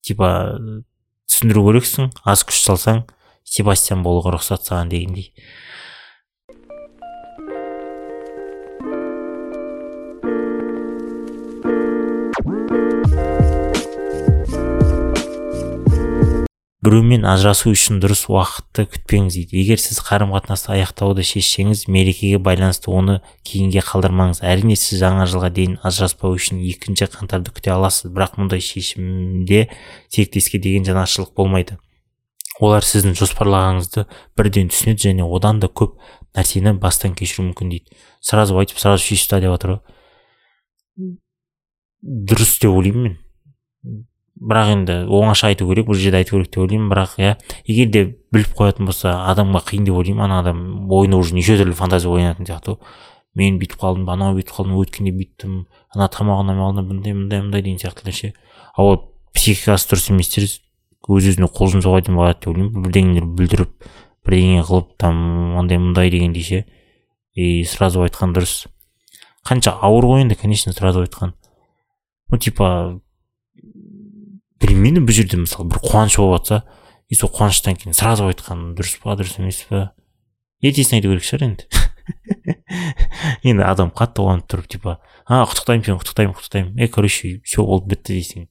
типа 0.02 0.58
түсіндіру 1.34 1.64
керексің? 1.66 2.12
Аз 2.22 2.44
күш 2.46 2.60
салсаң 2.62 3.00
себастьян 3.42 4.04
болуға 4.06 4.36
рұқсат 4.36 4.68
саған 4.68 4.92
дегендей. 4.92 5.32
Біреумен 16.84 17.24
ажырасу 17.28 17.70
үшін 17.72 18.00
дұрыс 18.02 18.26
уақытты 18.28 18.84
күтпеңіз 18.92 19.38
дейді. 19.38 19.56
Егер 19.62 19.80
сіз 19.80 20.00
қарым 20.04 20.34
қатынасты 20.34 20.74
аяқтауды 20.74 21.24
шешсеңіз 21.24 21.86
мерекеге 21.88 22.40
байланысты 22.42 22.90
оны 22.92 23.20
кейінге 23.46 23.80
қалдырмаңыз. 23.86 24.42
Әрине 24.44 24.76
сіз 24.76 25.00
жаңа 25.00 25.24
жылға 25.30 25.50
дейін 25.56 25.78
ажыраспау 25.86 26.36
үшін 26.36 26.60
екінші 26.68 27.08
қаңтарды 27.14 27.54
күте 27.56 27.72
аласыз. 27.72 28.12
Бірақ 28.12 28.36
мұндай 28.40 28.60
шешімде 28.64 29.68
серіктеске 30.12 30.60
деген 30.60 30.84
жанашырлық 30.84 31.32
болмайды. 31.38 31.78
Олар 32.60 32.84
сіздің 32.86 33.16
жоспарлағаныңызды 33.18 34.06
бірден 34.38 34.70
түсінеді 34.70 35.08
және 35.08 35.24
одан 35.26 35.58
да 35.64 35.72
көп 35.72 35.96
нәрсені 36.36 36.76
бастан 36.78 37.16
кешіруі 37.18 37.48
мүмкін 37.48 37.72
дейді. 37.72 37.98
Сразу 38.20 38.58
айтып 38.60 38.78
сразу 38.78 39.02
шешіп 39.02 39.32
та 39.32 39.40
деп 39.42 39.56
жатыр 39.56 39.76
ғой. 39.78 41.14
Дұрыс 42.04 42.58
деп 42.60 42.70
ойлаймын 42.70 43.08
мен. 43.08 43.20
Бірақ 44.40 44.70
енді 44.74 44.96
оңаша 45.06 45.52
айту 45.52 45.68
керек 45.68 45.86
бұл 45.88 45.98
жерде 45.98 46.22
айту 46.22 46.36
керек 46.36 46.50
деп 46.50 46.62
ойлаймын. 46.64 46.90
Бірақ 46.90 47.16
иә 47.18 47.36
егер 47.66 47.90
де 47.90 48.04
біліп 48.34 48.54
қоятын 48.58 48.88
болса 48.88 49.12
адамға 49.30 49.62
қиын 49.70 49.86
деп 49.86 49.94
ойлаймын. 49.94 50.24
Ана 50.24 50.40
адам 50.40 50.90
ойына 50.90 51.18
уже 51.18 51.34
неше 51.34 51.58
түрлі 51.60 51.76
фантазия 51.78 52.10
ойнайтын 52.10 52.48
сияқты 52.48 52.74
ғой. 52.74 52.94
Мен 53.34 53.58
бүйтіп 53.58 53.80
қалдым 53.82 54.10
анау 54.10 54.36
бүйтіп 54.36 54.54
қалдым 54.54 54.76
өткенде 54.78 55.10
бүйттім 55.14 55.64
ана 55.94 56.06
тамақ 56.06 56.44
ұнамай 56.44 56.68
қалды 56.68 56.84
мындай 56.86 57.14
мындай 57.14 57.42
мындай 57.42 57.62
деген 57.62 57.80
сияқты 57.82 58.12
ше 58.14 58.32
ал 58.76 58.90
ол 58.92 58.98
психикасы 59.34 59.88
дұрыс 59.90 60.10
еместер 60.12 60.46
өз 60.46 61.26
өзіне 61.32 61.48
қол 61.50 61.72
жұмсауға 61.72 62.04
дейін 62.06 62.14
деп 62.14 62.48
ойлаймын. 62.52 62.84
Бірдеңелер 62.84 63.26
бүлдіріп 63.26 63.88
бірдеңе 64.24 64.62
қылып 64.68 64.94
там 65.02 65.58
андай 65.58 65.78
мындай 65.82 66.10
дегендей 66.14 66.42
ше 66.46 66.64
и 67.34 67.64
сразу 67.64 68.04
айтқан 68.06 68.32
дұрыс. 68.36 68.68
Қанша 69.44 69.74
ауыр 69.82 70.06
ғой 70.12 70.22
енді 70.22 70.38
конечно 70.38 70.72
сразу 70.72 71.02
айтқан. 71.02 71.34
Ну 72.30 72.38
типа 72.38 73.00
білмеймін 74.62 75.06
бұл 75.06 75.16
жерде 75.16 75.38
мысалы 75.40 75.68
бір 75.70 75.80
қуаныш 75.82 76.18
болып 76.20 76.44
жатса 76.44 76.62
и 77.08 77.18
сол 77.18 77.30
қуаныштан 77.34 77.78
кейін 77.80 77.96
сразу 77.96 78.28
айтқан 78.28 78.74
дұрыс 78.78 78.98
па 79.02 79.16
дұрыс 79.18 79.38
емес 79.40 79.62
па? 79.68 79.92
Ертесіне 80.64 81.00
айту 81.00 81.12
керек 81.12 81.26
шығар 81.26 81.46
енді. 81.48 81.68
Енді 83.48 83.64
адам 83.66 83.90
қатты 83.94 84.24
қуанып 84.24 84.48
тұрып 84.50 84.68
типа 84.74 84.98
а 85.26 85.42
құттықтаймын 85.48 85.84
сені 85.86 86.00
құттықтаймын 86.00 86.36
құттықтаймын 86.38 86.80
е 86.80 86.88
короче 86.88 87.32
все 87.44 87.64
болды 87.64 87.94
бітті 87.94 88.18
дейсің 88.18 88.46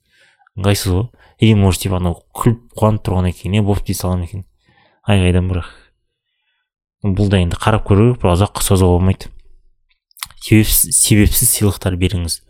ыңғайсыз 0.59 0.93
ғой. 0.93 1.07
Или 1.39 1.57
может 1.57 1.85
типа 1.85 1.97
анау 2.01 2.19
күліп 2.33 2.73
қуанып 2.77 3.05
тұрғаннан 3.05 3.37
кейін 3.37 3.59
е 3.59 3.65
болды 3.65 3.89
дей 3.89 3.97
салған 3.97 4.25
екен 4.27 4.45
айғайдан 5.09 5.49
бірақ. 5.49 5.69
Бұл 7.03 7.29
да 7.29 7.41
енді 7.41 7.57
қарап 7.59 7.87
көру 7.89 8.11
керек 8.13 8.21
бір 8.21 8.35
ұзаққа 8.35 8.63
созуға 8.63 8.97
болмайды 8.99 9.33
себепсіз 10.43 11.49
сыйлықтар 11.49 11.95
беріңіз. 11.99 12.41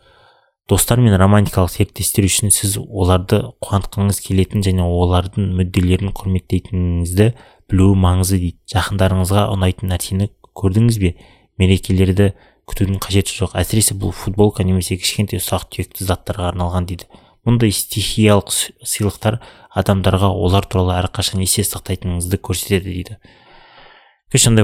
Достар 0.70 1.00
мен 1.02 1.16
романтикалық 1.20 1.72
серіктестер 1.72 2.24
үшін 2.24 2.52
сіз 2.54 2.78
оларды 2.80 3.42
қуантқыңыз 3.64 4.20
келетін 4.24 4.64
және 4.64 4.84
олардың 4.84 5.50
мүдделерін 5.58 6.14
құрметтейтініңізді 6.16 7.28
білуі 7.70 7.98
маңызды 8.00 8.40
дейді. 8.40 8.58
Жақындарыңызға 8.72 9.44
ұнайтын 9.52 9.92
нәрсені 9.92 10.30
көрдіңіз 10.56 11.00
бе? 11.02 11.14
Мерекелерді 11.60 12.32
күтудің 12.70 12.98
қажеті 13.04 13.36
жоқ. 13.36 13.58
Әсіресе 13.60 13.96
бұл 13.98 14.14
футболка 14.16 14.64
немесе 14.64 14.96
кішкентай 14.96 15.42
ұсақ 15.42 15.68
түйекті 15.74 16.08
заттарға 16.08 16.48
арналған 16.54 16.88
дейді. 16.88 17.10
Мұндай 17.44 17.74
стихиялық 17.76 18.48
сыйлықтар 18.88 19.42
адамдарға 19.76 20.30
олар 20.32 20.64
туралы 20.64 20.96
әрқашан 20.96 21.44
есте 21.44 21.66
сақтайтыныңызды 21.68 22.40
көрсетеді 22.40 22.88
дейді. 22.88 23.18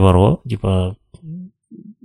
Бар 0.00 0.16
ғой 0.16 0.38
типа 0.48 0.96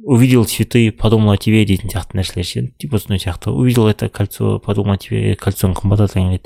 увидел 0.06 0.46
цветы 0.46 0.92
подумал 0.92 1.34
о 1.34 1.38
тебе 1.42 1.66
дейтін 1.66 1.90
сияқты 1.90 2.20
нәрселер 2.20 2.46
ше 2.46 2.68
типа 2.78 3.00
сондай 3.02 3.20
сияқты 3.20 3.50
увидел 3.50 3.88
это 3.90 4.10
кольцо 4.10 4.60
подумал 4.60 4.96
о 4.96 5.02
тебе 5.02 5.36
кольцоң 5.36 5.74
қымбат 5.74 6.06
деген 6.14 6.40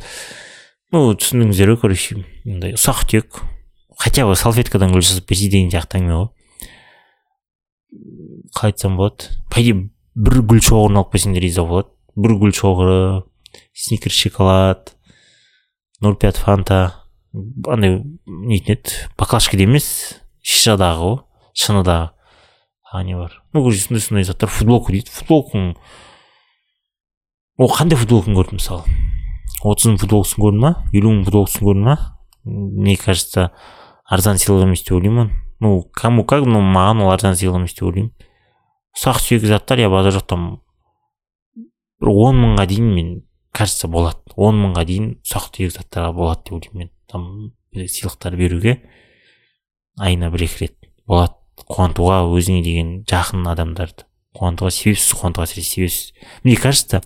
ну 0.95 1.13
түсіндіңіздер 1.13 1.75
ғой 1.75 1.81
короче 1.83 2.23
мындай 2.45 2.73
ұсақ 2.79 3.03
түйек 3.11 3.41
хотя 3.99 4.25
бы 4.25 4.35
салфеткадан 4.39 4.95
гүл 4.95 5.03
жасап 5.03 5.27
берсе 5.27 5.51
деген 5.51 5.73
сияқты 5.73 5.99
әңгіме 5.99 6.21
ғой 6.21 6.29
қалай 8.55 8.71
айтсам 8.71 8.95
болады 8.95 9.35
по 9.51 9.59
идее 9.59 9.89
бір 10.15 10.39
гүл 10.47 10.63
шоғырын 10.63 11.01
алып 11.03 11.13
берсең 11.17 11.35
де 11.35 11.43
риза 11.43 11.67
болады 11.67 11.91
бір 12.15 12.37
гүл 12.39 12.55
шоғыры 12.55 13.01
сникерс 13.73 14.15
шоколад 14.15 14.95
ноль 16.01 16.15
пять 16.15 16.37
фанта. 16.37 17.05
Андай 17.67 17.99
нетін 18.25 18.73
еді 18.73 18.95
баклажкада 19.19 19.67
емес 19.67 19.85
шишадағы 20.41 21.03
ғой 21.03 21.19
шыныдағы 21.53 22.09
не 23.03 23.15
бар 23.15 23.41
ну 23.53 23.61
короче 23.61 23.81
сондай 23.81 24.01
сондай 24.01 24.23
заттар 24.23 24.49
футболка 24.49 24.91
дейді 24.91 25.11
футболкаң 25.13 25.75
ол 27.59 27.69
қандай 27.69 27.99
футболканы 27.99 28.37
көрдің 28.39 28.59
мысалы 28.59 28.83
отыз 29.61 29.91
мың 29.91 29.99
футболкасын 30.01 30.43
көрдің 30.43 30.63
ма 30.63 30.71
елу 30.93 31.13
мың 31.13 31.27
футболкасын 31.27 31.67
көрдің 31.67 31.85
ма 31.85 31.97
мне 32.43 32.95
кажется 32.97 33.51
арзан 34.05 34.39
сыйлық 34.41 34.65
емес 34.65 34.83
деп 34.83 34.97
ойлаймын 34.97 35.31
ну 35.59 35.83
кому 35.93 36.25
как 36.25 36.45
но 36.45 36.61
маған 36.63 37.03
ол 37.05 37.11
арзан 37.13 37.37
сыйлық 37.37 37.59
емес 37.61 37.75
деп 37.77 37.89
ойлаймын 37.89 38.13
ұсақ 38.97 39.21
түйек 39.25 39.45
заттар 39.51 39.83
я 39.83 39.89
базар 39.91 40.17
жоқтан 40.17 40.47
бір 41.99 42.13
он 42.13 42.39
мыңға 42.41 42.65
дейін 42.71 42.93
мен 42.95 43.11
кажется 43.53 43.87
болады 43.91 44.33
он 44.35 44.61
мыңға 44.63 44.85
дейін 44.89 45.11
ұсақ 45.21 45.51
түйек 45.55 45.75
заттарға 45.75 46.13
болады 46.15 46.47
деп 46.47 46.57
ойлаймын 46.57 46.87
мен 46.87 46.93
там 47.11 47.27
сыйлықтар 47.75 48.39
беруге 48.39 48.79
айына 49.99 50.31
бір 50.31 50.47
екі 50.47 50.65
рет 50.65 50.77
болады 51.05 51.38
қуантуға 51.67 52.21
өзіңе 52.29 52.61
деген 52.63 52.93
жақын 53.09 53.47
адамдарды 53.51 54.05
қуантуға 54.37 54.71
себепсіз 54.73 55.15
қуантуға 55.19 55.47
әсіресе 55.47 55.69
себепсіз. 55.73 56.13
Мне 56.43 56.55
кажется 56.55 57.01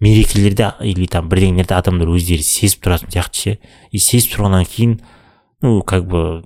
мерекелерде 0.00 0.72
или 0.80 1.06
там 1.06 1.28
бірдеңелерді 1.30 1.76
адамдар 1.76 2.10
өздері 2.12 2.44
сезіп 2.44 2.84
тұратын 2.86 3.12
сияқты 3.12 3.42
ше. 3.42 3.58
И 3.90 3.98
сезіп 3.98 4.36
тұрғаннан 4.36 4.66
кейін 4.68 4.98
ну 5.62 5.82
как 5.82 6.06
бы 6.08 6.44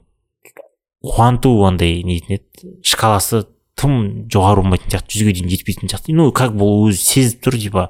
қуанту 1.02 1.54
андай 1.66 2.02
нетін 2.06 2.38
еді 2.38 2.74
шкаласы 2.86 3.44
тым 3.78 4.26
жоғары 4.30 4.62
болмайтын 4.64 4.92
сияқты 4.92 5.16
жүзге 5.16 5.36
дейін 5.38 5.52
жетпейтін 5.54 5.90
сияқты. 5.90 6.14
Ну 6.14 6.30
как 6.32 6.54
бы 6.56 6.66
ол 6.66 6.90
өзі 6.90 7.00
сезіп 7.00 7.46
тұр 7.46 7.58
типа 7.58 7.88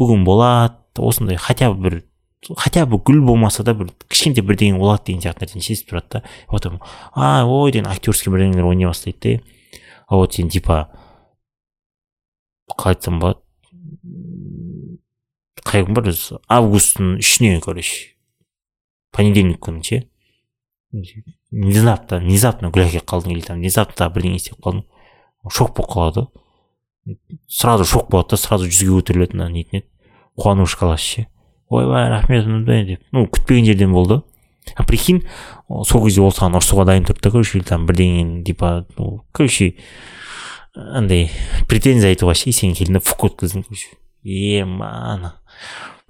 бүгін 0.00 0.24
болады 0.24 0.78
да 0.96 1.02
осындай 1.02 1.36
хотя 1.36 1.70
бы 1.72 1.82
бір 1.82 2.02
хотя 2.56 2.86
бы 2.86 2.98
гүл 2.98 3.20
болмаса 3.24 3.62
да 3.62 3.74
бір 3.74 3.90
кішкентай 4.08 4.44
бірдеңе 4.44 4.78
болады 4.80 5.10
деген 5.10 5.22
сияқты 5.22 5.46
нәрсені 5.46 5.64
сезіп 5.64 5.92
тұрады 5.92 6.08
да. 6.10 6.22
Вот 6.48 6.66
а 7.14 7.44
ой 7.44 7.72
деген 7.72 7.90
актерский 7.90 8.32
бірдеңелер 8.32 8.64
ойнай 8.64 8.88
бастайды 8.88 9.38
да 9.38 9.42
а 10.08 10.16
вот 10.16 10.34
сен 10.34 10.48
типа 10.48 10.88
қалай 12.76 12.96
айтсам 12.96 13.20
болады? 13.20 13.40
Қай 15.60 15.84
күн 15.84 15.94
бар? 15.94 16.08
өзі 16.10 16.40
августтың 16.48 17.18
үшіне 17.20 17.60
короче 17.60 18.16
понедельник 19.12 19.60
күні 19.62 19.84
ше. 19.84 20.02
Внезапно 21.50 22.18
внезапно 22.24 22.70
гүл 22.72 22.86
әкеліп 22.86 23.06
қалдың 23.06 23.34
или 23.34 23.44
там 23.46 23.60
внезапно 23.60 24.08
бірдеңе 24.10 24.40
істеп 24.40 24.58
қалдың. 24.64 24.86
Шок 25.50 25.76
болып 25.76 25.90
қалады. 25.92 26.26
Сразу 27.48 27.84
шок 27.84 28.10
болады 28.10 28.34
да 28.34 28.40
сразу 28.40 28.66
жүзге 28.66 28.96
көтеріледі 28.98 29.36
мына 29.36 29.50
нетін 29.52 29.82
еді 29.82 29.86
қуанышқа 30.40 30.88
аласыз 30.88 31.06
ше. 31.06 31.26
Ойбай 31.70 32.08
рахмет 32.10 32.46
деп. 32.66 33.00
Ну 33.12 33.24
күтпеген 33.26 33.64
жерден 33.64 33.92
болды. 33.92 34.22
А 34.76 34.84
прикинь 34.84 35.24
сол 35.86 36.04
кезде 36.04 36.20
ол 36.20 36.34
саған 36.34 36.58
ұрысуға 36.58 36.84
дайын 36.90 37.06
тұрды 37.08 37.22
да 37.24 37.30
короче 37.30 37.58
или 37.58 37.64
там 37.64 37.86
бірдеңені 37.88 38.44
типа 38.44 38.86
ну 38.98 39.24
короче 39.32 39.74
андай 40.74 41.30
претензия 41.68 42.12
айтуға 42.12 42.34
ше 42.36 42.52
сенің 42.54 42.76
келінді 42.78 43.02
фук 43.06 43.30
өткіздің 43.30 43.64
короче. 43.66 43.96
Е 44.22 44.64
мана. 44.64 45.36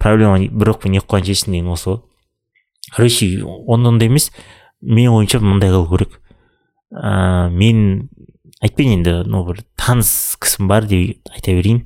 Проблема 0.01 0.41
бір 0.41 0.75
оқпен 0.75 0.97
екі 0.99 1.07
қуған 1.07 1.29
шешсін 1.29 1.55
деген 1.55 1.71
осы 1.77 1.93
ғой 1.93 2.01
короче 2.97 3.31
ондай 3.45 4.09
емес. 4.09 4.31
Менің 4.83 5.21
ойымша 5.21 5.41
мындай 5.45 5.71
қылу 5.71 5.89
керек. 5.93 6.21
Ә, 6.91 7.51
мен 7.53 8.09
айтпайын 8.65 8.99
енді 8.99 9.17
ну 9.29 9.45
бір 9.47 9.61
таныс 9.77 10.37
кісім 10.41 10.69
бар 10.69 10.89
деп 10.89 11.21
айта 11.31 11.53
берейін. 11.53 11.85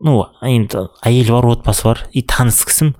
Ну 0.00 0.18
енді 0.42 0.88
әйелі 1.06 1.36
бар 1.36 1.48
отбасы 1.54 1.86
бар. 1.86 2.02
И 2.12 2.22
таныс 2.22 2.64
кісім 2.66 2.94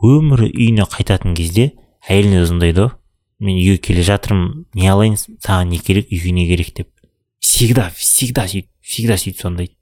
өмірі 0.00 0.48
үйіне 0.50 0.86
қайтатын 0.88 1.36
кезде 1.38 1.72
әйеліне 2.08 2.44
звондайды 2.46 2.86
ғой. 2.86 2.94
Мен 3.40 3.56
үйге 3.56 3.80
келе 3.80 4.04
жатырмын 4.04 4.66
не 4.76 4.88
алайын 4.92 5.16
саған 5.16 5.70
не 5.72 5.78
керек 5.80 6.10
үйге 6.12 6.32
не 6.36 6.46
керек 6.48 6.74
деп. 6.76 6.88
Всегда 7.40 7.90
всегда 7.96 8.46
сөйтіп 8.48 8.68
всегда 8.80 9.16
сөйтіп 9.20 9.40
звондайды 9.40 9.76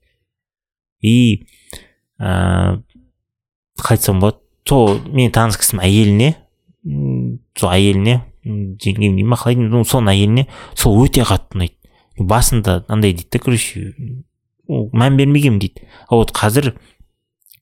и 1.01 1.47
ыыы 2.19 2.83
айтсам 3.89 4.21
болады. 4.21 4.43
Сол 4.69 4.99
менің 5.01 5.33
таныс 5.33 5.57
кісім 5.57 5.81
әйеліне 5.81 6.35
сол 7.57 7.71
әйеліне 7.73 8.19
жеңгем 8.45 9.17
дей 9.17 9.25
ма 9.25 9.39
қалай 9.41 9.57
ну 9.57 9.81
соның 9.87 10.13
әйеліне 10.13 10.45
сол 10.77 10.99
өте 11.05 11.25
қатты 11.25 11.57
ұнайды. 11.57 11.75
Басында 12.19 12.83
андай 12.89 13.15
дейді 13.15 13.31
да 13.33 13.39
короче 13.39 13.95
мән 14.69 15.17
бермегенмін 15.17 15.61
дейді. 15.63 15.89
А 16.09 16.17
вот 16.17 16.33
қазір 16.37 16.75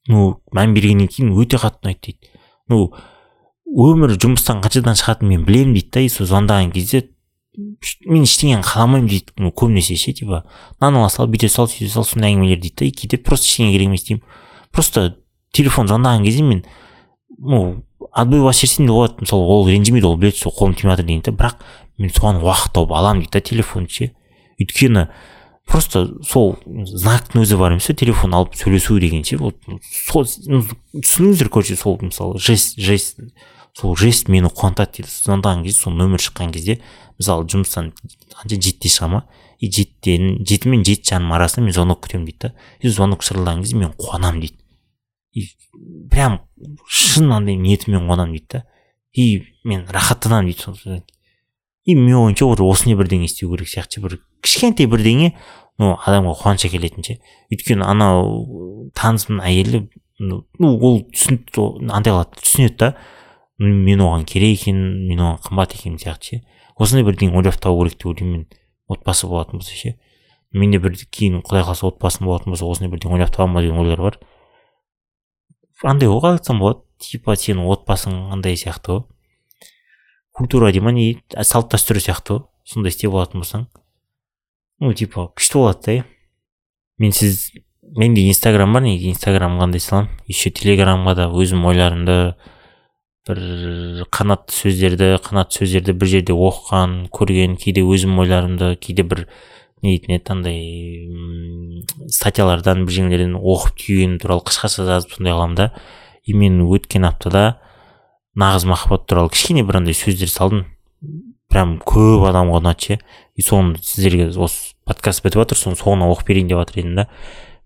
ну 0.09 0.41
мән 0.55 0.75
бергеннен 0.75 1.09
кейін 1.09 1.35
өте 1.39 1.59
қатты 1.63 1.87
ұнайды 1.87 2.01
дейді. 2.07 2.33
Ну 2.69 2.93
өмірі 3.67 4.19
жұмыстан 4.19 4.63
қаншадан 4.65 4.99
шығатынын 4.99 5.37
мен 5.37 5.45
білемін 5.47 5.75
дейді 5.75 5.91
да 5.95 6.01
и 6.07 6.09
сол 6.11 6.27
звондаған 6.27 6.73
кезде 6.75 7.09
мен 8.07 8.27
ештеңені 8.27 8.67
қаламаймын 8.67 9.09
дейді 9.11 9.35
ну 9.43 9.51
көбінесе 9.51 9.97
ше 9.97 10.13
типа 10.13 10.45
мынаны 10.81 11.03
ала 11.03 11.11
сал 11.11 11.27
бүйте 11.31 11.49
сал 11.49 11.69
сөйте 11.71 11.89
сал 11.93 12.05
сондай 12.05 12.35
әңгімелер 12.35 12.61
дейді 12.61 12.77
да 12.79 12.85
и 12.87 12.91
кейде 12.91 13.19
просто 13.19 13.49
ештеңе 13.49 13.73
керек 13.73 13.89
емес 13.89 14.05
деймін. 14.07 14.23
Просто 14.73 15.17
телефон 15.53 15.89
звондаған 15.89 16.25
кезде 16.25 16.43
мен 16.45 16.65
ну 17.39 17.83
отбой 18.13 18.43
бас 18.43 18.61
жіберсем 18.61 18.87
де 18.87 18.93
болады 18.93 19.25
мысалы 19.25 19.47
ол 19.47 19.67
ренжімейді 19.69 20.07
ол 20.07 20.17
біледі 20.17 20.39
сол 20.39 20.53
қолым 20.53 20.77
тимей 20.77 20.95
жатыр 20.95 21.07
деген 21.07 21.23
да 21.23 21.33
бірақ 21.33 21.65
мен 21.99 22.11
соған 22.11 22.43
уақыт 22.43 22.75
тауып 22.77 22.93
аламын 22.93 23.25
дейді 23.25 23.33
да 23.33 23.41
телефонды 23.41 23.91
ше. 23.91 24.11
Өйткені 24.61 25.09
просто 25.67 26.07
сол 26.25 26.57
знактың 26.65 27.43
өзі 27.43 27.59
бар 27.61 27.75
емес 27.75 27.91
телефон 27.91 28.35
алып 28.39 28.55
сөйлесу 28.57 28.99
деген 29.03 29.25
ше 29.27 29.39
вот 29.41 29.59
сол 29.91 30.25
түсініңіздер 30.27 31.51
короче 31.51 31.77
сол 31.77 31.99
мысалы 32.01 32.39
жест 32.39 32.79
жест 32.79 33.21
сол 33.77 33.97
жест 33.97 34.31
мені 34.33 34.49
қуантады 34.49 35.03
дейді. 35.03 35.11
Звондаған 35.11 35.65
кезде 35.67 35.83
сол 35.83 35.97
нөмір 35.99 36.23
шыққан 36.23 36.53
кезде 36.55 36.79
мысалы 37.19 37.45
жұмыстан 37.51 37.91
қанша 38.33 38.57
жетіде 38.57 38.93
шығамын 38.95 39.27
и 39.61 39.69
жетіден 39.73 40.39
жеті 40.49 40.73
мен 40.73 40.85
жеті 40.85 41.11
жарым 41.11 41.35
арасында 41.37 41.67
мен 41.67 41.77
звонок 41.77 42.01
күтемін 42.07 42.25
дейді 42.31 42.41
да. 42.47 42.53
И 42.81 42.89
звонок 42.89 43.25
шырылдаған 43.27 43.65
кезде 43.65 43.77
мен 43.81 43.93
қуанамын 43.99 44.41
дейді. 44.47 44.57
И 45.33 45.49
прям 46.11 46.41
шын 46.89 47.33
андай 47.37 47.57
ниетіммен 47.61 48.09
қуанамын 48.09 48.39
дейді 48.39 48.49
да. 48.53 48.65
И 49.13 49.45
мен 49.65 49.85
рахаттанамын 49.93 50.53
дейді 50.53 51.03
и 51.87 51.95
менің 51.95 52.19
ойымша 52.27 52.49
вот 52.51 52.61
осындай 52.67 52.99
бірдеңе 52.99 53.29
істеу 53.31 53.53
керек 53.53 53.71
сияқты 53.71 54.03
бір 54.03 54.19
кішкентай 54.43 54.89
бірдеңе 54.91 55.33
ну 55.79 55.95
адамға 56.03 56.35
қуаныш 56.41 56.67
әкелетін 56.67 57.07
ше 57.07 57.19
өйткені 57.55 57.87
анау 57.87 58.91
танысымның 58.99 59.45
әйелі 59.47 59.83
ну 60.19 60.73
ол 60.75 61.03
түсінді 61.13 61.67
андай 61.95 62.15
қылады 62.15 62.43
түсінеді 62.43 62.77
да 62.81 62.93
мен 63.59 64.03
оған 64.03 64.27
керек 64.29 64.61
екенін 64.61 65.07
мен 65.07 65.23
оған 65.23 65.43
қымбат 65.47 65.77
екенім 65.79 66.01
сияқты 66.03 66.31
ше 66.31 66.43
осындай 66.77 67.07
бірдеңе 67.07 67.39
ойлап 67.39 67.61
табу 67.63 67.85
керек 67.85 67.99
деп 68.01 68.11
ойлаймын 68.11 68.33
мен 68.41 68.47
отбасы 68.89 69.29
болатын 69.31 69.61
болса 69.61 69.77
ше 69.77 69.95
менде 70.53 70.81
бір 70.83 70.97
кейін 70.97 71.43
құдай 71.47 71.63
қаласа 71.63 71.87
отбасым 71.91 72.27
болатын 72.27 72.53
болса 72.53 72.67
осындай 72.67 72.93
бірдеңе 72.93 73.21
ойлап 73.21 73.35
табамын 73.37 73.61
ба 73.61 73.63
деген 73.63 73.83
ойлар 73.85 74.03
бар 74.09 74.19
андай 75.85 76.09
ғой 76.09 76.23
қалай 76.25 76.41
айтсам 76.41 76.61
болады 76.61 76.83
типа 76.99 77.37
сенің 77.37 77.69
отбасың 77.77 78.17
андай 78.33 78.57
сияқты 78.57 78.97
ғой 78.97 79.05
культура 80.37 80.73
дей 80.73 80.85
ма 80.85 80.93
не 80.93 81.07
салт 81.43 81.73
дәстүр 81.73 82.01
сияқты 82.03 82.37
ғой 82.37 82.45
сондай 82.69 82.93
істеп 82.93 83.15
алатын 83.15 83.41
болсаң. 83.41 83.67
Ну 84.81 84.93
типа 84.93 85.31
күшті 85.37 85.63
болады 85.63 85.87
да 85.87 86.05
мен 86.99 87.13
сіз 87.13 87.51
менде 87.97 88.27
инстаграм 88.29 88.73
бар 88.73 88.85
неге 88.85 89.11
инстаграм 89.11 89.59
қандай 89.61 89.81
саламын? 89.81 90.11
Еще 90.29 90.51
телеграмға 90.51 91.15
да 91.17 91.29
өзім 91.33 91.65
ойларымды 91.71 92.35
бір 93.27 94.07
қанатты 94.15 94.55
сөздерді 94.55 95.17
қанатты 95.25 95.63
сөздерді 95.63 95.97
бір 95.99 96.13
жерде 96.13 96.35
оқыған 96.37 97.07
көрген 97.15 97.57
кейде 97.59 97.83
өзім 97.83 98.19
ойларымды 98.23 98.75
кейде 98.79 99.03
бір 99.03 99.27
не 99.83 99.97
дейтін 99.97 100.17
еді 100.17 100.33
андай 100.35 100.61
статьялардан 102.13 102.85
бірдеңелерден 102.87 103.35
оқып 103.39 103.81
түйгенім 103.83 104.21
туралы 104.23 104.45
қысқаша 104.47 104.87
жазып 104.87 105.17
сондай 105.17 105.35
қыламын 105.35 105.57
да 105.59 105.71
и 106.25 106.35
мен 106.35 106.61
өткен 106.67 107.07
аптада 107.09 107.59
нағыз 108.37 108.67
махаббат 108.69 109.07
туралы 109.09 109.33
кішкене 109.33 109.65
бір 109.65 109.81
андай 109.81 109.97
сөздер 109.97 110.31
салдым. 110.31 110.67
Прям 111.49 111.77
көп 111.81 112.27
адамға 112.29 112.61
ұнады 112.61 112.87
ше. 112.87 112.99
И 113.35 113.43
соны 113.43 113.81
сіздерге 113.81 114.29
осы 114.31 114.75
подкаст 114.85 115.25
бітіп 115.25 115.43
жатыр 115.43 115.61
соны 115.61 115.81
соңынан 115.81 116.13
оқып 116.13 116.31
берейін 116.31 116.53
деп 116.53 116.61
жатыр 116.61 116.83
едім 116.83 116.97
да. 117.01 117.09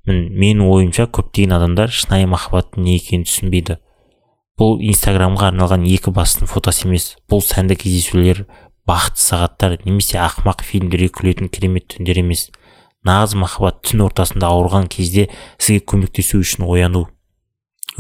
Менің 0.07 0.65
ойымша 0.71 1.09
көптеген 1.11 1.57
адамдар 1.59 1.91
шынайы 1.91 2.29
махаббаттың 2.31 2.87
не 2.87 2.97
екенін 3.01 3.27
түсінбейді. 3.27 3.81
Бұл 4.61 4.81
инстаграмға 4.85 5.51
арналған 5.51 5.87
екі 5.89 6.13
бастың 6.15 6.51
фотосы 6.51 6.87
емес. 6.87 7.15
Бұл 7.31 7.43
сәнді 7.45 7.77
кездесулер 7.81 8.45
бақытты 8.89 9.23
сағаттар 9.25 9.79
немесе 9.87 10.19
ақымақ 10.21 10.65
фильмдерге 10.67 11.11
күлетін 11.15 11.51
керемет 11.53 11.89
түндер 11.95 12.21
емес. 12.23 12.49
Нағыз 13.07 13.37
махаббат 13.41 13.81
түн 13.89 14.05
ортасында 14.05 14.51
ауырған 14.53 14.91
кезде 14.93 15.31
сізге 15.57 15.85
көмектесу 15.93 16.43
үшін 16.43 16.67
ояну. 16.69 17.07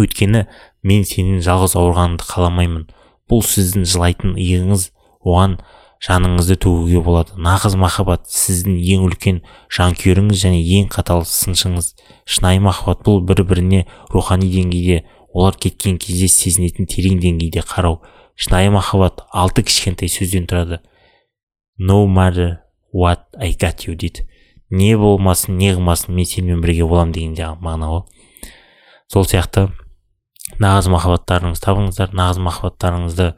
Өйткені 0.04 0.46
мен 0.86 1.04
сенің 1.06 1.40
жалғыз 1.44 1.76
ауырғаныңды 1.78 2.26
қаламаймын. 2.28 2.86
Бұл 3.30 3.42
сіздің 3.46 3.86
жылайтын 3.88 4.36
иығыңыз 4.40 4.86
оған 5.26 5.58
жаныңызды 6.04 6.56
төгуге 6.64 7.02
болады. 7.04 7.36
Нағыз 7.36 7.76
махаббат 7.80 8.28
сіздің 8.32 8.78
ең 8.80 9.04
үлкен 9.08 9.42
жанкүйеріңіз 9.76 10.44
және 10.44 10.62
ең 10.78 10.88
қатал 10.92 11.26
сыншыңыз. 11.28 11.92
Шынайы 12.24 12.62
махаббат 12.64 13.04
бұл 13.06 13.20
бір 13.28 13.44
біріне 13.48 13.84
рухани 14.12 14.48
деңгейде 14.52 15.04
олар 15.34 15.58
кеткен 15.60 16.00
кезде 16.00 16.28
сезінетін 16.32 16.88
терең 16.90 17.20
деңгейде 17.20 17.64
қарау. 17.68 18.00
Шынайы 18.34 18.72
махаббат 18.72 19.26
алты 19.30 19.62
кішкентай 19.62 20.08
сөзден 20.08 20.48
тұрады. 20.50 20.80
No 21.78 22.06
matter 22.06 22.64
what 22.92 23.28
I 23.38 23.52
got 23.52 23.86
you 23.86 23.94
дейді. 23.94 24.24
Не 24.70 24.96
болмасын 24.96 25.58
не 25.58 25.74
қылмасын 25.74 26.14
мен 26.14 26.26
сенімен 26.26 26.60
бірге 26.62 26.86
боламын 26.86 27.12
деген 27.12 27.34
мағына 27.60 27.88
ғой 27.90 28.04
сол 29.10 29.24
сияқты 29.26 29.66
нағыз 30.60 30.88
махаббаттарыңызды 30.92 31.64
табыңыздар 31.64 32.14
нағыз 32.16 32.40
махаббаттарыңызды 32.44 33.28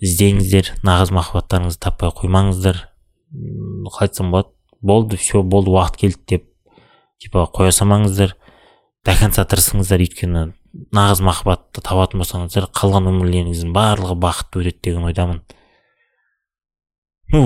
іздеңіздер 0.00 0.72
нағыз 0.86 1.12
махаббаттарыңызды 1.14 1.82
таппай 1.86 2.12
қоймаңыздар. 2.16 2.80
Қалай 3.30 4.08
айтсам 4.08 4.32
болады. 4.32 4.54
Болды 4.80 5.18
все 5.20 5.42
болды 5.42 5.70
уақыт 5.70 5.98
келді 6.00 6.22
деп 6.26 6.46
типа 7.20 7.44
қоя 7.52 7.70
салмаңыздар. 7.74 8.34
До 9.04 9.14
конца 9.20 9.44
тырысыңыздар 9.44 10.02
өйткені 10.06 10.46
нағыз 10.94 11.20
махаббатты 11.24 11.82
табатын 11.84 12.22
болсаңыздар 12.22 12.70
қалған 12.74 13.10
өмірлеріңіздің 13.10 13.74
барлығы 13.76 14.16
бақытты 14.24 14.62
өтеді 14.62 14.80
деген 14.88 15.06
ойдамын. 15.10 15.40
Ну 17.32 17.42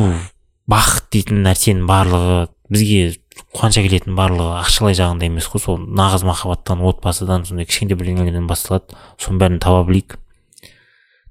бақыт 0.71 1.11
дейтін 1.13 1.43
нәрсенің 1.45 1.89
барлығы 1.89 2.39
бізге 2.73 3.15
қуаныш 3.55 3.79
әкелетін 3.83 4.17
барлығы 4.17 4.59
ақшалай 4.62 4.97
жағында 4.97 5.29
емес 5.29 5.49
қой. 5.51 5.61
сол 5.61 5.79
нағыз 5.79 6.25
махаббаттан 6.25 6.81
отбасыдан 6.81 7.45
сондай 7.45 7.67
кішкентай 7.67 7.99
бірдеңелерден 7.99 8.47
басталады. 8.49 8.97
Соның 9.19 9.41
бәрін 9.43 9.59
таба 9.61 9.85
білейік. 9.85 10.19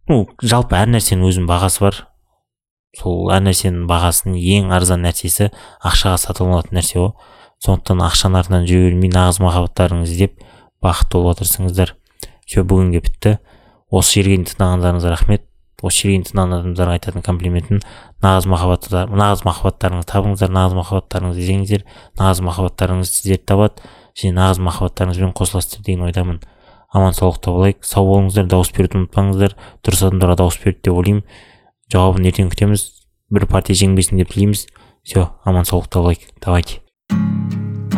Ну 0.10 0.28
жалпы 0.42 0.78
әр 0.78 0.92
нәрсенің 0.94 1.26
өзінің 1.30 1.48
бағасы 1.50 1.86
бар. 1.86 2.02
Сол 3.00 3.32
әр 3.34 3.42
нәрсенің 3.48 3.88
бағасының 3.90 4.38
ең 4.38 4.74
арзан 4.76 5.02
нәрсесі 5.08 5.50
ақшаға 5.82 6.20
сатып 6.22 6.46
алынатын 6.46 6.78
нәрсе 6.78 7.00
ғой. 7.00 7.14
Сондықтан 7.64 8.04
ақшаның 8.04 8.40
артынан 8.44 8.68
жүре 8.68 8.92
бермей 8.92 9.10
нағыз 9.16 9.40
махаббаттарыңызды 9.42 10.14
іздеп 10.14 10.44
бақытты 10.84 11.18
болуға 11.18 11.40
тырысыңыздар 11.40 11.96
все 12.46 12.64
бүгінге 12.68 13.02
бітті. 13.02 13.38
Осы 13.90 14.20
жерге 14.20 14.36
дейін 14.36 14.48
тыңдағандарыңызға 14.52 15.16
рахмет. 15.16 15.48
Осы 15.84 16.04
жерге 16.04 16.14
дейін 16.16 16.26
тыңдаған 16.30 16.54
адамдарға 16.58 16.96
айтатын 16.98 17.26
комплиментім 17.26 17.82
нағыз 18.24 18.48
махаббаттар 18.48 19.12
нағыз 19.12 19.44
махаббаттарыңызды 19.48 20.10
табыңыздар 20.14 20.54
нағыз 20.56 20.78
махаббаттарыңызды 20.80 21.44
іздеңіздер 21.44 21.84
нағыз 22.20 22.42
махаббаттарыңыз 22.48 23.12
сіздерді 23.12 23.46
табады. 23.52 23.84
Және 24.14 24.36
нағыз 24.38 24.60
махаббаттарыңызбен 24.62 25.34
қосыласыздар 25.34 25.82
деген 25.88 26.06
ойдамын. 26.06 26.40
Аман 26.94 27.16
саулықта 27.18 27.50
болайық 27.50 27.82
сау 27.82 28.06
болыңыздар 28.12 28.46
дауыс 28.46 28.70
беруді 28.78 29.00
ұмытпаңыздар. 29.02 29.58
Дұрыс 29.82 30.06
адамдарға 30.06 30.38
дауыс 30.44 30.60
берді 30.62 30.86
деп 30.86 31.02
ойлаймын. 31.02 31.26
Жауабын 31.90 32.30
ертең 32.30 32.54
күтеміз. 32.54 32.86
Бір 33.34 33.50
партия 33.50 33.74
жеңбесін 33.82 34.22
деп 34.22 34.30
тілейміз. 34.36 34.68
Все 35.02 35.32
аман 35.44 35.66
саулықта 35.66 36.06
болайық 36.06 36.30
давайте. 36.38 36.84